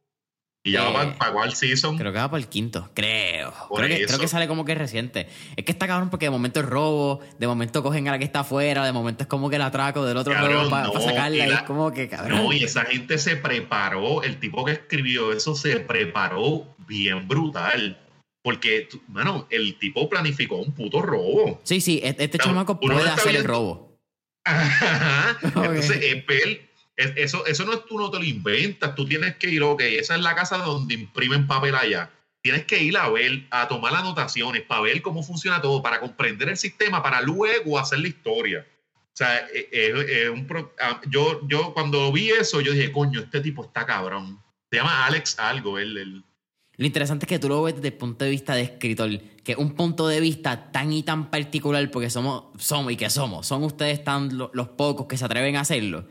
[0.63, 1.97] Y ya va para, cuál season.
[1.97, 3.51] Creo que va para el quinto, creo.
[3.75, 5.27] Creo que, sale como que reciente.
[5.55, 8.25] Es que está cabrón porque de momento es robo, de momento cogen a la que
[8.25, 11.47] está afuera, de momento es como que la atraco del otro robo para sacarla.
[11.47, 12.43] y es como que cabrón.
[12.43, 17.97] No, y esa gente se preparó, el tipo que escribió eso se preparó bien brutal.
[18.43, 21.61] Porque, mano, el tipo planificó un puto robo.
[21.63, 23.97] Sí, sí, este, este chamaco puede hacer el robo.
[24.45, 25.37] Ajá.
[25.43, 26.23] Entonces, él
[27.15, 30.15] eso, eso no es tú no te lo inventas, tú tienes que ir, ok, esa
[30.15, 32.11] es la casa donde imprimen papel allá.
[32.41, 36.49] Tienes que ir a ver, a tomar anotaciones, para ver cómo funciona todo, para comprender
[36.49, 38.65] el sistema, para luego hacer la historia.
[39.13, 40.47] O sea, es, e, un
[40.79, 44.41] ah, yo, yo cuando vi eso, yo dije, coño, este tipo está cabrón.
[44.71, 46.23] Se llama Alex algo, él,
[46.77, 49.09] Lo interesante es que tú lo ves desde el punto de vista de escritor,
[49.43, 53.45] que un punto de vista tan y tan particular, porque somos, somos y que somos,
[53.45, 56.07] son ustedes tan los pocos que se atreven a hacerlo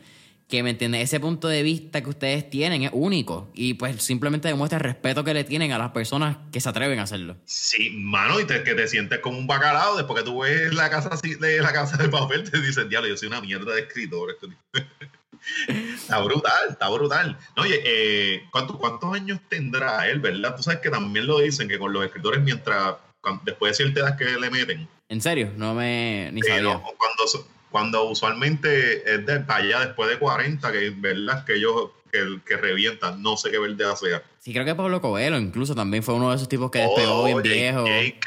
[0.51, 4.49] que me entiende, ese punto de vista que ustedes tienen es único y pues simplemente
[4.49, 7.37] demuestra el respeto que le tienen a las personas que se atreven a hacerlo.
[7.45, 10.91] Sí, mano, y te, que te sientes como un bacalao después que tú ves la
[10.91, 14.37] casa de la casa de papel, te dicen, diablo, yo soy una mierda de escritor.
[15.69, 17.39] está brutal, está brutal.
[17.57, 18.79] oye, eh, ¿cuántos,
[19.15, 20.57] años tendrá él, verdad?
[20.57, 22.97] Tú sabes que también lo dicen que con los escritores mientras,
[23.45, 24.89] después de cierta edad que le meten.
[25.09, 25.53] ¿En serio?
[25.57, 26.81] No me ni sabía.
[26.81, 27.27] cuando
[27.71, 32.57] cuando usualmente es de para allá después de 40, que verdad que ellos que, que
[32.57, 34.25] revientan, no sé qué verde hacer.
[34.39, 37.43] Sí, creo que Pablo Coelho incluso también fue uno de esos tipos que despegó bien
[37.43, 37.87] viejo.
[37.87, 38.27] JK,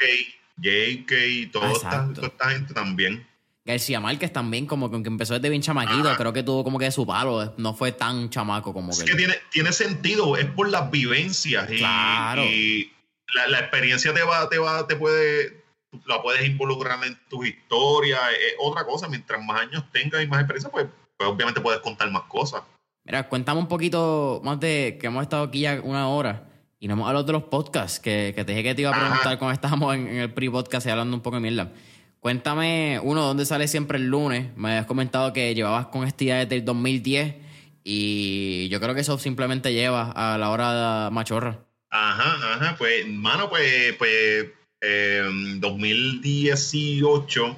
[0.56, 3.26] JK, toda esta, esta, gente también.
[3.66, 7.06] García Márquez también, como que empezó desde bien chamaquito, creo que tuvo como que su
[7.06, 9.12] palo, no fue tan chamaco como es que.
[9.12, 12.92] que tiene, tiene sentido, es por las vivencias y, y
[13.34, 15.63] la, la, experiencia te va, te va, te puede,
[16.06, 20.40] la puedes involucrar en tu historia, es otra cosa, mientras más años tengas y más
[20.40, 22.62] experiencia, pues, pues, obviamente puedes contar más cosas.
[23.04, 26.48] Mira, cuéntame un poquito más de que hemos estado aquí ya una hora
[26.80, 28.98] y no hemos hablado de los podcasts, que, que te dije que te iba a
[28.98, 31.72] preguntar cuando estábamos en, el pre-podcast y hablando un poco de mierda.
[32.20, 34.54] Cuéntame, uno, ¿dónde sale siempre el lunes?
[34.56, 37.36] Me habías comentado que llevabas con este día desde el 2010
[37.84, 41.58] y yo creo que eso simplemente lleva a la hora de machorra.
[41.90, 44.46] Ajá, ajá, pues, mano, pues, pues
[44.84, 47.56] en 2018,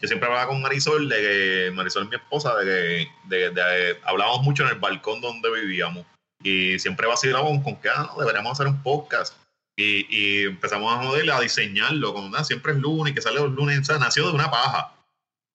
[0.00, 4.62] yo siempre hablaba con Marisol, de que Marisol mi esposa, de que de, hablábamos mucho
[4.64, 6.04] en el balcón donde vivíamos.
[6.42, 9.34] Y siempre vacilábamos con que ah, no, deberíamos hacer un podcast.
[9.78, 13.88] Y, empezamos a joder, a diseñarlo, como nada, siempre es lunes, que sale los lunes,
[13.88, 14.94] nació de una paja.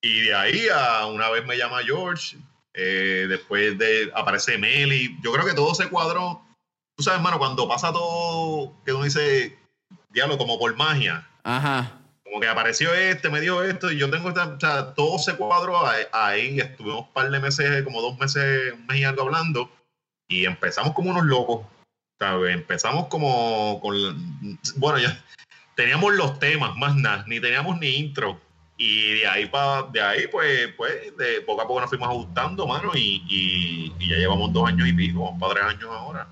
[0.02, 2.38] Y de ahí a una vez me llama George,
[2.74, 6.42] eh, después de aparece Meli, yo creo que todo se cuadró.
[6.96, 9.58] Tú sabes, hermano, cuando pasa todo, que uno dice,
[10.12, 11.28] diablo, como por magia.
[11.44, 12.00] Ajá.
[12.24, 15.36] como que apareció este, me dio esto, y yo tengo esta, o sea, todo se
[15.36, 15.82] cuadro
[16.14, 19.72] ahí, estuvimos un par de meses, como dos meses, un mes y algo hablando,
[20.30, 21.66] y empezamos como unos locos,
[22.20, 22.54] ¿sabes?
[22.54, 23.94] Empezamos como con,
[24.78, 25.22] bueno, ya
[25.76, 28.40] teníamos los temas, más nada, ni teníamos ni intro,
[28.82, 32.66] y de ahí para de ahí pues pues de poco a poco nos fuimos ajustando
[32.66, 36.28] mano y, y, ya llevamos dos años y pico vamos para tres años ahora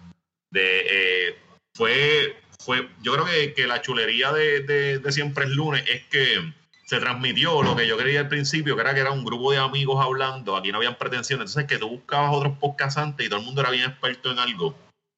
[0.49, 1.38] de eh,
[1.76, 4.61] fue fue yo creo que, que la chulería de,
[4.99, 6.53] de, siempre es lunes es que
[6.86, 9.57] se transmitió lo que yo creía al principio que era que era un grupo de
[9.57, 13.40] amigos hablando aquí no habían pretensiones entonces que tú buscabas otros podcasts antes y todo
[13.40, 14.76] el mundo era bien experto en algo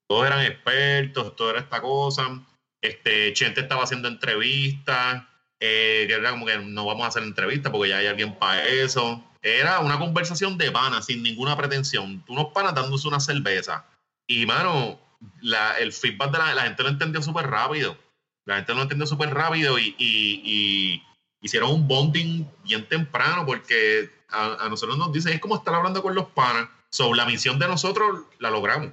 [0.07, 2.41] todos eran expertos todo era esta cosa
[2.81, 5.23] este Chente estaba haciendo entrevistas
[5.63, 8.65] eh, que era como que no vamos a hacer entrevista porque ya hay alguien para
[8.67, 9.23] eso.
[9.43, 12.23] Era una conversación de pana, sin ninguna pretensión.
[12.27, 13.85] Unos panas dándose una cerveza.
[14.27, 14.99] Y, mano,
[15.41, 17.97] la, el feedback de la, la gente lo entendió súper rápido.
[18.45, 21.03] La gente lo entendió súper rápido y, y,
[21.43, 26.13] hicieron un bonding bien temprano porque a, nosotros nos dicen, es como estar hablando con
[26.15, 26.69] los panas.
[26.89, 28.91] sobre la misión de nosotros la logramos.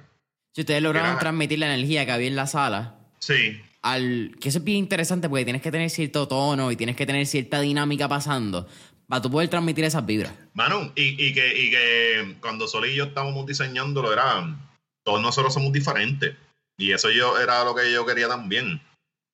[0.53, 2.95] Si ustedes lograron transmitir la energía que había en la sala.
[3.19, 6.95] Sí al que eso es bien interesante porque tienes que tener cierto tono y tienes
[6.95, 8.67] que tener cierta dinámica pasando
[9.07, 10.33] para tú poder transmitir esas vibras.
[10.53, 14.55] Mano, y, y, que, y que cuando Sol y yo estábamos diseñándolo, era,
[15.03, 16.35] todos nosotros somos diferentes.
[16.77, 18.81] Y eso yo era lo que yo quería también.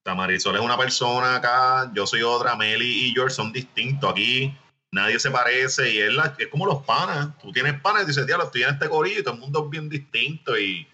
[0.08, 4.12] O Marisol es una persona acá, yo soy otra, Meli y George son distintos.
[4.12, 4.56] Aquí
[4.92, 7.38] nadie se parece y es, es como los panas.
[7.40, 9.70] Tú tienes panas y dices, diablo, estoy en este corillo y todo el mundo es
[9.70, 10.58] bien distinto.
[10.58, 10.88] Y,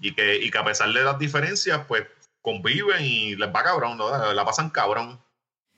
[0.00, 2.04] y, que, y que a pesar de las diferencias, pues
[2.40, 4.32] conviven y les va cabrón, ¿no?
[4.32, 5.20] la pasan cabrón.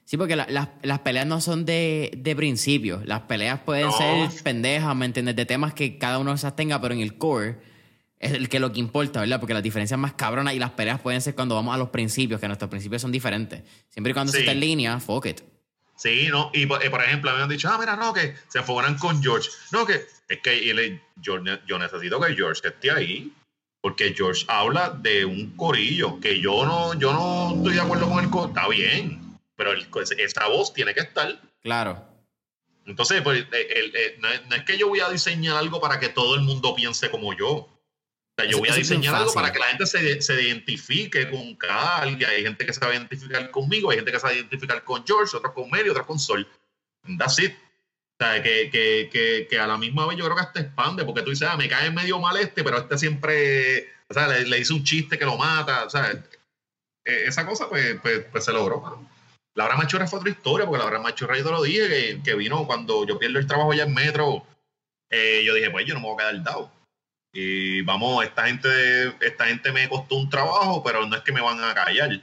[0.04, 3.00] Sí, porque las peleas no son de, de principio.
[3.04, 5.36] Las peleas pueden ser pendejas, ¿me entiendes?
[5.36, 7.58] De temas que cada uno de esas tenga, pero en el core
[8.24, 9.38] es el que lo que importa, ¿verdad?
[9.38, 12.40] Porque las diferencias más cabronas y las peleas pueden ser cuando vamos a los principios,
[12.40, 13.62] que nuestros principios son diferentes.
[13.88, 15.40] Siempre y cuando se está en línea, fuck it.
[15.96, 16.50] Sí, ¿no?
[16.52, 19.48] Y por, ejemplo, me han dicho, ah, mira, no, que se enfocan con George.
[19.72, 23.32] No, que es que yo, yo necesito que George esté ahí
[23.84, 28.24] porque George habla de un corillo que yo no, yo no estoy de acuerdo con
[28.24, 28.48] el corillo.
[28.48, 31.38] Está bien, pero esa voz tiene que estar.
[31.62, 32.02] Claro.
[32.86, 33.46] Entonces, pues,
[34.18, 37.34] no, es, que yo voy a diseñar algo para que todo el mundo piense como
[37.34, 37.68] yo.
[38.36, 41.54] O sea, yo voy a diseñar algo para que la gente se, se identifique con
[41.54, 42.28] cada alguien.
[42.28, 44.82] Hay gente que se va a identificar conmigo, hay gente que se va a identificar
[44.82, 46.46] con George, otros con Mary, otros con Sol.
[47.18, 47.54] That's it.
[48.18, 51.22] O sea, que, que, que, a la misma vez yo creo que hasta expande, porque
[51.22, 54.72] tú dices, ah, me cae medio mal este, pero este siempre, o sea, le, dice
[54.72, 56.12] un chiste que lo mata, o sea,
[57.04, 59.04] e, esa cosa pues, pues, pues se logró.
[59.56, 62.66] Laura Machorra fue otra historia, porque Laura Machorra yo te lo dije, que, que, vino
[62.66, 64.46] cuando yo pierdo el trabajo allá en Metro,
[65.10, 66.72] eh, yo dije, pues yo no me voy a quedar dado.
[67.34, 71.40] Y vamos, esta gente, esta gente me costó un trabajo, pero no es que me
[71.40, 72.22] van a callar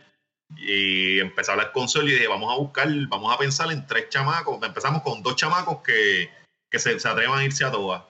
[0.57, 3.85] y empecé a hablar con Sol y dije, vamos a buscar, vamos a pensar en
[3.85, 4.61] tres chamacos.
[4.63, 6.29] Empezamos con dos chamacos que,
[6.69, 8.03] que se, se, atrevan a irse a todas.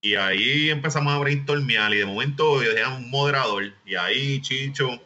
[0.00, 5.00] Y ahí empezamos a brainstormear y de momento yo dije un moderador y ahí Chicho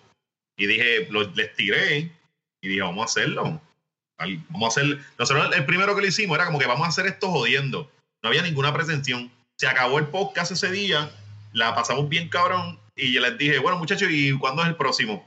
[0.56, 2.10] y dije, les tiré
[2.62, 3.60] y dije, vamos a hacerlo.
[4.18, 7.06] Vamos a hacer, nosotros el primero que le hicimos era como que vamos a hacer
[7.06, 7.90] esto jodiendo.
[8.22, 9.30] No había ninguna pretensión.
[9.58, 11.10] Se acabó el podcast ese día,
[11.56, 15.26] la pasamos bien cabrón y yo les dije, bueno muchachos, ¿y cuándo es el próximo?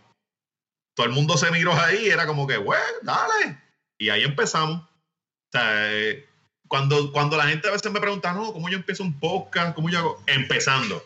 [0.99, 3.57] todo el mundo se miró ahí, era como que, bueno, dale.
[3.97, 4.81] Y ahí empezamos.
[4.81, 6.27] O sea, eh,
[6.67, 9.73] cuando, cuando la gente a veces me pregunta, no, ¿cómo yo empiezo un podcast?
[9.75, 10.23] ¿Cómo yo hago?
[10.27, 10.97] Empezando.
[10.97, 11.01] O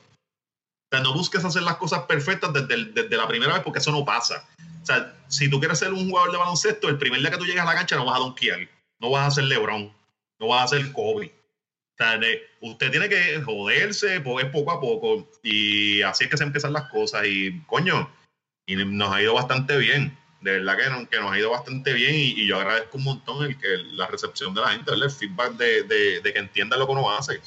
[0.92, 4.04] sea, no busques hacer las cosas perfectas desde, desde la primera vez porque eso no
[4.04, 4.44] pasa.
[4.82, 7.46] O sea, si tú quieres ser un jugador de baloncesto, el primer día que tú
[7.46, 8.68] llegas a la cancha no vas a donkear,
[9.00, 9.94] no vas a ser LeBron,
[10.40, 11.32] no vas a ser Kobe.
[12.62, 17.26] Usted tiene que joderse poco a poco y así es que se empiezan las cosas
[17.26, 18.10] y coño,
[18.66, 20.18] y nos ha ido bastante bien.
[20.42, 23.58] De verdad que, que nos ha ido bastante bien y, yo agradezco un montón el
[23.58, 27.10] que la recepción de la gente, el feedback de, de, que entienda lo que uno
[27.10, 27.40] hace.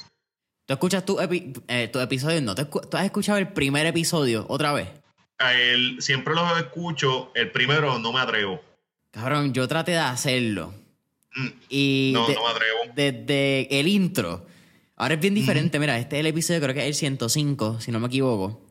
[0.65, 2.41] ¿Tú escuchas tu, eh, tu episodio?
[2.41, 2.55] ¿No?
[2.55, 4.89] ¿Tú has escuchado el primer episodio otra vez?
[5.37, 8.59] El, siempre lo escucho, el primero no me atrevo.
[9.11, 10.73] Cabrón, yo traté de hacerlo.
[11.37, 12.93] Mm, y no, no me atrevo.
[12.95, 14.45] Desde el intro.
[14.95, 15.79] Ahora es bien diferente.
[15.79, 18.61] Mira, este es el episodio, creo que es el 105, si no me equivoco.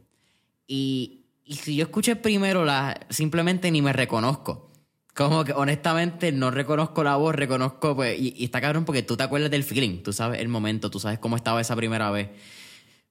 [0.67, 1.17] Y
[1.49, 4.73] y si yo escuché primero, la, simplemente ni me reconozco.
[5.15, 9.23] Como que honestamente no reconozco la voz, reconozco, pues, y, está cabrón porque tú te
[9.23, 12.31] acuerdas del feeling, tú sabes el momento, tú sabes cómo estaba esa primera vez.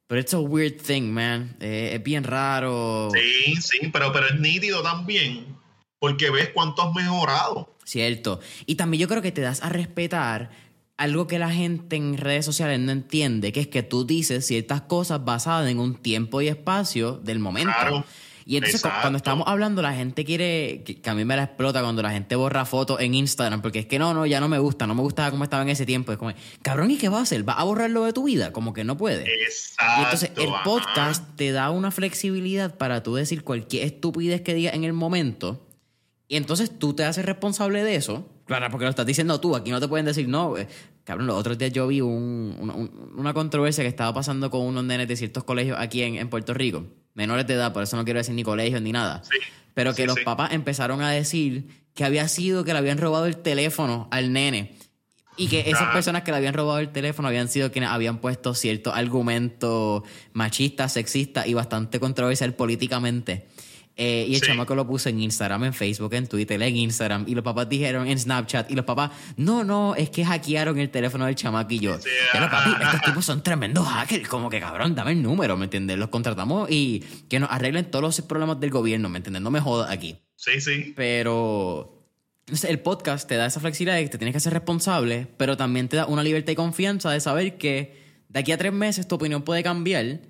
[0.06, 1.56] Pero it's a weird thing, man.
[1.60, 3.08] Eh, es bien raro.
[3.12, 5.56] Sí, sí, pero, pero es nítido también,
[5.98, 7.74] porque ves cuánto has mejorado.
[7.86, 8.40] Cierto.
[8.66, 10.50] Y también yo creo que te das a respetar
[10.96, 14.82] algo que la gente en redes sociales no entiende, que es que tú dices ciertas
[14.82, 17.72] cosas basadas en un tiempo y espacio del momento.
[17.72, 18.04] Claro.
[18.44, 19.00] Y entonces Exacto.
[19.02, 22.10] cuando estamos hablando, la gente quiere, que, que a mí me la explota cuando la
[22.10, 24.94] gente borra fotos en Instagram, porque es que no, no, ya no me gusta, no
[24.94, 26.12] me gustaba cómo estaba en ese tiempo.
[26.12, 26.32] Es como,
[26.62, 27.48] cabrón, ¿y qué va a hacer?
[27.48, 28.52] ¿Va a borrarlo de tu vida?
[28.52, 29.24] Como que no puede.
[29.44, 30.00] Exacto.
[30.00, 30.62] Y entonces el ajá.
[30.62, 35.65] podcast te da una flexibilidad para tú decir cualquier estupidez que digas en el momento.
[36.28, 38.28] Y entonces tú te haces responsable de eso.
[38.46, 39.54] Claro, porque lo estás diciendo tú.
[39.56, 40.66] Aquí no te pueden decir, no, eh,
[41.04, 44.62] cabrón, los otros días yo vi un- una, un- una controversia que estaba pasando con
[44.62, 46.84] unos nenes de ciertos colegios aquí en, en Puerto Rico.
[47.14, 49.22] Menores de edad, por eso no quiero decir ni colegios ni nada.
[49.24, 49.38] Sí.
[49.74, 50.24] Pero que Sí, los sí.
[50.24, 54.76] papás empezaron a decir que había sido que le habían robado el teléfono al nene.
[55.38, 58.54] Y que esas personas que le habían robado el teléfono habían sido quienes habían puesto
[58.54, 63.46] ciertos argumentos machistas, sexistas y bastante controversial políticamente.
[63.98, 64.48] Eh, y el Sí.
[64.48, 67.24] chamaco lo puso en Instagram, en Facebook, en Twitter, en Instagram.
[67.26, 68.70] Y los papás dijeron en Snapchat.
[68.70, 71.72] Y los papás, no, no, es que hackearon el teléfono del chamaco.
[71.72, 74.28] Y yo, Sí, pero papi, estos tipos son tremendos hackers.
[74.28, 75.96] Como que cabrón, dame el número, ¿me entiendes?
[75.98, 79.40] Los contratamos y que nos arreglen todos los problemas del gobierno, ¿me entiendes?
[79.42, 80.18] No me jodas aquí.
[80.36, 80.92] Sí, sí.
[80.94, 82.04] Pero
[82.68, 85.88] el podcast te da esa flexibilidad de que te tienes que ser responsable, pero también
[85.88, 89.14] te da una libertad y confianza de saber que de aquí a tres meses tu
[89.14, 90.20] opinión puede cambiar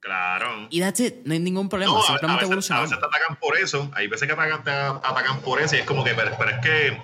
[0.00, 0.66] Claro.
[0.70, 3.04] y that's it, no hay ningún problema, No, a, a simplemente veces, a veces te
[3.04, 3.90] atacan por eso.
[3.94, 6.58] Hay veces que atacan, te atacan por eso y es como que, pero, pero es
[6.60, 6.96] que eh,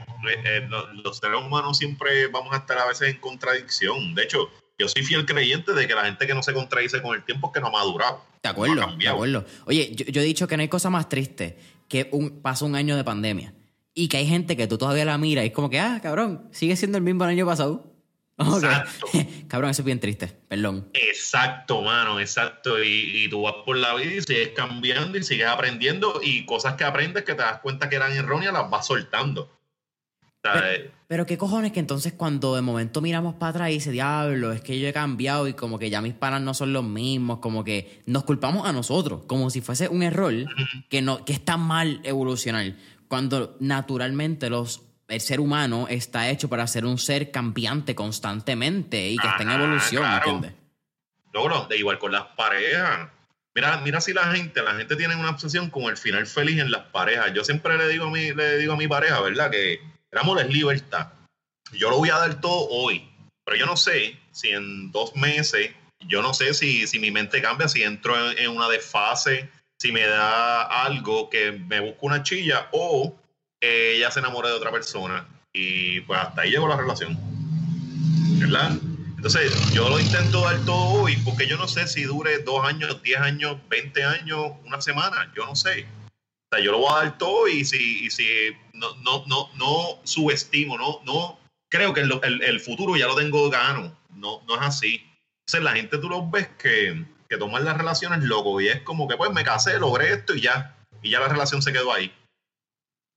[0.45, 4.15] eh, lo- los seres humanos siempre vamos a estar a veces en contradicción.
[4.15, 4.49] De hecho,
[4.79, 7.49] yo soy fiel creyente de que la gente que no se contradice con el tiempo
[7.49, 8.23] es que no ha madurado.
[8.43, 9.45] De no acuerdo, ha de acuerdo.
[9.67, 11.59] Oye, yo, yo he dicho que no hay cosa más triste
[11.89, 13.53] que un, pasa un año de pandemia
[13.95, 16.49] y que hay gente que tú todavía la miras y es como que, ah, cabrón,
[16.53, 17.93] sigue siendo el mismo el año pasado.
[18.39, 19.07] Exacto.
[19.49, 20.89] cabrón, eso es bien triste, perdón.
[20.93, 22.83] Exacto, mano, exacto.
[22.83, 26.75] Y, y tú vas por la vida y sigues cambiando y sigues aprendiendo y cosas
[26.75, 29.57] que aprendes que te das cuenta que eran erróneas las vas soltando.
[30.55, 34.53] Eh, Pero qué cojones que entonces cuando de momento miramos para atrás y dice, diablo,
[34.53, 37.39] es que yo he cambiado y como que ya mis panas no son los mismos,
[37.39, 40.35] como que nos culpamos a nosotros, como si fuese un error
[40.89, 42.75] que, no, que está mal evolucionar,
[43.09, 49.19] cuando naturalmente los, el ser humano está hecho para ser un ser cambiante constantemente y
[49.19, 50.31] que está en Ajá, evolución, ¿me claro.
[50.31, 50.53] entiendes?
[51.33, 53.11] Logro, de igual con las parejas.
[53.55, 56.71] Mira, mira si la gente, la gente tiene una obsesión con el final feliz en
[56.71, 57.33] las parejas.
[57.35, 59.51] Yo siempre le digo a mi, le digo a mi pareja, ¿verdad?
[59.51, 59.75] Que
[60.11, 61.13] el amor es libertad.
[61.73, 63.09] Yo lo voy a dar todo hoy,
[63.45, 65.71] pero yo no sé si en dos meses,
[66.01, 69.93] yo no sé si, si mi mente cambia, si entro en, en una desfase, si
[69.93, 73.15] me da algo que me busco una chilla o
[73.97, 75.27] ella se enamora de otra persona.
[75.53, 77.17] Y pues hasta ahí llegó la relación.
[78.39, 78.73] ¿verdad?
[79.17, 83.03] Entonces, yo lo intento dar todo hoy porque yo no sé si dure dos años,
[83.03, 85.87] diez años, veinte años, una semana, yo no sé.
[86.53, 88.27] O sea, yo lo voy a dar todo y si, y si
[88.75, 91.39] no, no, no, no subestimo, no, no
[91.71, 93.97] creo que el, el- el futuro ya lo tengo gano.
[94.15, 95.03] No, no es así.
[95.47, 99.09] Entonces, la gente tú los ves que, que toman las relaciones loco y es como
[99.09, 100.77] que pues me casé, logré esto y ya.
[101.03, 102.13] Y ya la relación se quedó ahí.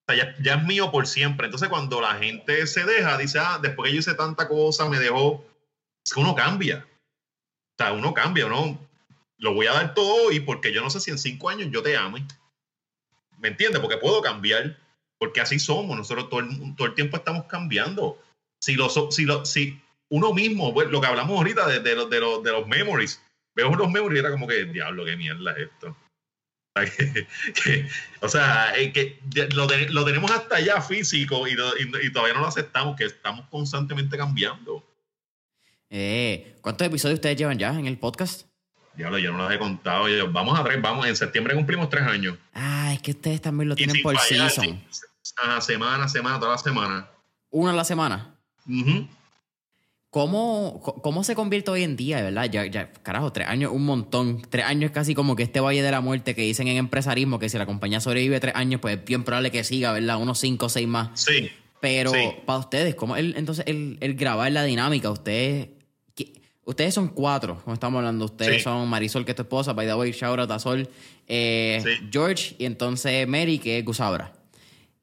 [0.10, 1.46] Sea, ya, es mío por siempre.
[1.46, 4.98] Entonces, cuando la gente se deja, dice, ah, después que yo hice tanta cosa, me
[4.98, 5.46] dejó.
[6.04, 6.88] Es que uno cambia.
[6.88, 8.80] O sea, uno cambia, uno
[9.38, 11.84] lo voy a dar todo y porque yo no sé si en cinco años yo
[11.84, 12.26] te ame.
[13.38, 13.80] ¿Me entiendes?
[13.82, 14.78] Porque puedo cambiar.
[15.20, 15.96] Porque así somos.
[15.96, 18.20] Nosotros todo el, todo el tiempo estamos cambiando.
[18.62, 19.80] Si, lo, si, lo, si
[20.10, 23.22] uno mismo, pues, lo que hablamos ahorita de, de, de, de los memories,
[23.56, 25.96] veo los memories y era como que, diablo, qué mierda es esto.
[26.76, 27.28] O sea, que-
[27.64, 27.88] que-
[28.22, 29.20] o sea, eh, que
[29.56, 32.96] lo, te- lo tenemos hasta allá físico y, lo- y- y todavía no lo aceptamos,
[32.96, 34.86] que estamos constantemente cambiando.
[35.90, 38.46] Eh, ¿Cuántos episodios ustedes llevan ya en el podcast?
[38.96, 40.08] Diablo, yo no los he contado.
[40.10, 41.08] Yo- vamos a tres, vamos.
[41.08, 42.38] En septiembre cumplimos tres años.
[42.54, 44.66] Ah, es que ustedes también lo tienen por fallar, season.
[44.92, 47.08] sin- ajá, semana, semana, toda la semana.
[47.50, 48.36] Una a la semana.
[48.68, 49.08] Ujú.
[50.12, 52.50] ¿Cómo, ¿Cómo se convierte hoy en día, verdad?
[52.52, 54.42] Ya, ya, carajo, tres años, un montón.
[54.50, 57.38] Tres años es casi como que este valle de la muerte que dicen en empresarismo,
[57.38, 60.18] que si la compañía sobrevive tres años, pues es bien probable que siga, ¿verdad?
[60.20, 61.10] Unos cinco o seis más.
[61.14, 61.52] Sí.
[61.80, 62.18] Pero Sí.
[62.46, 65.12] para ustedes, ¿cómo el, entonces el, el grabar la dinámica?
[65.12, 65.70] Ustedes
[66.16, 66.34] ¿qué-
[66.66, 68.26] ustedes son cuatro, como estamos hablando.
[68.26, 68.62] Ustedes Sí.
[68.64, 70.90] son Marisol, que es tu esposa, by the way, shout out a Sol,
[71.28, 72.08] eh, Sí.
[72.12, 74.34] George y entonces Mary, que es Gusabra.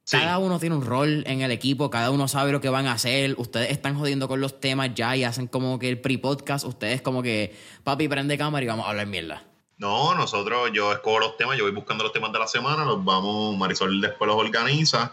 [0.08, 0.16] Sí.
[0.18, 2.92] Cada uno tiene un rol en el equipo, cada uno sabe lo que van a
[2.92, 3.34] hacer.
[3.38, 6.64] Ustedes están jodiendo con los temas ya y hacen como que el pre-podcast.
[6.64, 9.42] Ustedes como que, papi, prende cámara y vamos a hablar mierda.
[9.78, 13.04] No, nosotros, yo escojo los temas, yo voy buscando los temas de la semana, los
[13.04, 15.10] vamos, Marisol después los organiza.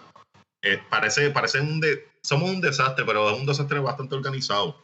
[0.61, 4.77] Eh, parece, parece un de, somos un desastre, pero es un desastre bastante organizado.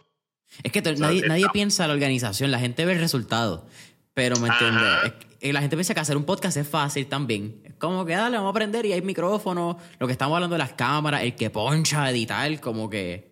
[0.64, 3.00] Es que to- O sea, nadie, nadie piensa en la organización, la gente ve el
[3.00, 3.68] resultado.
[4.16, 5.14] Pero me entiendes,
[5.54, 7.69] la gente piensa que hacer un podcast es fácil también.
[7.80, 10.74] Como que dale, vamos a aprender y hay micrófono, lo que estamos hablando de las
[10.74, 13.30] cámaras, el que poncha, editar, como que.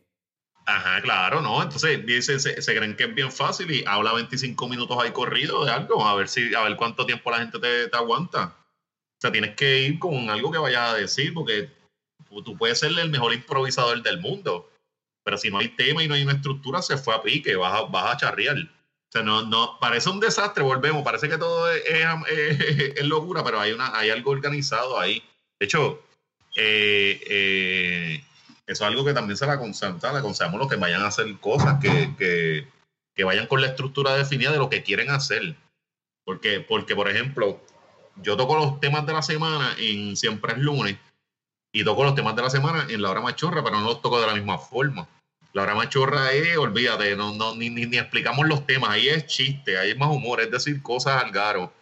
[0.65, 1.61] Ajá, claro, ¿no?
[1.61, 5.63] Entonces dicen, se, se creen que es bien fácil y habla 25 minutos ahí corrido
[5.63, 8.55] de algo, a ver si, a ver cuánto tiempo la gente te, te aguanta.
[9.17, 11.71] O sea, tienes que ir con algo que vayas a decir, porque
[12.43, 14.69] tú puedes ser el mejor improvisador del mundo,
[15.23, 17.73] pero si no hay tema y no hay una estructura, se fue a pique, vas
[17.73, 18.57] a, vas a charrear.
[19.09, 23.71] O sea, no, no, parece un desastre, volvemos, parece que todo es, locura, pero hay,
[23.71, 25.23] una, hay algo organizado ahí.
[25.59, 26.03] De hecho,
[26.57, 28.23] eh, eh,
[28.65, 31.33] eso es algo que también se la aconsejamos, le aconsejamos los que vayan a hacer
[31.39, 32.67] cosas, que, que,
[33.15, 35.55] que, vayan con la estructura definida de lo que quieren hacer.
[36.25, 37.61] Porque, porque, por ejemplo,
[38.17, 40.97] yo toco los temas de la semana en Siempre es lunes
[41.71, 44.19] y toco los temas de la semana en la hora machorra, pero no los toco
[44.19, 45.07] de la misma forma.
[45.53, 49.77] La hora machorra es, olvídate, no, no, ni, ni, explicamos los temas, ahí es chiste,
[49.77, 51.73] ahí es más humor, es decir, cosas al garo.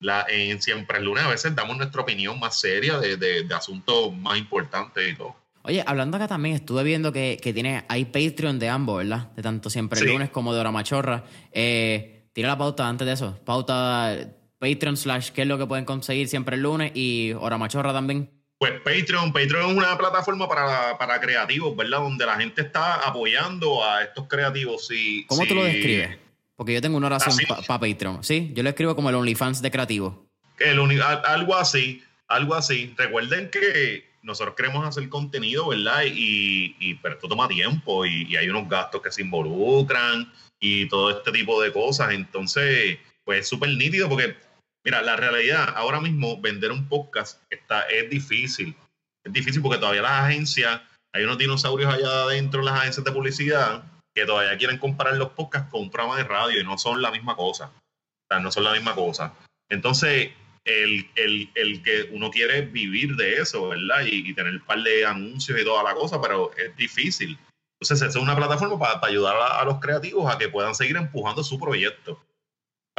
[0.00, 3.54] La, en Siempre es lunes a veces damos nuestra opinión más seria de, de, de
[3.54, 5.36] asuntos más importantes y todo.
[5.62, 9.30] Oye, hablando acá también, estuve viendo que, que tiene, hay Patreon de ambos, ¿verdad?
[9.32, 11.24] De tanto Siempre el lunes como de Hora Machorra.
[11.52, 13.38] Eh, tira la pauta antes de eso.
[13.44, 14.16] Pauta
[14.58, 16.92] Patreon slash, ¿qué es lo que pueden conseguir siempre el lunes?
[16.94, 18.30] Y Hora Machorra también.
[18.60, 22.00] Pues Patreon, Patreon es una plataforma para, para creativos, ¿verdad?
[22.00, 24.86] Donde la gente está apoyando a estos creativos.
[24.90, 26.18] Y, ¿Cómo tú lo describes?
[26.56, 28.50] Porque yo tengo una oración para Patreon, ¿sí?
[28.52, 30.14] Yo lo escribo como el OnlyFans de creativos.
[30.58, 32.92] El, algo así, algo así.
[32.98, 36.02] Recuerden que nosotros queremos hacer contenido, ¿verdad?
[36.04, 40.30] Y, y pero esto toma tiempo y, hay unos gastos que se involucran
[40.60, 42.12] y todo este tipo de cosas.
[42.12, 44.36] Entonces, pues es súper nítido porque,
[44.84, 48.76] mira, la realidad, ahora mismo vender un podcast está, es difícil.
[49.24, 50.80] Es difícil porque todavía las agencias,
[51.14, 53.84] hay unos dinosaurios allá adentro en las agencias de publicidad
[54.14, 57.10] que todavía quieren comparar los podcasts con un programa de radio y no son la
[57.10, 57.66] misma cosa.
[57.66, 59.34] O sea, no son la misma cosa.
[59.68, 60.30] Entonces,
[60.64, 64.04] el, el, el, que uno quiere vivir de eso, ¿verdad?
[64.04, 67.38] Y, tener un par de anuncios y toda la cosa, pero es difícil.
[67.80, 71.58] Entonces, es una plataforma para, ayudar a, los creativos a que puedan seguir empujando su
[71.58, 72.22] proyecto.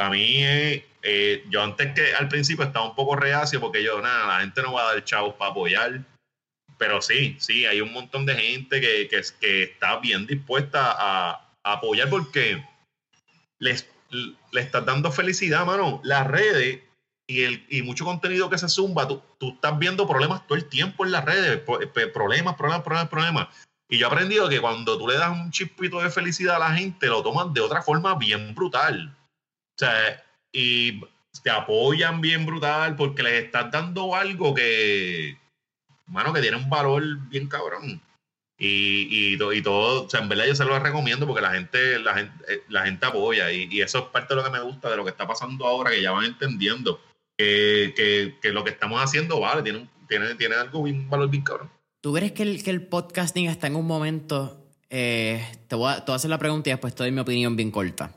[0.02, 4.26] Para mí, eh, yo antes que al principio estaba un poco reacio porque yo, nada,
[4.26, 6.04] la gente no va a dar chavos para apoyar.
[6.76, 11.54] Pero sí, sí, hay un montón de gente que, que, que está bien dispuesta a,
[11.62, 12.66] a apoyar porque
[13.60, 16.00] les, le estás dando felicidad, mano.
[16.02, 16.80] Las redes
[17.28, 20.68] y, el, y mucho contenido que se zumba, tú, tú, estás viendo problemas todo el
[20.68, 23.48] tiempo en las redes, problemas, problemas, problemas, problemas.
[23.88, 26.74] Y yo he aprendido que cuando tú le das un chispito de felicidad a la
[26.74, 29.16] gente, lo toman de otra forma bien brutal.
[29.76, 30.22] O sea,
[30.52, 31.00] y
[31.42, 35.36] te apoyan bien brutal porque les estás dando algo que,
[36.06, 38.00] mano, que tiene un valor bien cabrón.
[38.58, 41.98] Y, y, y, todo, o sea, en verdad yo se lo recomiendo porque la gente,
[41.98, 44.88] la gente, eh, la gente apoya y, eso es parte de lo que me gusta
[44.88, 47.00] de lo que está pasando ahora, que ya van entendiendo
[47.36, 51.70] que, lo que estamos haciendo vale, tiene, tiene, tiene algo bien valor bien cabrón.
[52.00, 54.58] ¿Tú crees que el, que el podcasting está en un momento...
[54.90, 58.14] Eh, te, voy a, hacer la pregunta y después te doy mi opinión bien corta.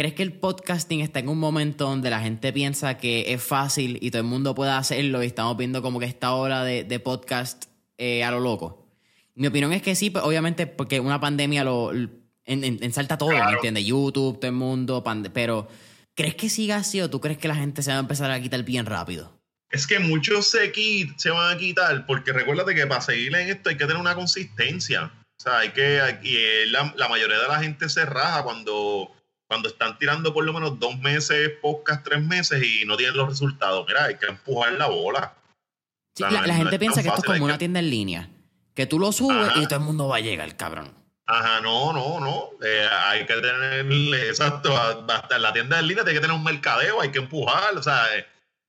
[0.00, 3.98] ¿Crees que el podcasting está en un momento donde la gente piensa que es fácil
[4.00, 7.66] y todo el mundo puede hacerlo y estamos viendo como que esta hora de, podcast
[7.98, 8.88] eh, a lo loco?
[9.34, 11.92] Mi opinión es que sí, pues, obviamente porque una pandemia lo,
[12.46, 13.84] ensalta todo, ¿me entiendes?
[13.84, 15.04] YouTube, todo el mundo,
[15.34, 15.68] pero
[16.14, 18.40] ¿Crees que siga así o tú crees que la gente se va a empezar a
[18.40, 19.38] quitar bien rápido?
[19.68, 20.72] Es que muchos se,
[21.18, 24.14] se van a quitar porque recuérdate que para seguir en esto hay que tener una
[24.14, 25.12] consistencia.
[25.38, 29.14] O sea, hay que, aquí, la, la, mayoría de la gente se raja cuando,
[29.50, 33.28] cuando están tirando por lo menos dos meses, pocas, tres meses y no tienen los
[33.28, 33.84] resultados.
[33.84, 35.34] Mira, hay que empujar la bola.
[36.18, 38.30] la, gente piensa que esto es como una tienda en línea.
[38.74, 40.94] Que tú lo subes y todo el mundo va a llegar, cabrón.
[41.26, 42.50] Ajá, no, no, no.
[42.64, 46.44] Eh, hay que tener, exacto, hasta en la tienda de línea tiene que tener un
[46.44, 48.24] mercadeo, hay que empujar, o sea, eh,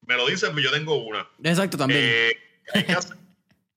[0.08, 1.28] me lo dicen, yo tengo una.
[1.44, 2.02] Exacto, también.
[2.04, 2.38] Eh,
[2.74, 2.96] hay, que,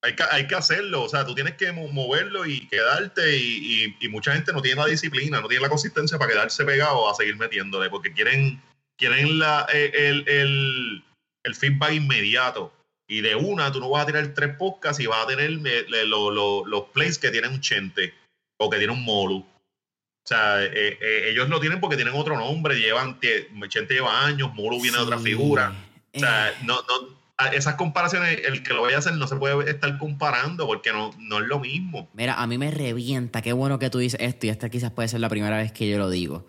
[0.04, 4.52] hay, que, hacerlo, o sea, tú tienes que moverlo y quedarte y, y, mucha gente
[4.52, 8.12] no tiene la disciplina, no tiene la consistencia para quedarse pegado a seguir metiéndole, porque
[8.12, 8.60] quieren,
[8.98, 11.04] quieren la, el, el,
[11.42, 12.72] el feedback inmediato.
[13.08, 15.50] Y de una, tú no vas a tirar tres podcasts y vas a tener
[15.90, 18.14] los plays que tienen un chente
[18.58, 19.36] o que tiene un Molu.
[19.36, 23.20] O sea, eh, eh, ellos lo tienen porque tienen otro nombre, llevan,
[23.68, 25.74] Chente lleva años, Molu viene de otra figura.
[26.14, 26.54] O sea, eh.
[26.62, 30.66] no, no, esas comparaciones, el que lo vaya a hacer no se puede estar comparando
[30.66, 32.08] porque no, no es lo mismo.
[32.14, 35.08] Mira, a mí me revienta, qué bueno que tú dices esto y esta quizás puede
[35.08, 36.46] ser la primera vez que yo lo digo.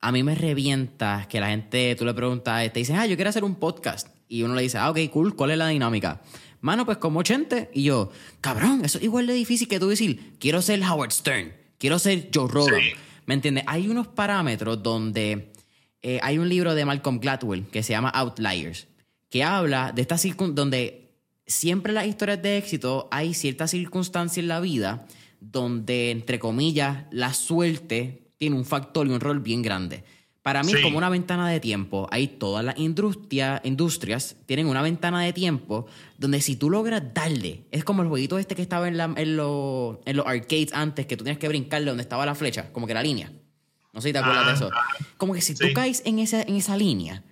[0.00, 3.28] A mí me revienta que la gente, tú le preguntas, te dicen, ah, yo quiero
[3.28, 4.08] hacer un podcast.
[4.28, 6.22] Y uno le dice, ah, ok, cool, ¿cuál es la dinámica?
[6.60, 7.68] Mano, pues como 80.
[7.74, 11.52] Y yo, cabrón, eso es igual de difícil que tú decir, quiero ser Howard Stern,
[11.78, 12.80] quiero ser Joe Rogan.
[13.26, 13.64] ¿Me entiendes?
[13.66, 15.52] Hay unos parámetros donde
[16.02, 18.86] eh, hay un libro de Malcolm Gladwell que se llama Outliers,
[19.30, 21.10] que habla de estas circunstancias donde
[21.46, 25.06] siempre en las historias de éxito hay ciertas circunstancias en la vida
[25.40, 30.04] donde, entre comillas, la suerte tiene un factor y un rol bien grande.
[30.42, 30.78] Para mí Sí.
[30.78, 32.08] es como una ventana de tiempo.
[32.10, 35.86] Ahí todas las industria, industrias tienen una ventana de tiempo
[36.18, 39.36] donde si tú logras darle, es como el jueguito este que estaba en, la- en,
[39.36, 42.86] los- en los arcades antes, que tú tenías que brincarle donde estaba la flecha, como
[42.86, 43.30] que la línea.
[43.92, 44.70] No sé si te acuerdas de Ah, eso.
[45.18, 47.22] Como que si tú caes en esa, en esa línea,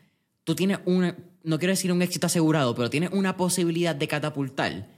[0.44, 4.88] tú tienes una, no quiero decir un éxito asegurado, pero tienes una posibilidad de catapultar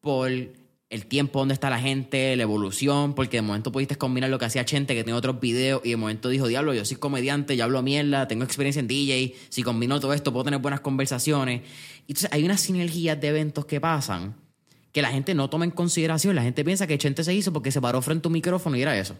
[0.00, 4.38] por el tiempo donde está la gente, la evolución, porque de momento pudiste combinar lo
[4.38, 7.56] que hacía Chente, que tiene otros videos, y de momento dijo, diablo, yo soy comediante,
[7.56, 11.62] yo hablo mierda, tengo experiencia en DJ, si combino todo esto puedo tener buenas conversaciones.
[12.06, 14.34] Y Entonces hay unas sinergias de eventos que pasan
[14.92, 16.34] que la gente no toma en consideración.
[16.34, 18.82] La gente piensa que Chente se hizo porque se paró frente a un micrófono y
[18.82, 19.14] era eso.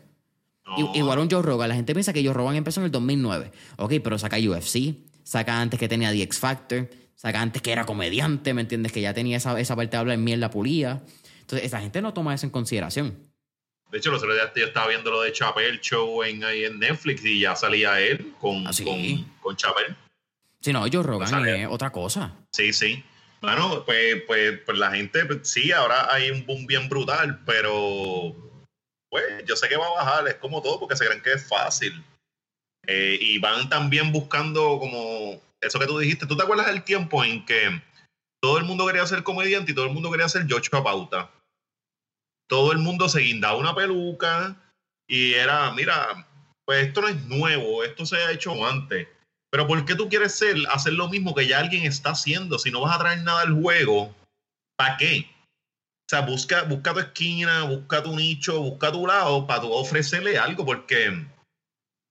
[0.67, 1.69] No, Igual un Joe Rogan.
[1.69, 3.53] La gente piensa que Joe Rogan empezó en el 2009.
[3.77, 4.95] Ok, pero saca UFC,
[5.29, 8.93] saca antes que tenía The X Factor, saca antes que era comediante, ¿me entiendes?
[8.93, 11.03] Que ya tenía esa, esa parte de hablar en mierda pulida.
[11.41, 13.29] Entonces, esa gente no toma eso en consideración.
[13.91, 16.79] De hecho, los otros días yo estaba viendo lo de Chapel Show en, ahí en
[16.79, 18.85] Netflix y ya salía él con, ¿Ah, sí?
[18.85, 19.95] con, con Chapel.
[20.63, 22.35] Si no, Joe Rogan es otra cosa.
[22.53, 23.05] Sí, sí.
[23.43, 28.35] Bueno, pues, pues, pues la gente, pues, sí, ahora hay un boom bien brutal, pero
[29.11, 31.47] pues yo sé que va a bajar, es como todo, porque se creen que es
[31.47, 32.03] fácil.
[32.89, 36.27] Eh, y van también buscando como eso que tú dijiste.
[36.27, 37.83] ¿Tú te acuerdas del tiempo en que
[38.43, 41.31] todo el mundo quería ser comediante y todo el mundo quería ser George Pauta?
[42.49, 44.57] Todo el mundo se guindaba una peluca
[45.07, 46.27] y era, mira,
[46.65, 49.07] pues esto no es nuevo, esto se ha hecho antes.
[49.51, 52.59] Pero ¿por qué tú quieres ser, hacer lo mismo que ya alguien está haciendo?
[52.59, 54.15] Si no vas a traer nada al juego,
[54.77, 55.27] ¿para qué?
[55.31, 60.39] O sea, busca, busca tu esquina, busca tu nicho, busca tu lado para tú ofrecerle
[60.39, 61.27] algo, porque,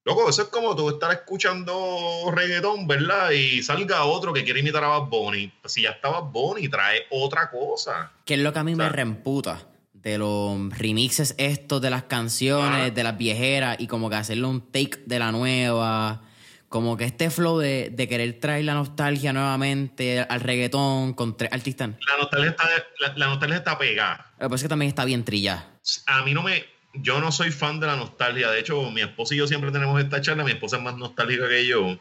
[0.07, 3.31] loco, eso es como tú estar escuchando reggaetón, ¿verdad?
[3.31, 5.51] Y salga otro que quiere imitar a Bad Bunny.
[5.61, 8.11] Pues si ya está Bad Bunny, trae otra cosa.
[8.25, 12.88] Que es lo que a mí me reemputa de los remixes estos de las canciones,
[12.91, 12.93] Ah.
[12.93, 16.21] de las viejeras, y como que hacerle un take de la nueva.
[16.69, 21.51] Como que este flow de, de querer traer la nostalgia nuevamente al reggaetón con tres
[21.53, 21.91] artistas.
[22.05, 22.63] La nostalgia está,
[22.99, 24.34] la, la nostalgia está pegada.
[24.38, 25.65] Pasa es que también está bien trillada.
[26.07, 26.65] a mí no me.
[27.01, 28.49] Yo no soy fan de la nostalgia.
[28.49, 30.43] De hecho, mi esposa y yo siempre tenemos esta charla.
[30.43, 31.97] Mi esposa es más nostálgica que yo.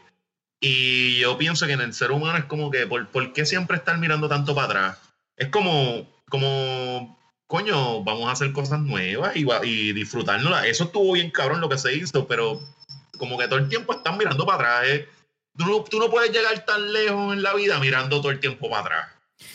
[0.59, 3.77] Y yo pienso que en el ser humano es como que, ¿por, por qué siempre
[3.77, 4.99] estar mirando tanto para atrás?
[5.35, 10.65] Es como, como, coño, vamos a hacer cosas nuevas y, y disfrutárnoslas.
[10.65, 12.59] Eso estuvo bien cabrón lo que se hizo, pero
[13.17, 14.89] como que todo el tiempo están mirando para atrás.
[14.89, 15.09] ¿eh?
[15.55, 18.69] Tú, no, tú no puedes llegar tan lejos en la vida mirando todo el tiempo
[18.69, 19.07] para atrás.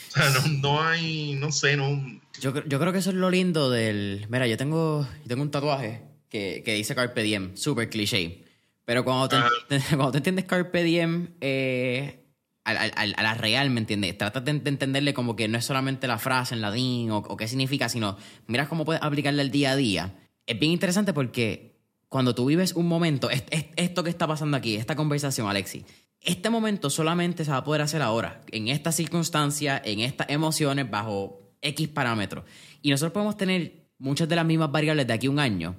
[0.08, 2.00] O sea, no, no hay, no sé, no,
[2.42, 4.26] Yo, yo creo que eso es lo lindo del.
[4.28, 8.44] Mira, yo tengo, yo tengo un tatuaje que, que dice Carpe Diem, súper cliché.
[8.84, 9.36] Pero cuando te,
[9.90, 12.24] cuando te entiendes Carpe Diem, eh,
[12.64, 14.18] a, a- la real, ¿me entiendes?
[14.18, 17.36] Trata de, de entenderle como que no es solamente la frase en latín o, o
[17.36, 18.16] qué significa, sino
[18.48, 20.16] miras cómo puedes aplicarle al día a día.
[20.44, 21.76] Es bien interesante porque
[22.08, 25.84] cuando tú vives un momento, es- es- esto que está pasando aquí, esta conversación, Alexi,
[26.20, 30.90] este momento solamente se va a poder hacer ahora, en esta circunstancia, en estas emociones,
[30.90, 32.44] bajo X parámetros.
[32.82, 35.76] Y nosotros podemos tener muchas de las mismas variables de aquí a un año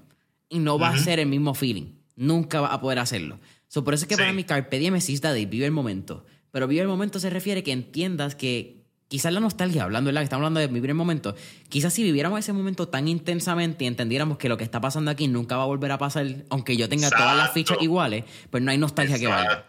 [0.49, 1.93] y no va a ser el mismo feeling.
[2.15, 3.39] Nunca va a poder hacerlo.
[3.67, 4.21] So, por eso es que Sí.
[4.21, 6.25] para mí Carpe Diem es Day, vive el momento.
[6.51, 10.21] Pero vive el momento se refiere que entiendas que quizás la nostalgia, hablando de la
[10.21, 11.35] que estamos hablando de vivir el momento,
[11.69, 15.27] quizás si viviéramos ese momento tan intensamente y entendiéramos que lo que está pasando aquí
[15.27, 18.71] nunca va a volver a pasar, aunque yo tenga todas las fichas iguales, pues no
[18.71, 19.65] hay nostalgia que valga.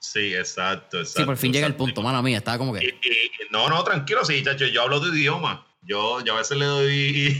[0.00, 1.20] Sí, exacto, exacto.
[1.20, 2.98] Sí, por fin llega el punto, mala mía, estaba como que...
[3.50, 5.66] no, no, tranquilo, sí, chacho, yo hablo tu idioma.
[5.82, 7.38] Yo, yo a veces le doy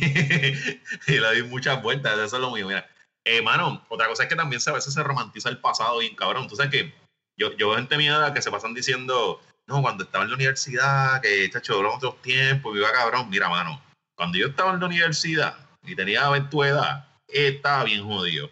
[1.06, 2.66] y le doy muchas vueltas, eso es lo mío.
[2.66, 2.88] Mira,
[3.24, 6.48] eh, mano, otra cosa es que también a veces se romantiza el pasado bien cabrón.
[6.48, 6.94] Tú sabes que
[7.38, 11.20] yo, yo veo gente mía que se pasan diciendo, no, cuando estaba en la universidad,
[11.20, 13.28] que chacho, eran otros tiempos, iba cabrón.
[13.28, 13.82] Mira, mano,
[14.16, 18.50] cuando yo estaba en la universidad y tenía tu edad, estaba bien jodido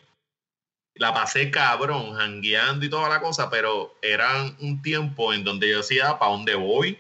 [0.98, 5.78] la pasé cabrón, jangueando y toda la cosa, pero era un tiempo en donde yo
[5.78, 6.98] decía, ¿para dónde voy?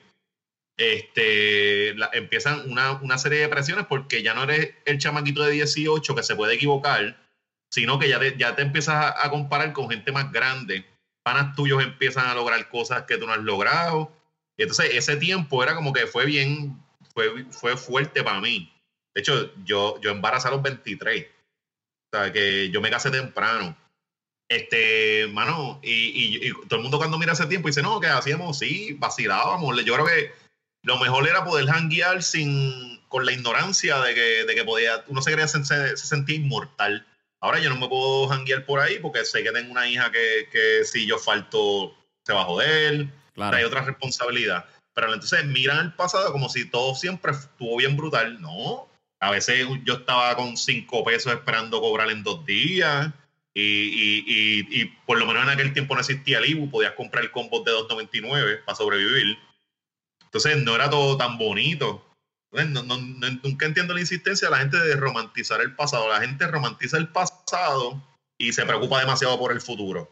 [0.76, 5.52] Este, la- empiezan una, una serie de presiones porque ya no eres el chamaquito de
[5.52, 7.16] 18 que se puede equivocar,
[7.70, 10.86] sino que ya te, ya te empiezas a, comparar con gente más grande.
[11.24, 14.12] Panas tuyos empiezan a lograr cosas que tú no has logrado.
[14.56, 16.80] Entonces ese tiempo era como que fue bien,
[17.12, 18.72] fue, fue fuerte para mí.
[19.14, 21.26] De hecho, yo, yo embaracé a los 23.
[21.26, 23.76] O sea, que yo me casé temprano.
[24.48, 28.06] Este, mano, y, y- y todo el mundo cuando mira ese tiempo dice, no, que
[28.06, 29.84] hacíamos, sí, vacilábamos.
[29.84, 30.32] Yo creo que
[30.84, 35.20] lo mejor era poder janguear sin, con la ignorancia de que, de que podía, uno
[35.20, 37.06] se, creía, se, se sentía inmortal.
[37.40, 40.48] Ahora yo no me puedo janguear por ahí porque sé que tengo una hija que,
[40.50, 41.94] que si yo falto
[42.26, 43.56] se va a joder, Claro.
[43.56, 44.64] hay otra responsabilidad.
[44.94, 48.40] Pero entonces miran el pasado como si todo siempre estuvo bien brutal.
[48.40, 48.88] No,
[49.20, 53.12] a veces yo estaba con cinco pesos esperando cobrar en dos días
[53.60, 57.60] Y, por lo menos en aquel tiempo no existía el Ibu, podías comprar el combo
[57.64, 59.36] de 2.99 para sobrevivir.
[60.24, 62.04] Entonces no era todo tan bonito.
[62.52, 66.08] nunca entiendo la insistencia de la gente de romantizar el pasado.
[66.08, 68.02] La gente romantiza el pasado
[68.38, 70.08] y se preocupa demasiado por el futuro.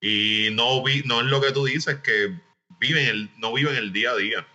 [0.00, 2.34] Y no, vi, no es lo que tú dices, que
[2.78, 4.46] viven el, no viven el día a día.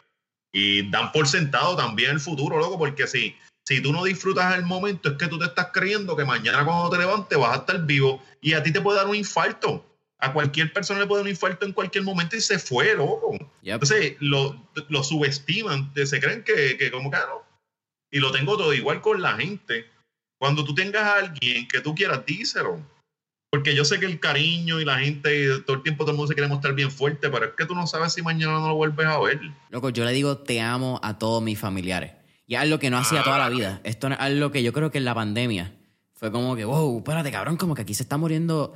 [0.52, 4.64] Y dan por sentado también el futuro, loco, porque si, si tú no disfrutas el
[4.64, 7.86] momento, es que tú te estás creyendo que mañana cuando te levantes vas a estar
[7.86, 9.86] vivo y a ti te puede dar un infarto.
[10.20, 13.38] A cualquier persona le puede dar un infarto en cualquier momento y se fue, loco.
[13.64, 17.44] Entonces lo, lo, subestiman, se creen que, que como que ah, no.
[18.12, 19.86] Y lo tengo todo igual con la gente.
[20.40, 22.82] Cuando tú tengas a alguien que tú quieras, díselo
[23.56, 26.28] porque yo sé que el cariño y la gente, todo el tiempo todo el mundo
[26.28, 28.76] se quiere mostrar bien fuerte, pero es que tú no sabes si mañana no lo
[28.76, 29.40] vuelves a ver.
[29.70, 32.12] Loco, yo le digo te amo a todos mis familiares.
[32.48, 33.82] Y es algo que no hacía toda la vida.
[33.84, 35.74] Esto es algo que yo creo que en la pandemia
[36.14, 38.74] fue como que, wow, espérate, cabrón, como que aquí se está muriendo.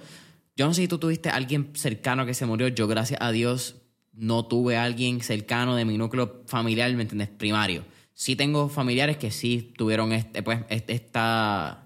[0.55, 2.67] Yo no sé si tú tuviste a alguien cercano que se murió.
[2.67, 3.75] Yo, gracias a Dios,
[4.13, 7.29] no tuve a alguien cercano de mi núcleo familiar, ¿me entiendes?
[7.29, 7.85] Primario.
[8.13, 11.85] Sí tengo familiares que sí tuvieron este, pues, esta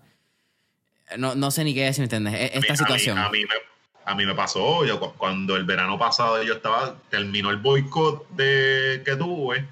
[1.17, 2.33] no, no sé ni qué decir, ¿me entiendes?
[2.33, 3.17] E-, esta situación.
[3.17, 3.55] A mí, me,
[4.05, 9.01] a mí me pasó, yo cuando el verano pasado yo estaba, terminó el boicot de,
[9.05, 9.67] que tuve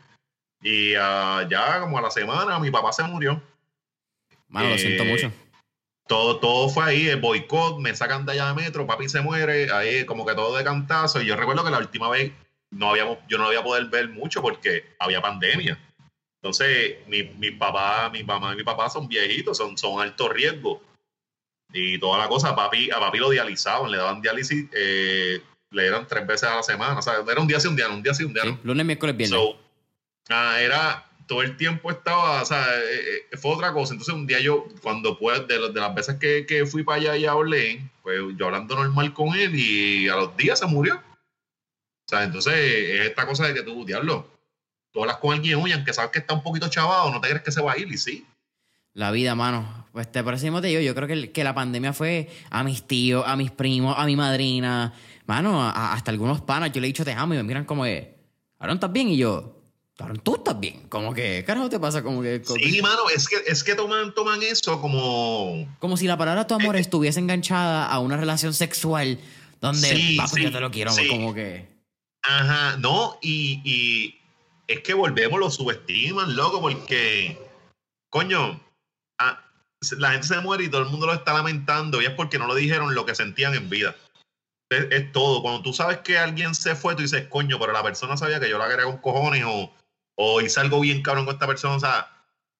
[0.61, 3.41] y uh, ya como a la semana mi papá se murió.
[4.47, 5.27] Mano, lo siento mucho.
[5.27, 5.33] Eh,
[6.07, 9.71] todo, todo fue ahí, el boicot, me sacan de allá de metro, papi se muere,
[9.71, 11.21] ahí como que todo de cantazo.
[11.21, 12.33] Y yo recuerdo que la última vez
[12.69, 15.79] no habíamos, yo no había poder ver mucho porque había pandemia.
[16.41, 20.81] Entonces, mi, mi papá, mi mamá y mi papá son viejitos, son, son alto riesgo
[21.71, 22.49] y toda la cosa.
[22.49, 26.55] A papi, a papi lo dializaban, le daban diálisis, eh, le eran tres veces a
[26.55, 26.99] la semana.
[26.99, 28.59] O sea, era un día sí, un día un día sí, un día no.
[28.63, 29.39] lunes, miércoles, viernes.
[30.29, 33.93] Ah, era, todo el tiempo estaba, o sea, eh, eh, fue otra cosa.
[33.93, 37.17] Entonces un día yo, cuando pues, de, de las veces que, que, fui para allá
[37.17, 40.95] y hablé, pues yo hablando normal con él y a los días se murió.
[40.95, 44.27] O sea, entonces es esta cosa de que tú, diablo,
[44.91, 47.43] tú hablas con alguien, oye, aunque sabes que está un poquito chavado, no te crees
[47.43, 48.25] que se va a ir, y sí.
[48.93, 49.87] La vida, mano.
[49.93, 50.81] Pues te parecemos de yo.
[50.81, 54.17] Yo creo que, que, la pandemia fue a mis tíos, a mis primos, a mi
[54.17, 54.93] madrina.
[55.25, 56.73] Mano, hasta algunos panas.
[56.73, 58.17] Yo le he dicho te amo y me miran como que,
[58.59, 59.07] Aaron, ¿estás bien?
[59.07, 59.60] Y yo,
[60.23, 60.87] Tú estás bien.
[60.89, 62.03] Como que, carajo te pasa?
[62.03, 62.41] Como que.
[62.43, 65.67] Sí, mano, es que, es que toman, toman eso como.
[65.79, 69.19] Como si la palabra tu amor eh, estuviese enganchada a una relación sexual
[69.59, 70.91] donde, sí, papi, yo te lo quiero.
[71.09, 71.67] Como que.
[72.23, 74.19] Ajá, no, y, y
[74.67, 77.37] es que volvemos, lo subestiman, loco, porque.
[78.09, 78.59] Coño,
[79.97, 82.53] la gente se muere y todo el mundo lo está lamentando y es porque no
[82.53, 83.95] le dijeron lo que sentían en vida.
[84.69, 85.41] Es, todo.
[85.41, 88.49] Cuando tú sabes que alguien se fue, tú dices, coño, pero la persona sabía que
[88.49, 89.73] yo la quería con cojones o,
[90.15, 91.75] o hice algo bien cabrón con esta persona.
[91.75, 92.11] O sea,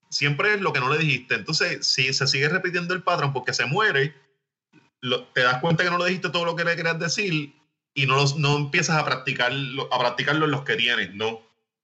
[0.10, 1.36] siempre es lo que no le dijiste.
[1.36, 4.16] Entonces, si se sigue repitiendo el patrón porque se muere,
[5.34, 7.54] te das cuenta que no le dijiste todo lo que le querías decir
[7.94, 9.52] y no, no empiezas a, practicar,
[9.92, 11.14] a practicarlo en los que tienes.
[11.14, 11.42] No,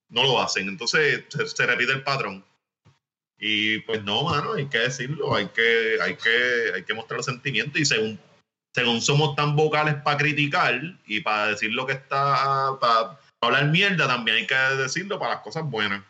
[0.09, 0.67] no lo hacen.
[0.67, 2.45] Entonces, se repite el patrón.
[3.39, 7.25] Y pues no, mano, hay que decirlo, hay que, hay que, hay que mostrar los
[7.27, 8.19] sentimientos y según,
[8.73, 14.07] según somos tan vocales para criticar y para decir lo que está, para, hablar mierda,
[14.07, 16.03] también hay que decirlo para las cosas buenas.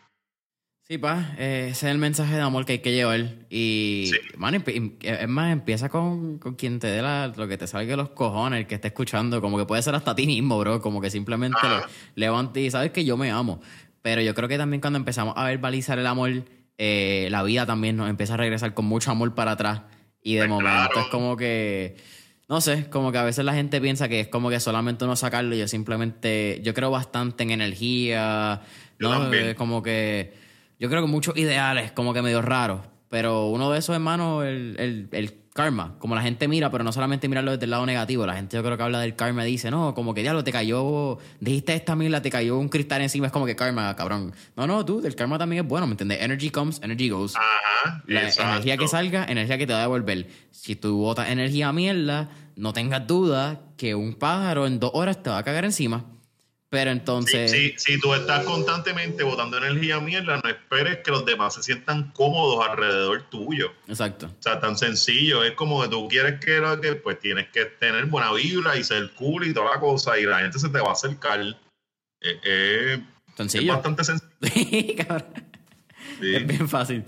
[0.82, 3.20] Sí, pa, ese es el mensaje de amor que hay que llevar.
[3.50, 7.96] Y, mano, es más, empieza con, con quien te dé lo que te salga de
[7.98, 11.02] los cojones, el que esté escuchando, como que puede ser hasta ti mismo, bro, como
[11.02, 11.58] que simplemente
[12.14, 13.60] levante y sabes que yo me amo.
[14.00, 16.44] Pero yo creo que también cuando empezamos a verbalizar el amor
[16.78, 19.82] eh, la vida también nos empieza a regresar con mucho amor para atrás.
[20.22, 21.96] Y de pues momento es como que,
[22.48, 25.16] no sé, como que a veces la gente piensa que es como que solamente uno
[25.16, 28.62] sacarlo y yo simplemente, yo creo bastante en energía,
[28.98, 29.30] ¿no?
[29.56, 30.32] como que,
[30.80, 32.80] yo creo que muchos ideales, como que medio raros.
[33.10, 35.96] Pero uno de esos, hermanos, el, el, el karma.
[35.98, 38.24] Como la gente mira, pero no solamente mirarlo desde el lado negativo.
[38.24, 40.52] La gente yo creo que habla del karma y dice, no, como que diablo, te
[40.52, 44.32] cayó, dijiste esta mila, te cayó un cristal encima, es como que karma, cabrón.
[44.56, 46.22] No, no, tú, el karma también es bueno, ¿me entiendes?
[46.22, 47.34] Energy comes, energy goes.
[47.34, 50.28] Ajá, la energía que salga, energía que te va a devolver.
[50.52, 55.24] Si tú botas energía a mierda, no tengas duda que un pájaro en dos horas
[55.24, 56.04] te va a cagar encima.
[56.70, 57.74] Pero entonces.
[57.78, 62.66] Si tú estás constantemente botando energía mierda, no esperes que los demás se sientan cómodos
[62.68, 63.72] alrededor tuyo.
[63.86, 64.26] Exacto.
[64.26, 65.44] O sea, tan sencillo.
[65.44, 69.10] Es como que tú quieres que, que pues tienes que tener buena vibra y ser
[69.14, 71.40] cool y toda la cosa, y la gente se te va a acercar.
[71.40, 73.04] Eh, eh,
[73.34, 73.72] sencillo.
[73.72, 74.30] Es bastante sencillo.
[74.42, 75.48] sí, cabrón.
[76.20, 77.04] Es bien fácil.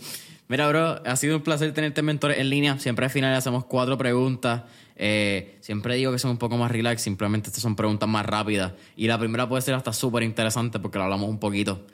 [0.48, 2.78] Mira, bro, ha sido un placer tenerte mentores en línea.
[2.78, 4.62] Siempre al final hacemos cuatro preguntas.
[5.02, 8.74] Eh, siempre digo que son un poco más relax, simplemente estas son preguntas más rápidas.
[8.96, 11.86] Y la primera puede ser hasta súper interesante porque lo hablamos un poquito.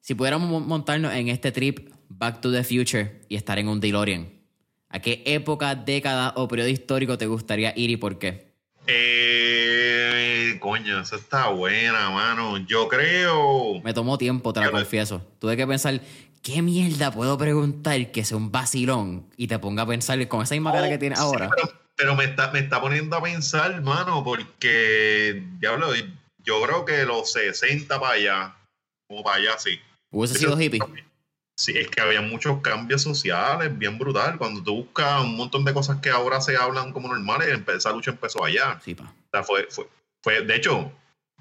[0.00, 4.42] Si pudiéramos montarnos en este trip Back to the Future y estar en un DeLorean,
[4.92, 8.52] ¿A qué época, década o periodo histórico te gustaría ir y por qué?
[8.86, 12.58] Eh, coño, esa está buena, mano.
[12.66, 13.80] Yo creo.
[13.82, 15.22] Me tomó tiempo, te lo confieso.
[15.38, 16.02] Tuve que pensar,
[16.42, 19.30] ¿qué mierda puedo preguntar que sea un vacilón?
[19.38, 21.48] Y te ponga a pensar con esa misma cara que tienes ahora.
[21.56, 21.81] Pero,
[22.16, 25.88] me, está, me está poniendo a pensar, mano, porque, diablo,
[26.38, 28.56] yo creo que los 60 para allá,
[29.08, 29.80] como para allá, sí.
[30.10, 30.80] ¿Hubiese sido hippie?
[31.56, 34.38] Sí, es que había muchos cambios sociales, bien brutal.
[34.38, 38.10] Cuando tú buscas un montón de cosas que ahora se hablan como normales, esa lucha
[38.10, 38.80] empezó allá.
[38.82, 39.04] Sí, pa.
[39.04, 39.88] O sea, fue, fue,
[40.22, 40.90] fue, de hecho,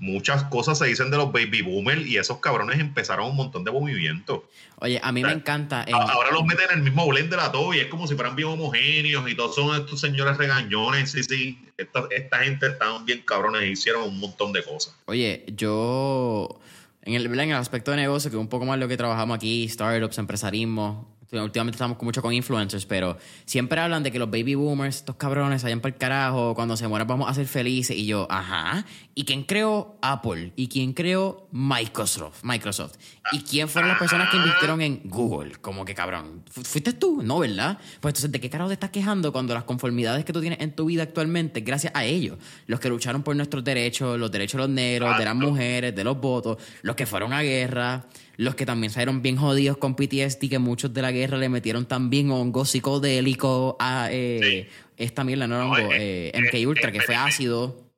[0.01, 3.71] muchas cosas se dicen de los baby boomers y esos cabrones empezaron un montón de
[3.71, 4.41] movimientos.
[4.79, 5.85] Oye, a mí me encanta.
[5.93, 8.35] Ahora los meten en el mismo blend de la todo y es como si fueran
[8.35, 11.11] bien homogéneos y todos son estos señores regañones.
[11.11, 11.59] Sí, sí.
[11.77, 14.95] Esta, esta gente estaban bien cabrones e hicieron un montón de cosas.
[15.05, 16.59] Oye, yo
[17.03, 19.35] en el, en el aspecto de negocio, que es un poco más lo que trabajamos
[19.35, 24.55] aquí, startups, empresarismo, últimamente estamos mucho con influencers, pero siempre hablan de que los baby
[24.55, 27.95] boomers, estos cabrones, vayan para el carajo, cuando se mueran vamos a ser felices.
[27.95, 28.85] Y yo, ajá.
[29.15, 30.51] ¿Y quién creó Apple?
[30.55, 32.43] ¿Y quién creó Microsoft?
[32.43, 32.95] Microsoft.
[33.31, 35.53] ¿Y quién fueron las personas que invirtieron en Google?
[35.61, 36.43] Como que cabrón.
[36.49, 37.21] ¿Fuiste tú?
[37.23, 37.77] No, ¿verdad?
[37.99, 40.75] Pues entonces, ¿de qué carajo te estás quejando cuando las conformidades que tú tienes en
[40.75, 44.67] tu vida actualmente, gracias a ellos, los que lucharon por nuestros derechos, los derechos de
[44.67, 48.05] los negros, de las mujeres, de los votos, los que fueron a guerra,
[48.37, 51.85] los que también salieron bien jodidos con PTSD, que muchos de la guerra le metieron
[51.85, 54.67] también hongo psicodélico a eh,
[54.97, 57.90] esta mierda, no hongo, eh, eh, MK Ultra, que fue ácido.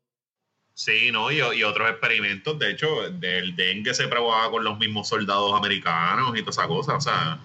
[0.76, 1.32] Sí, ¿no?
[1.32, 6.42] Y, otros experimentos, de hecho, del dengue se probaba con los mismos soldados americanos y
[6.42, 7.40] toda esa cosa, o sea,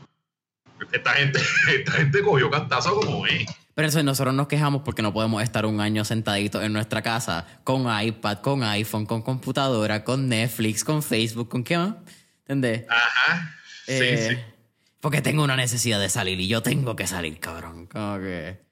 [0.93, 1.39] esta gente,
[1.75, 3.47] esta gente cogió cantazo como es.
[3.75, 7.47] Pero eso nosotros nos quejamos porque no podemos estar un año sentaditos en nuestra casa
[7.63, 11.95] con iPad, con iPhone, con computadora, con Netflix, con Facebook, ¿con qué más?
[12.41, 12.87] ¿Entendés?
[12.89, 13.55] Ajá.
[13.87, 14.55] Sí, eh, sí.
[15.01, 17.87] Porque tengo una necesidad de salir y yo tengo que salir, cabrón.
[17.87, 18.68] Como que.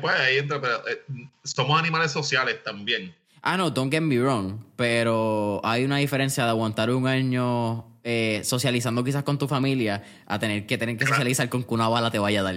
[0.00, 1.02] Pues ahí entra, pero eh,
[1.44, 3.14] somos animales sociales también.
[3.42, 4.64] Ah, no, don't get me wrong.
[4.76, 10.38] Pero hay una diferencia de aguantar un año eh, socializando quizás con tu familia a
[10.38, 12.56] tener que tener que socializar con que una bala te vaya a dar.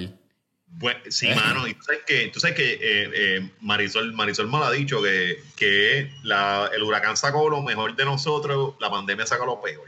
[0.78, 4.72] Pues, sí, mano, y tú sabes que, tú sabes que Marisol, Marisol me lo ha
[4.72, 9.62] dicho, que, que la, el huracán sacó lo mejor de nosotros, la pandemia sacó lo
[9.62, 9.88] peor.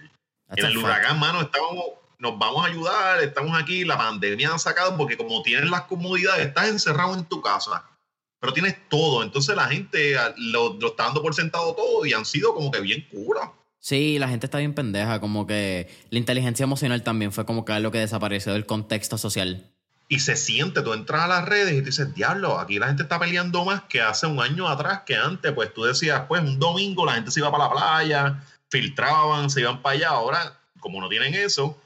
[0.56, 1.84] en el huracán, mano, estábamos,
[2.20, 6.48] nos vamos a ayudar, estamos aquí, la pandemia ha sacado, porque como tienes las comodidades,
[6.48, 7.84] estás encerrado en tu casa,
[8.40, 12.26] pero tienes todo, entonces la gente lo, lo está dando por sentado todo y han
[12.26, 13.52] sido como que bien cura.
[13.80, 17.74] Sí, la gente está bien pendeja, como que la inteligencia emocional también fue como que
[17.74, 19.72] algo que desapareció del contexto social.
[20.10, 23.20] Y se siente, tú entras a las redes y dices, diablo, aquí la gente está
[23.20, 27.06] peleando más que hace un año atrás, que antes, pues tú decías, pues un domingo
[27.06, 31.10] la gente se iba para la playa, filtraban, se iban para allá, ahora, como no
[31.10, 31.78] tienen eso,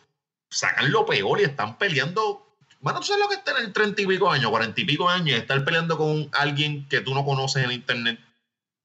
[0.51, 2.47] sacan lo peor y están peleando.
[2.81, 5.29] Bueno, tú sabes lo que es tener treinta y pico años, cuarenta y pico años,
[5.29, 8.19] y estar peleando con alguien que tú no conoces en internet.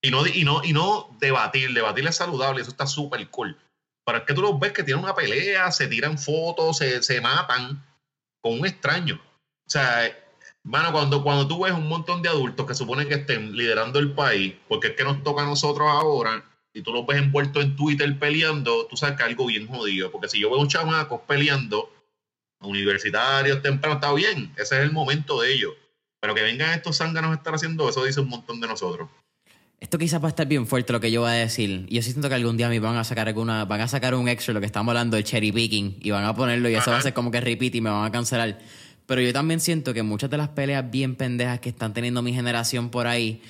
[0.03, 3.59] Y no, y no, y no debatir, debatir es saludable, eso está súper cool.
[4.05, 7.21] Pero es que tú los ves que tienen una pelea, se tiran fotos, se, se
[7.21, 7.85] matan
[8.41, 9.21] con un extraño.
[9.67, 10.17] O sea,
[10.63, 14.13] mano, cuando, cuando tú ves un montón de adultos que suponen que estén liderando el
[14.13, 16.45] país, porque es que nos toca a nosotros ahora,
[16.77, 20.11] y tú los ves envueltos en Twitter peleando, tú sabes que algo bien jodido.
[20.11, 21.91] Porque si yo veo un chamacos peleando,
[22.61, 25.73] universitarios temprano, está bien, ese es el momento de ellos.
[26.21, 29.09] Pero que vengan estos zánganos a estar haciendo eso, dice un montón de nosotros.
[29.81, 31.87] Esto quizás va a estar bien fuerte lo que yo voy a decir.
[31.89, 34.53] Yo siento que algún día me van a sacar alguna, van a sacar un extra
[34.53, 37.01] lo que estamos hablando del cherry picking y van a ponerlo y eso va a
[37.01, 38.59] ser como que repeat y me van a cancelar.
[39.07, 42.35] Pero yo también siento que muchas de las peleas bien pendejas que están teniendo mi
[42.35, 43.41] generación por ahí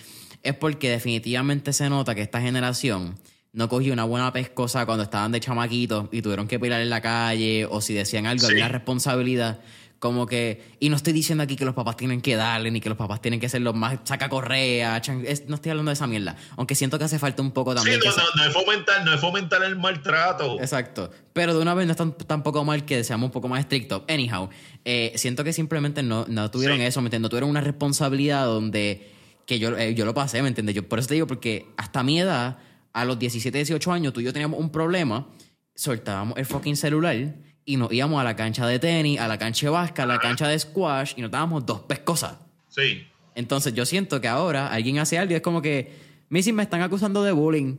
[0.47, 3.17] es porque definitivamente se nota que esta generación
[3.53, 7.01] no cogió una buena pescosa cuando estaban de chamaquitos y tuvieron que pelear en la
[7.01, 9.61] calle o si decían algo, había responsabilidad.
[9.99, 12.91] Como que, y no estoy diciendo aquí que los papás tienen que darle, ni que
[12.91, 15.01] los papás tienen que ser los más saca correa,
[15.49, 16.37] no estoy hablando de esa mierda.
[16.59, 17.99] Aunque siento que hace falta un poco también.
[18.03, 20.61] Sí, no, no, es fomentar, no es fomentar el maltrato.
[20.61, 21.11] Exacto.
[21.33, 24.03] Pero de una vez no es tan, tampoco mal que seamos un poco más estrictos.
[24.07, 24.51] Anyhow,
[24.85, 27.23] eh, siento que simplemente no, no tuvieron eso, ¿me entiendes?
[27.23, 29.16] No tuvieron una responsabilidad donde
[29.47, 30.75] que yo, eh, yo lo pasé, ¿me entiendes?
[30.75, 32.59] Yo, por eso te digo, porque hasta mi edad,
[32.93, 35.29] a los 17, 18 años, tú y yo teníamos un problema,
[35.75, 37.17] soltábamos el fucking celular
[37.65, 40.19] y nos íbamos a la cancha de tenis, a la cancha de básquet, a la
[40.19, 42.37] cancha de squash y nos dábamos dos pescosas.
[42.69, 43.07] Sí.
[43.35, 45.93] Entonces yo siento que ahora alguien hace algo y es como que,
[46.29, 47.77] Missy, me están acusando de bullying.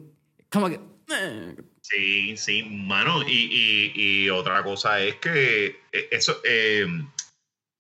[0.50, 0.80] Como que...
[1.10, 1.56] Eh.
[1.82, 3.24] Sí, sí, mano.
[3.28, 6.86] Y, y, otra cosa es que eh, eso, eh,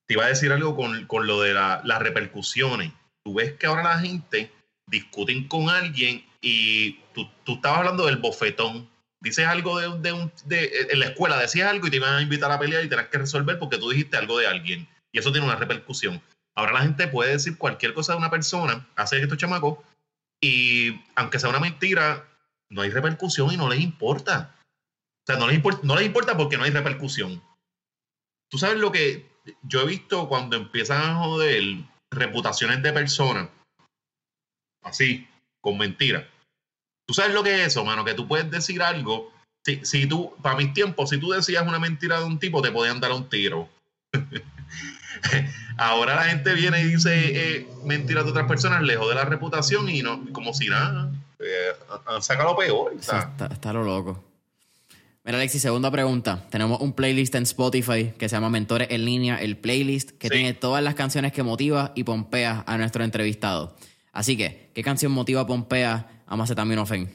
[0.06, 2.94] te iba a decir algo con, con lo de la, las repercusiones.
[3.28, 4.50] Tú ves que ahora la gente
[4.88, 8.88] discuten con alguien y tú, tú estabas hablando del bofetón
[9.20, 12.22] dices algo de, de, un, de, en la escuela, decías algo y te iban a
[12.22, 14.88] invitar a pelear y tenías que resolver porque tú dijiste algo de alguien.
[15.12, 16.22] Y eso tiene una repercusión.
[16.56, 19.80] Ahora la gente puede decir cualquier cosa de una persona, hace estos chamacos,
[20.42, 22.26] y aunque sea una mentira,
[22.70, 24.56] no hay repercusión y no les importa.
[24.64, 27.44] O sea, no les, importa, no les importa porque no hay repercusión.
[28.50, 29.30] Tú sabes lo que
[29.64, 31.64] yo he visto cuando empiezan a joder
[32.12, 33.50] reputaciones de personas,
[34.84, 35.28] así,
[35.62, 36.26] con mentiras.
[37.08, 39.32] Tú sabes lo que es eso, mano, que tú puedes decir algo.
[39.66, 42.72] Si, si tú, para mis tiempos, si tú decías una mentira de un tipo, te
[42.72, 43.70] podían dar un tiro.
[45.78, 47.12] Ahora la gente viene y dice
[47.58, 51.12] eh, mentiras de otras personas, lejos de la reputación y no, como si nada.
[51.40, 51.74] Eh,
[52.20, 52.94] saca lo peor.
[52.94, 54.24] Está, está, lo loco.
[55.28, 56.48] Mira, Alexis, segunda pregunta.
[56.50, 60.54] Tenemos un playlist en Spotify que se llama Mentores en Línea, el playlist que tiene
[60.54, 63.76] todas las canciones que motiva y pompea a nuestro entrevistado.
[64.14, 67.14] Así que, ¿qué canción motiva, pompea a Macetaminofen?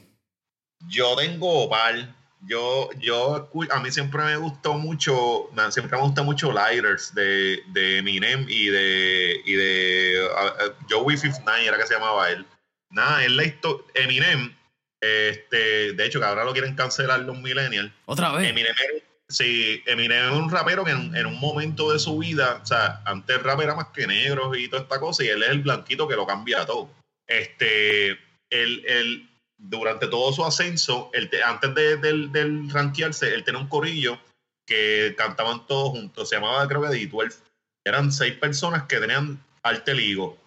[0.89, 2.15] Yo tengo par.
[2.41, 7.97] Yo, yo, a mí siempre me gustó mucho, siempre me gusta mucho Lighters de, de
[7.97, 10.27] Eminem y de, y de
[10.87, 12.45] Joey Fifth Nine, era que se llamaba él.
[12.91, 14.55] Nada, él la historia, Eminem,
[15.03, 17.91] este, de hecho, que ahora lo quieren cancelar los millennials.
[18.05, 18.49] ¿Otra vez?
[18.49, 18.73] Eminem,
[19.27, 23.35] sí, Eminem es un rapero que en, un momento de su vida, o sea, antes
[23.35, 26.07] el rap era más que negro y toda esta cosa, y él es el blanquito
[26.07, 26.89] que lo cambia todo.
[27.27, 28.11] Este,
[28.49, 31.11] él, él durante todo su ascenso,
[31.45, 34.17] antes de, del, del rankearse, él tenía un corillo
[34.65, 37.35] que cantaban todos juntos, se llamaba creo que D12.
[37.85, 40.37] Eran seis personas que tenían arte ligo.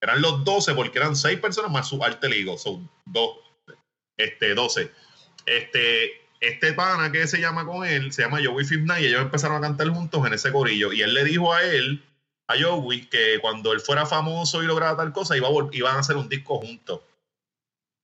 [0.00, 3.36] Eran los 12 porque eran seis personas más su arte ligo, son dos,
[4.16, 4.90] este, 12.
[5.46, 6.10] Este,
[6.40, 9.60] este pana que se llama con él, se llama Joey Fifna y ellos empezaron a
[9.60, 10.92] cantar juntos en ese corillo.
[10.92, 12.04] Y él le dijo a él,
[12.48, 16.16] a Joey, que cuando él fuera famoso y lograra tal cosa, iba iban a hacer
[16.16, 17.00] un disco juntos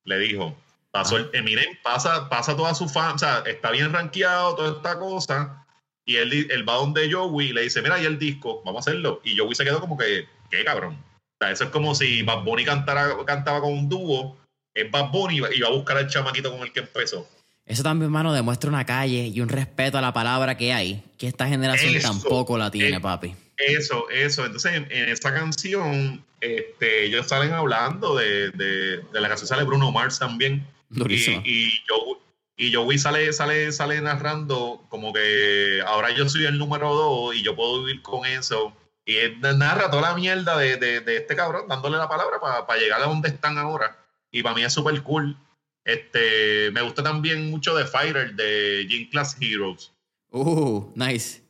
[0.05, 0.57] le dijo.
[0.91, 4.99] Pasó el Eminem, pasa, pasa toda su fan, o sea, está bien rankeado, toda esta
[4.99, 5.67] cosa.
[6.05, 8.91] Y él, él va donde Joey y le dice, mira, ahí el disco, vamos a
[8.91, 9.21] hacerlo.
[9.25, 10.95] Y Joey se quedó como que, ¿qué cabrón?
[10.95, 14.37] O sea, eso es como si Bad Bunny cantara, cantaba con un dúo,
[14.75, 17.29] es Bad Bunny y va a buscar al chamaquito con el que empezó.
[17.65, 21.29] Eso también, hermano, demuestra una calle y un respeto a la palabra que hay, que
[21.29, 23.35] esta generación tampoco la tiene, papi.
[23.57, 24.45] Eso, eso.
[24.45, 29.93] Entonces, en, en esta canción, este, ellos salen hablando de, de, la canción, sale Bruno
[29.93, 30.67] Mars también.
[30.91, 32.21] Y, y, yo,
[32.57, 37.43] y Joey sale, sale, sale narrando como que ahora yo soy el número dos y
[37.43, 38.77] yo puedo vivir con eso.
[39.05, 43.03] Y él narra toda la mierda de, de, este cabrón, dándole la palabra para llegar
[43.03, 44.02] a donde están ahora.
[44.33, 45.37] Y para mí es súper cool.
[45.85, 49.93] Este, me gusta también mucho de Fighter, de Gym Class Heroes.
[50.31, 51.43] Uh, nice.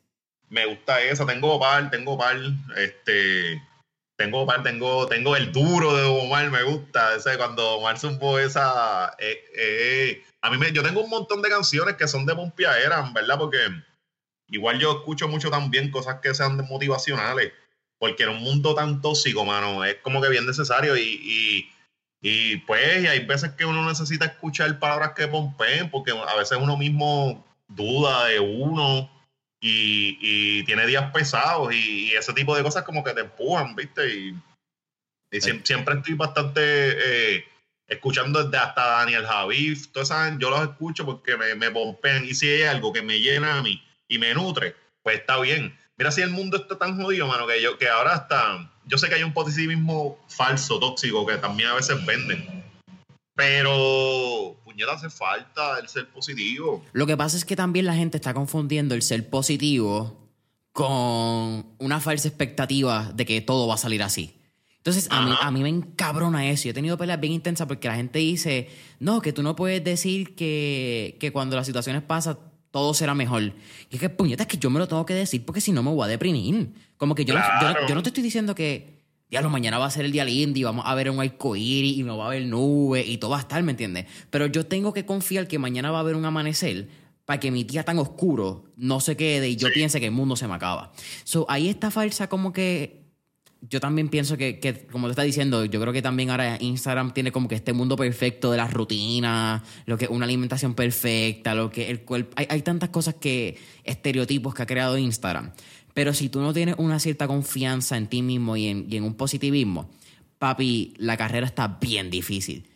[0.48, 2.36] Me gusta esa, tengo par, tengo par,
[2.76, 3.62] este,
[4.16, 9.14] tengo par, tengo, tengo el duro de Omar, me gusta, ese cuando Omar supo esa,
[9.18, 12.34] eh, eh, a mí me, yo tengo un montón de canciones que son de
[12.84, 13.38] eran ¿verdad?
[13.38, 13.59] Porque
[14.48, 17.52] igual yo escucho mucho también cosas que sean motivacionales,
[17.98, 21.72] porque en un mundo tan tóxico, mano, es como que bien necesario y, y
[22.24, 26.77] y pues hay veces que uno necesita escuchar palabras que pompeen, porque a veces uno
[26.77, 29.11] mismo duda de uno
[29.61, 34.09] y, tiene días pesados y, ese tipo de cosas como que te empujan, ¿viste?
[34.09, 34.40] Y,
[35.40, 37.44] siempre, estoy bastante eh,
[37.89, 42.35] escuchando desde hasta Daniel Javif, todos saben, yo los escucho porque me, me pompean y
[42.35, 45.77] si hay algo que me llena a mí y me nutre, pues está bien.
[45.97, 49.09] Mira si el mundo está tan jodido, mano, que yo que ahora está yo sé
[49.09, 52.64] que hay un positivismo falso, tóxico, que también a veces venden.
[53.34, 56.84] Pero, puñeta, hace falta el ser positivo.
[56.92, 60.28] Lo que pasa es que también la gente está confundiendo el ser positivo
[60.72, 64.38] con una falsa expectativa de que todo va a salir así.
[64.78, 66.64] Entonces, a mí, a mí, me encabrona eso.
[66.64, 68.68] Yo he tenido peleas bien intensas porque la gente dice,
[68.98, 72.36] no, que tú no puedes decir que, que cuando las situaciones pasan
[72.73, 73.43] todo será mejor.
[73.90, 75.85] Y es que, puñeta, es que yo me lo tengo que decir porque si no
[75.85, 76.73] me voy a deprimir.
[76.97, 77.40] Como que yo, no,
[77.86, 80.65] yo, no te estoy diciendo que, diablo, mañana va a ser el día lindo y
[80.65, 83.40] vamos a ver un arcoíris y no va a haber nubes y todo va a
[83.40, 84.07] estar, ¿me entiendes?
[84.31, 86.89] Pero yo tengo que confiar que mañana va a haber un amanecer
[87.27, 90.35] para que mi día tan oscuro no se quede y yo piense que el mundo
[90.35, 90.93] se me acaba.
[91.24, 93.02] So, ahí está falsa como que
[93.68, 97.14] yo también pienso que, que, como te está diciendo, yo creo que también ahora Instagram
[97.14, 101.70] tiene como que este mundo perfecto de las rutinas, lo que una alimentación perfecta, lo
[101.70, 102.32] que el cuerpo.
[102.36, 105.52] Hay, tantas cosas que, estereotipos que ha creado Instagram.
[105.94, 109.05] Pero si tú no tienes una cierta confianza en ti mismo y en, y en
[109.05, 109.90] un positivismo,
[110.39, 112.68] papi, la carrera está bien difícil.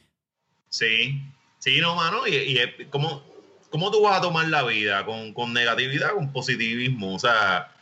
[0.68, 1.20] Sí,
[1.58, 2.28] sí, no, mano.
[2.28, 2.58] Y, y
[2.90, 3.24] ¿cómo,
[3.70, 5.04] ¿cómo tú vas a tomar la vida?
[5.04, 7.14] ¿Con, con negatividad, con positivismo?
[7.14, 7.75] O sea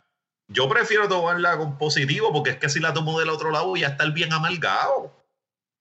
[0.47, 3.87] yo prefiero tomarla con positivo porque es que si la tomo del otro lado ya
[3.87, 5.11] está bien amargado.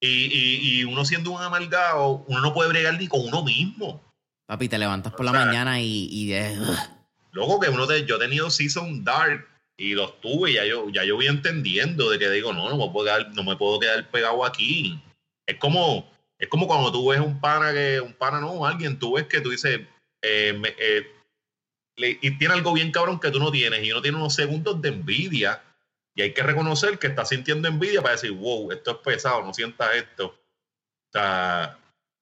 [0.01, 4.03] Y, y, uno siendo un amargado, uno no puede bregar ni con uno mismo.
[4.47, 6.09] Papi, te levantas por la mañana y...
[6.11, 6.35] y
[7.32, 10.89] Luego que uno de, yo he tenido Season Dark y los tuve y ya yo,
[10.91, 13.81] ya yo voy entendiendo de que digo, no, no me puedo quedar, no me puedo
[13.81, 15.01] quedar pegado aquí.
[15.47, 16.09] Es como,
[16.39, 19.41] es como cuando tú ves un pana que, un pana no, alguien, tú ves que
[19.41, 19.81] tú dices,
[20.23, 21.14] eh, eh,
[21.96, 24.88] y tiene algo bien cabrón que tú no tienes y uno tiene unos segundos de
[24.88, 25.62] envidia
[26.14, 29.52] y hay que reconocer que está sintiendo envidia para decir, wow, esto es pesado, no
[29.52, 30.26] sientas esto.
[30.26, 31.76] O sea,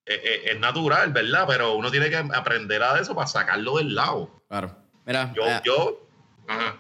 [0.05, 1.45] es, es, natural, ¿verdad?
[1.47, 4.43] Pero uno tiene que aprender a eso para sacarlo del lado.
[4.49, 4.77] Claro.
[5.05, 6.09] Mira, yo, eh, yo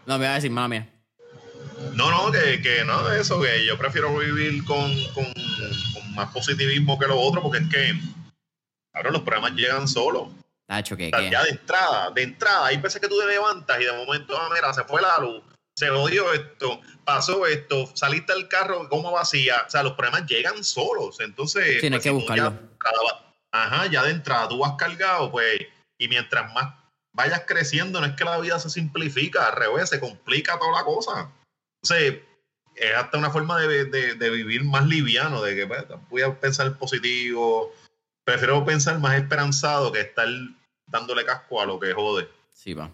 [0.06, 0.88] no, me voy a decir, mía.
[1.94, 6.98] No, no, que, que no, eso, que yo prefiero vivir con, con, con, más positivismo
[6.98, 7.94] que lo otro, porque es que
[8.92, 10.28] ahora los problemas llegan solos.
[10.96, 14.36] Que, Ya de entrada, de entrada, hay veces que tú te levantas y de momento,
[14.38, 15.42] ah, mira, se fue la luz,
[15.76, 20.64] se odió esto, pasó esto, saliste del carro como vacía, o sea, los problemas llegan
[20.64, 21.80] solos, entonces...
[21.80, 22.58] Tienes pues, que buscarlo.
[23.52, 25.60] ajá, ya de entrada tú vas cargado, pues,
[25.98, 26.74] y mientras más
[27.12, 30.84] vayas creciendo, no es que la vida se simplifica, al revés, se complica toda la
[30.84, 31.30] cosa.
[31.82, 32.22] Entonces,
[32.74, 36.76] es hasta una forma de, de, vivir más liviano, de que pues, voy a pensar
[36.78, 37.72] positivo,
[38.24, 40.28] prefiero pensar más esperanzado que estar
[40.86, 42.28] dándole casco a lo que jode.
[42.52, 42.90] Sí, va.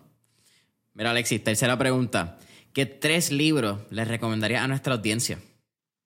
[0.95, 2.39] Mira, Alexis, tercera pregunta.
[2.73, 5.39] ¿Qué tres libros les recomendaría a nuestra audiencia?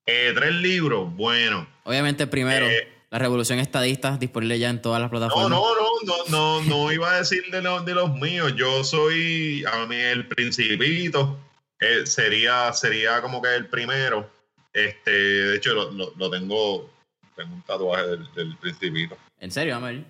[0.06, 1.66] Eh, tres libros, bueno.
[1.84, 5.50] Obviamente, primero, eh, La Revolución Estadista, disponible ya en todas las plataformas.
[5.50, 8.54] No, no, no, no, no, no iba a decir de, de los míos.
[8.56, 11.38] Yo soy, a mí, el Principito.
[11.78, 14.30] Eh, sería, sería como que el primero.
[14.72, 16.90] Este, de hecho, lo, lo, tengo,
[17.36, 19.16] tengo un tatuaje del, Principito.
[19.38, 20.06] ¿En serio, Amel?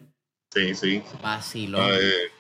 [0.53, 1.03] Sí, sí.
[1.23, 1.91] Vacilón.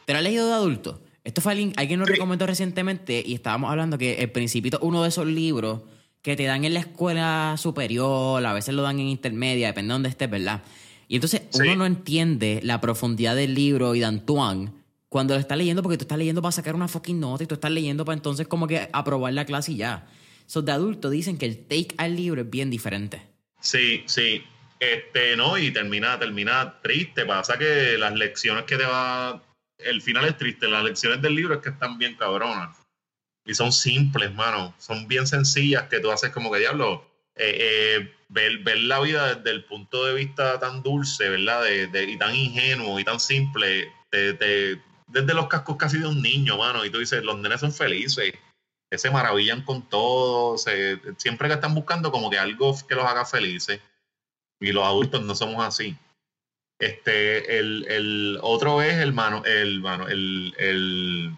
[0.04, 1.00] ¿Te lo has leído de adulto?
[1.24, 5.08] Esto fue alguien, alguien nos recomendó recientemente y estábamos hablando que El Principito uno de
[5.08, 5.82] esos libros
[6.20, 9.92] que te dan en la escuela superior, a veces lo dan en intermedia, depende de
[9.92, 10.62] dónde estés, ¿verdad?
[11.08, 14.72] Y entonces uno no entiende la profundidad del libro y de Antoine
[15.08, 17.54] cuando lo estás leyendo porque tú estás leyendo para sacar una fucking nota y tú
[17.54, 20.08] estás leyendo para entonces como que aprobar la clase y ya.
[20.46, 23.22] So, de adulto dicen que el take al libro es bien diferente.
[23.60, 24.42] Sí, sí.
[24.82, 27.24] Este, no, y termina, termina triste.
[27.24, 29.40] Pasa que las lecciones que te va.
[29.78, 30.66] El final es triste.
[30.66, 32.76] Las lecciones del libro es que están bien cabronas.
[33.44, 34.74] Y son simples, mano.
[34.78, 37.08] Son bien sencillas que tú haces como que diablo.
[37.36, 41.62] Eh, eh, ver, ver, la vida desde el punto de vista tan dulce, ¿verdad?
[41.68, 46.84] Y tan ingenuo y tan simple, desde los cascos casi de un niño, mano.
[46.84, 48.34] Y tú dices, los nenes son felices,
[48.90, 53.80] se maravillan con todo, siempre que están buscando como que algo que los haga felices.
[54.62, 55.96] Y los adultos no somos así.
[56.78, 61.36] Este, el, el otro es el mano, el mano, el, el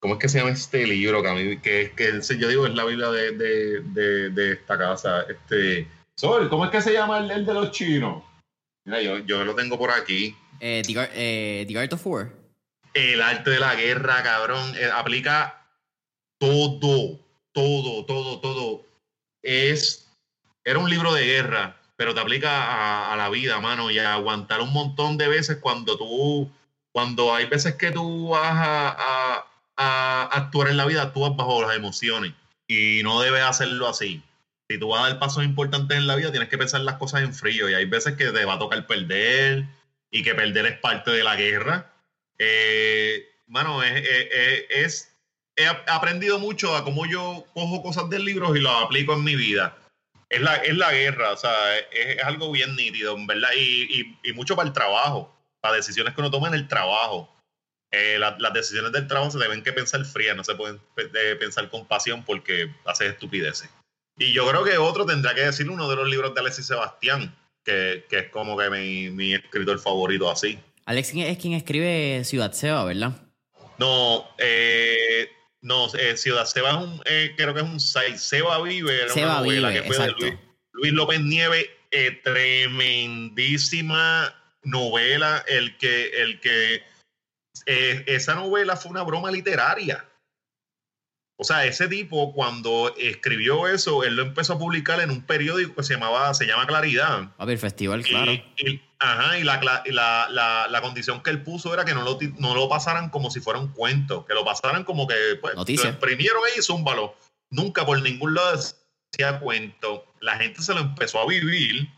[0.00, 1.22] ¿Cómo es que se llama este libro?
[1.22, 5.26] Que, que, que yo digo es la Biblia de, de, de, esta casa.
[5.28, 8.24] Este, Sol, ¿cómo es que se llama el, de los chinos?
[8.86, 10.34] Mira, yo, yo, lo tengo por aquí.
[10.58, 12.32] Eh, the, eh, Art of War.
[12.94, 14.74] El arte de la guerra, cabrón.
[14.76, 15.66] Eh, aplica
[16.38, 17.20] todo,
[17.52, 18.86] todo, todo, todo.
[19.42, 20.10] Es,
[20.64, 24.62] era un libro de guerra, pero te aplica a, la vida, mano, y a aguantar
[24.62, 26.50] un montón de veces cuando tú,
[26.92, 29.44] cuando hay veces que tú vas a
[29.80, 32.32] a actuar en la vida, actúas bajo las emociones
[32.68, 34.22] y no debes hacerlo así.
[34.68, 37.22] Si tú vas a dar pasos importantes en la vida, tienes que pensar las cosas
[37.22, 39.64] en frío y hay veces que te va a tocar perder
[40.10, 41.90] y que perder es parte de la guerra.
[42.38, 44.04] Eh, mano, es,
[44.68, 45.16] es,
[45.56, 49.34] he aprendido mucho a cómo yo cojo cosas del libro y lo aplico en mi
[49.34, 49.76] vida.
[50.30, 53.50] Es la, es la guerra, o sea, es, algo bien nítido, ¿verdad?
[53.56, 57.28] Y, y, y mucho para el trabajo, para decisiones que uno toma en el trabajo
[57.92, 60.80] eh, las decisiones del trabajo se deben que pensar frías, no se pueden
[61.40, 63.68] pensar con pasión porque hace estupideces.
[64.16, 67.36] Y yo creo que otro tendrá que decir uno de los libros de Alexis Sebastián,
[67.64, 70.58] que, que es como que mi, mi, escritor favorito así.
[70.86, 73.12] Alexis es quien escribe Ciudad Seba, ¿verdad?
[73.78, 75.28] No, eh,
[75.62, 77.00] no, eh, Ciudad Seba es un,
[77.36, 80.34] creo que es un Seba Vive, Seba Vive, que fue de Luis,
[80.72, 81.68] Luis López Nieve,
[82.22, 86.82] tremendísima novela, el que, el que
[87.66, 90.06] eh, esa novela fue una broma literaria.
[91.36, 95.76] O sea, ese tipo cuando escribió eso, él lo empezó a publicar en un periódico
[95.76, 97.32] que se llamaba, se llama Claridad.
[97.38, 98.32] A ver, festival, claro.
[98.32, 103.10] Y, ajá, y la, condición que él puso era que no lo, no lo pasaran
[103.10, 106.62] como si fuera un cuento, que lo pasaran como que pues, lo imprimieron ahí y
[106.62, 107.16] zúmbalo.
[107.50, 108.56] Nunca por ningún lado
[109.12, 110.04] decía cuento.
[110.20, 111.88] La gente se lo empezó a vivir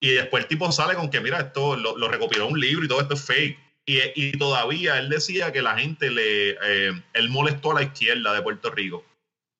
[0.00, 2.88] y después el tipo sale con que, mira, esto lo, lo recopiló un libro y
[2.88, 3.58] todo esto es fake.
[3.86, 6.50] Y, todavía él decía que la gente le.
[6.50, 9.04] Eh, él molestó a la izquierda de Puerto Rico.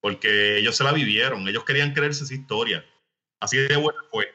[0.01, 1.47] Porque ellos se la vivieron.
[1.47, 2.85] Ellos querían creerse esa historia.
[3.41, 4.33] Así de bueno fue.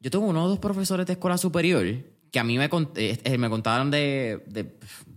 [0.00, 1.86] Yo tengo uno o dos profesores de escuela superior
[2.32, 2.66] que a mí me,
[2.96, 4.72] eh, eh, me contaron de, de,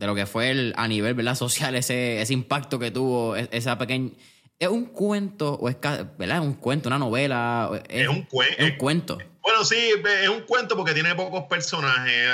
[0.06, 1.36] lo que fue el, a nivel ¿verdad?
[1.36, 4.12] social ese, ese impacto que tuvo e, esa pequeña
[4.60, 5.78] ¿Es un cuento o es,
[6.18, 6.40] ¿verdad?
[6.40, 7.84] un cuento, una novela?
[7.90, 8.26] Es, un,
[8.58, 9.18] es un cuento.
[9.42, 9.76] Bueno, sí,
[10.22, 12.30] es un cuento porque tiene pocos personajes.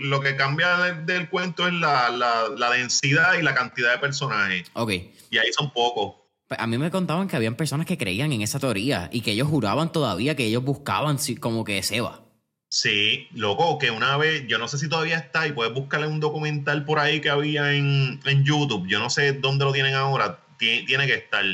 [0.00, 4.70] lo que cambia del, cuento es la, la, densidad y la cantidad de personajes.
[4.72, 4.92] Ok.
[5.28, 6.23] Y ahí son pocos.
[6.58, 9.48] A mí me contaban que habían personas que creían en esa teoría y que ellos
[9.48, 12.24] juraban todavía que ellos buscaban como que Seba.
[12.68, 16.18] Sí, loco, que una vez, yo no sé si todavía está y puedes buscarle un
[16.18, 20.40] documental por ahí que había en, en YouTube, yo no sé dónde lo tienen ahora,
[20.58, 21.44] tiene, que estar,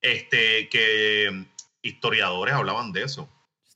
[0.00, 1.46] este, que
[1.82, 3.28] historiadores hablaban de eso.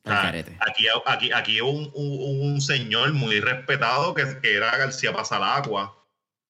[0.05, 6.00] aquí, aquí, aquí un, un, señor muy respetado que, que era García Pasalacua,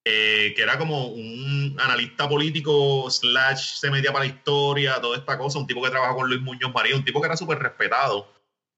[0.05, 5.37] eh, que era como un analista político slash se metía para la historia, toda esta
[5.37, 8.33] cosa, un tipo que trabajaba con Luis Muñoz María, un tipo que era súper respetado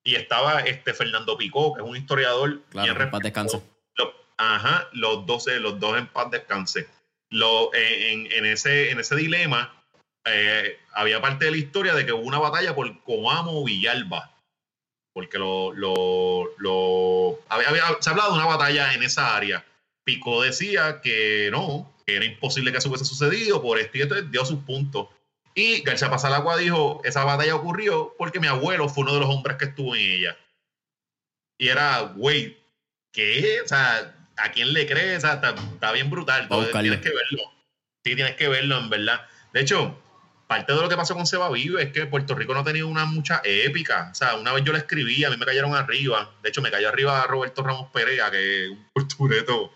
[0.05, 2.61] y estaba este Fernando Picó, que es un historiador.
[2.71, 3.63] Claro, en paz descanse.
[4.37, 6.89] ajá, los dos, los dos en paz descanse.
[7.31, 9.73] Lo, en, en, ese, en ese dilema
[10.25, 14.31] eh, había parte de la historia de que hubo una batalla por Coamo Villalba.
[15.15, 17.39] Porque lo, lo, lo
[18.01, 19.65] se ha hablado de una batalla en esa área.
[20.05, 24.45] Picó decía que no, que era imposible que eso hubiese sucedido por esto y dio
[24.45, 25.09] sus puntos.
[25.55, 29.59] Y García Pasalagua dijo, esa batalla ocurrió porque mi abuelo fue uno de los hombres
[29.59, 30.37] que estuvo en ella.
[31.59, 32.59] Y era, güey,
[33.13, 33.61] ¿qué?
[33.65, 35.19] O sea, ¿a quién le crees?
[35.19, 36.49] O sea, está, bien brutal.
[36.49, 37.53] tienes que verlo.
[38.05, 39.27] Sí, tienes que verlo, en verdad.
[39.53, 40.03] De hecho,
[40.49, 42.89] parte de lo que pasó con Seba Vive es que Puerto Rico no ha tenido
[42.89, 44.09] una mucha épica.
[44.11, 46.35] O sea, una vez yo le escribí, a mí me cayeron arriba.
[46.43, 49.73] De hecho, me cayó arriba Roberto Ramos Perea, que es un portureto.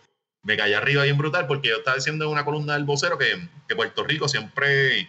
[0.46, 3.48] Me cayó arriba bien brutal porque yo estaba diciendo en una columna del vocero que,
[3.68, 5.08] que Puerto Rico siempre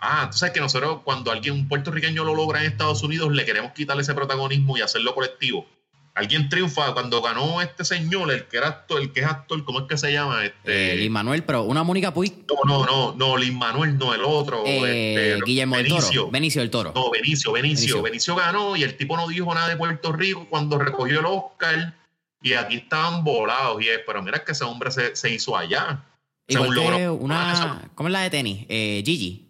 [0.00, 3.44] Ah, tú sabes que nosotros cuando alguien, un puertorriqueño lo logra en Estados Unidos, le
[3.44, 5.66] queremos quitarle ese protagonismo y hacerlo colectivo.
[6.14, 9.80] Alguien triunfa cuando ganó este señor, el que era actor, el que es actor, ¿cómo
[9.80, 10.44] es que se llama?
[10.44, 10.94] Este...
[10.94, 12.32] Eh, Lin Manuel, pero una Mónica Puig.
[12.48, 14.64] No, no, no, no, Lin Manuel, no, el otro.
[14.66, 16.00] Eh, este, Guillermo Benicio.
[16.00, 16.30] del Toro.
[16.30, 16.92] Benicio del Toro.
[16.94, 18.34] No, Benicio, Benicio, Benicio.
[18.34, 21.94] ganó y el tipo no dijo nada de Puerto Rico cuando recogió el Oscar
[22.42, 23.82] y aquí estaban volados.
[23.82, 26.04] Y es, pero mira que ese hombre se, se hizo allá.
[26.46, 28.66] Igual que una, ¿Cómo es la de tenis?
[28.68, 29.48] Eh, Gigi.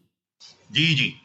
[0.72, 1.20] Gigi.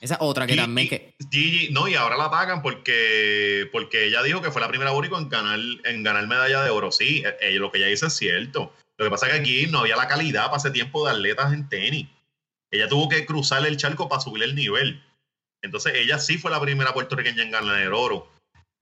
[0.00, 1.14] Esa otra que también que...
[1.30, 5.18] Gigi, no, y ahora la atacan porque, porque ella dijo que fue la primera boricua
[5.18, 6.92] en ganar, en ganar medalla de oro.
[6.92, 8.72] Sí, ella, eh, lo que ella dice es cierto.
[8.96, 11.52] Lo que pasa es que aquí no había la calidad para ese tiempo de atletas
[11.52, 12.06] en tenis.
[12.70, 15.02] Ella tuvo que cruzar el charco para subir el nivel.
[15.62, 18.30] Entonces ella sí fue la primera puertorriqueña en ganar el oro.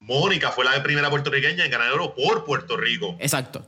[0.01, 3.17] Mónica fue la primera puertorriqueña en ganar oro por Puerto Rico.
[3.21, 3.67] Exacto.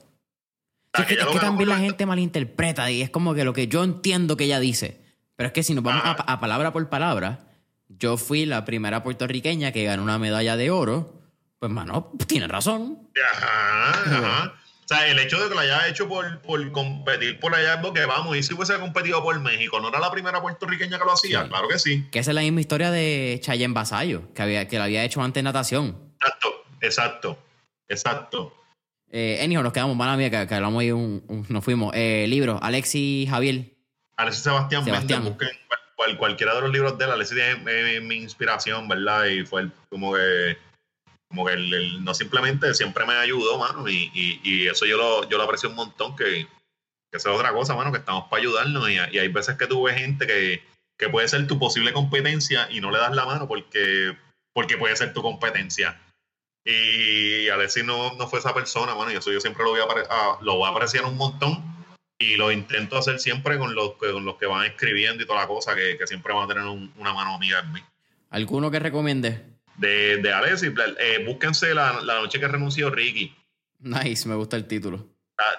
[0.94, 4.44] es que, también la gente malinterpreta y es como que lo que yo entiendo que
[4.44, 7.38] ella dice pero es que si nos vamos a, palabra por palabra,
[7.88, 11.22] yo fui la primera puertorriqueña que ganó una medalla de oro.
[11.60, 13.08] Pues, mano, tiene razón.
[13.32, 14.54] Ajá, ajá.
[14.84, 18.04] O sea, el hecho de que lo haya hecho por, por competir por allá, porque
[18.04, 21.46] vamos, y si hubiese competido por México, ¿no era la primera puertorriqueña que lo hacía?
[21.46, 22.08] Claro que sí.
[22.10, 25.22] Que esa es la misma historia de Chayen Basayo, que, había, que la había hecho
[25.22, 26.07] antes natación.
[26.20, 27.38] Exacto, exacto,
[27.88, 28.54] exacto.
[29.10, 31.94] Eh, nos quedamos, mala mía, que, hablamos ahí, un, nos fuimos.
[31.94, 33.64] Eh, libro, Alexis Javier,
[34.16, 35.24] Alexis Sebastián, Sebastián.
[35.24, 35.48] busquen
[36.16, 37.10] cualquiera de los libros de él.
[37.10, 39.26] Alexis es mi inspiración, ¿verdad?
[39.26, 40.56] Y fue como que,
[41.28, 45.36] como que el, no simplemente siempre me ayudó, mano, y, y, eso yo lo, yo
[45.36, 46.46] lo aprecio un montón, que,
[47.10, 48.88] que es otra cosa, mano, que estamos para ayudarnos.
[48.88, 50.62] Y, y, hay veces que tú ves gente que,
[50.98, 54.16] que puede ser tu posible competencia y no le das la mano porque,
[54.52, 56.00] porque puede ser tu competencia.
[56.70, 60.38] Y Alexis no, no fue esa persona, mano, y eso yo siempre lo voy a,
[60.42, 61.64] lo voy a apreciar un montón
[62.18, 65.46] y lo intento hacer siempre con los, con los que van escribiendo y toda la
[65.46, 67.80] cosa, que, siempre van a tener una mano amiga en mí.
[68.28, 69.46] ¿Alguno que recomiende?
[69.76, 73.34] De, de Alexis, eh, búsquense la, noche que renunció Ricky.
[73.78, 75.06] Nice, me gusta el título.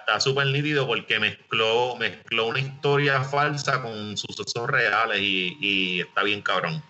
[0.02, 6.44] Está súper nítido porque mezcló, mezcló una historia falsa con sucesos reales y, está bien
[6.44, 6.84] cabrón.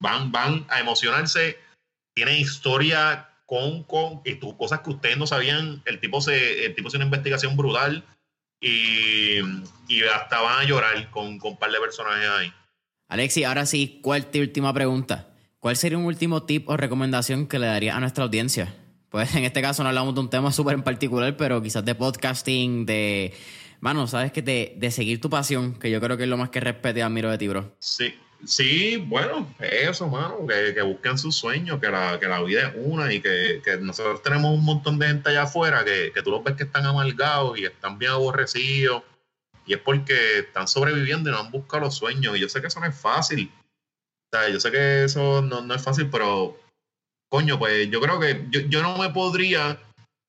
[0.00, 1.60] Van, van a emocionarse.
[2.14, 5.82] Tiene historia con, con y cosas que ustedes no sabían.
[5.86, 8.04] El tipo se, el tipo hace una investigación brutal
[8.60, 9.38] y,
[9.88, 12.52] y hasta van a llorar con, con un par de personajes ahí.
[13.08, 15.28] Alexi, ahora sí, ¿cuál tu última pregunta?
[15.58, 18.74] ¿Cuál sería un último tip o recomendación que le daría a nuestra audiencia?
[19.08, 21.94] Pues en este caso no hablamos de un tema súper en particular, pero quizás de
[21.94, 23.32] podcasting, de...
[23.80, 26.48] Mano, sabes que de, de seguir tu pasión, que yo creo que es lo más
[26.48, 27.76] que respete y admiro de ti, bro.
[27.78, 28.14] Sí,
[28.46, 32.74] Sí, bueno, eso, mano, que, que busquen sus sueños, que la, que la vida es
[32.76, 36.54] una y que, nosotros tenemos un montón de gente allá afuera que, tú los ves
[36.54, 39.02] que están amargados y están bien aborrecidos
[39.66, 42.66] y es porque están sobreviviendo y no han buscado los sueños y yo sé que
[42.66, 43.50] eso no es fácil.
[44.32, 46.58] O sea, yo sé que eso no, es fácil, pero
[47.30, 49.78] coño, pues yo creo que yo, yo no me podría,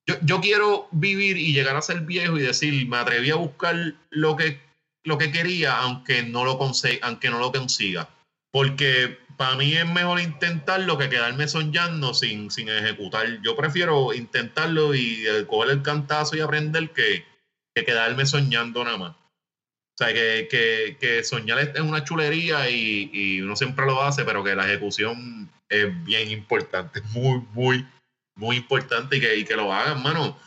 [0.08, 3.76] yo, yo quiero vivir y llegar a ser viejo y decir, me atreví a buscar
[4.10, 4.65] lo que
[5.06, 6.60] lo que quería, aunque no lo,
[7.02, 8.10] aunque no lo consiga.
[8.52, 13.42] Porque para mí es mejor intentarlo que quedarme soñando sin, sin ejecutar.
[13.42, 17.26] Yo prefiero intentarlo y coger el cantazo y aprender que,
[17.74, 19.12] que quedarme soñando nada más.
[19.12, 24.26] O sea, que, que, que soñar es una chulería y, y, uno siempre lo hace,
[24.26, 27.88] pero que la ejecución es bien importante, muy, muy,
[28.36, 30.38] muy importante y que, y que lo hagan, mano.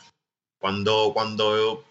[0.59, 1.83] Cuando, cuando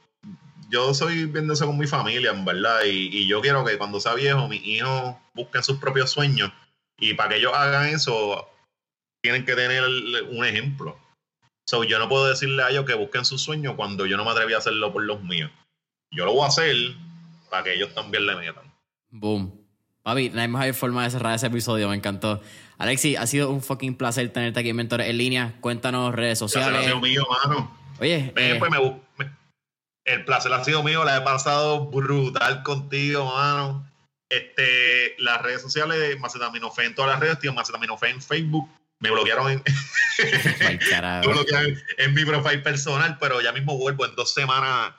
[0.69, 4.01] yo, soy viendo eso con mi familia, en verdad, y, y yo quiero que cuando
[4.01, 6.53] sea viejo, mis hijos busquen sus propios sueños
[6.99, 8.49] y para que ellos hagan eso,
[9.23, 9.85] tienen que tener
[10.31, 10.99] un ejemplo.
[11.67, 14.31] So, yo no puedo decirle a ellos que busquen sus sueños cuando yo no me
[14.31, 15.51] atreví a hacerlo por los míos.
[16.11, 16.75] Yo lo voy a hacer
[17.51, 18.65] para que ellos también le metan.
[19.11, 19.55] Boom.
[20.03, 22.41] Papi, no hay mejor forma de cerrar ese episodio, me encantó.
[22.79, 25.57] Alexi, ha sido un fucking placer tenerte aquí en Mentores en línea.
[25.61, 26.97] Cuéntanos redes sociales.
[27.01, 27.71] Mío, mano.
[28.01, 28.33] Oye.
[28.35, 28.73] Eh, pues
[30.09, 33.87] el placer ha sido mío, la he pasado brutal contigo, mano.
[34.29, 38.69] Este, las redes sociales de Macetaminofe en todas las redes, tío, Macetaminofe en Facebook.
[39.01, 39.63] Me bloquearon en,
[41.99, 44.93] en mi profile personal, pero ya mismo vuelvo en dos semanas.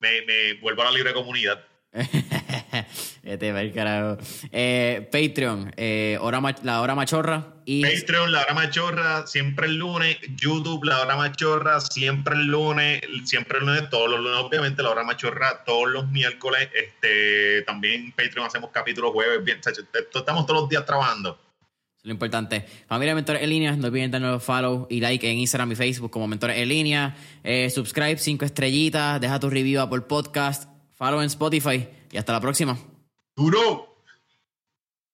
[0.00, 1.64] Me, me vuelvo a la libre comunidad.
[3.24, 4.18] este va el carajo.
[4.52, 7.54] Eh, Patreon, eh, hora la hora machorra.
[7.64, 7.82] Y...
[7.82, 10.18] Patreon, la hora machorra, siempre el lunes.
[10.36, 13.00] YouTube, la hora machorra, siempre el lunes.
[13.24, 16.68] Siempre el lunes, todos los lunes, obviamente, la hora machorra, todos los miércoles.
[16.74, 19.42] Este, también Patreon hacemos capítulos jueves.
[19.42, 21.38] Bien, estamos todos los días trabajando.
[22.02, 22.66] Lo importante.
[22.86, 26.28] Familia Mentores en línea, no olviden darnos follow y like en Instagram y Facebook como
[26.28, 27.16] Mentores en línea.
[27.42, 32.40] Eh, subscribe, cinco estrellitas, deja tu review por podcast, follow en Spotify y hasta la
[32.40, 32.76] próxima.
[33.36, 33.93] Duro.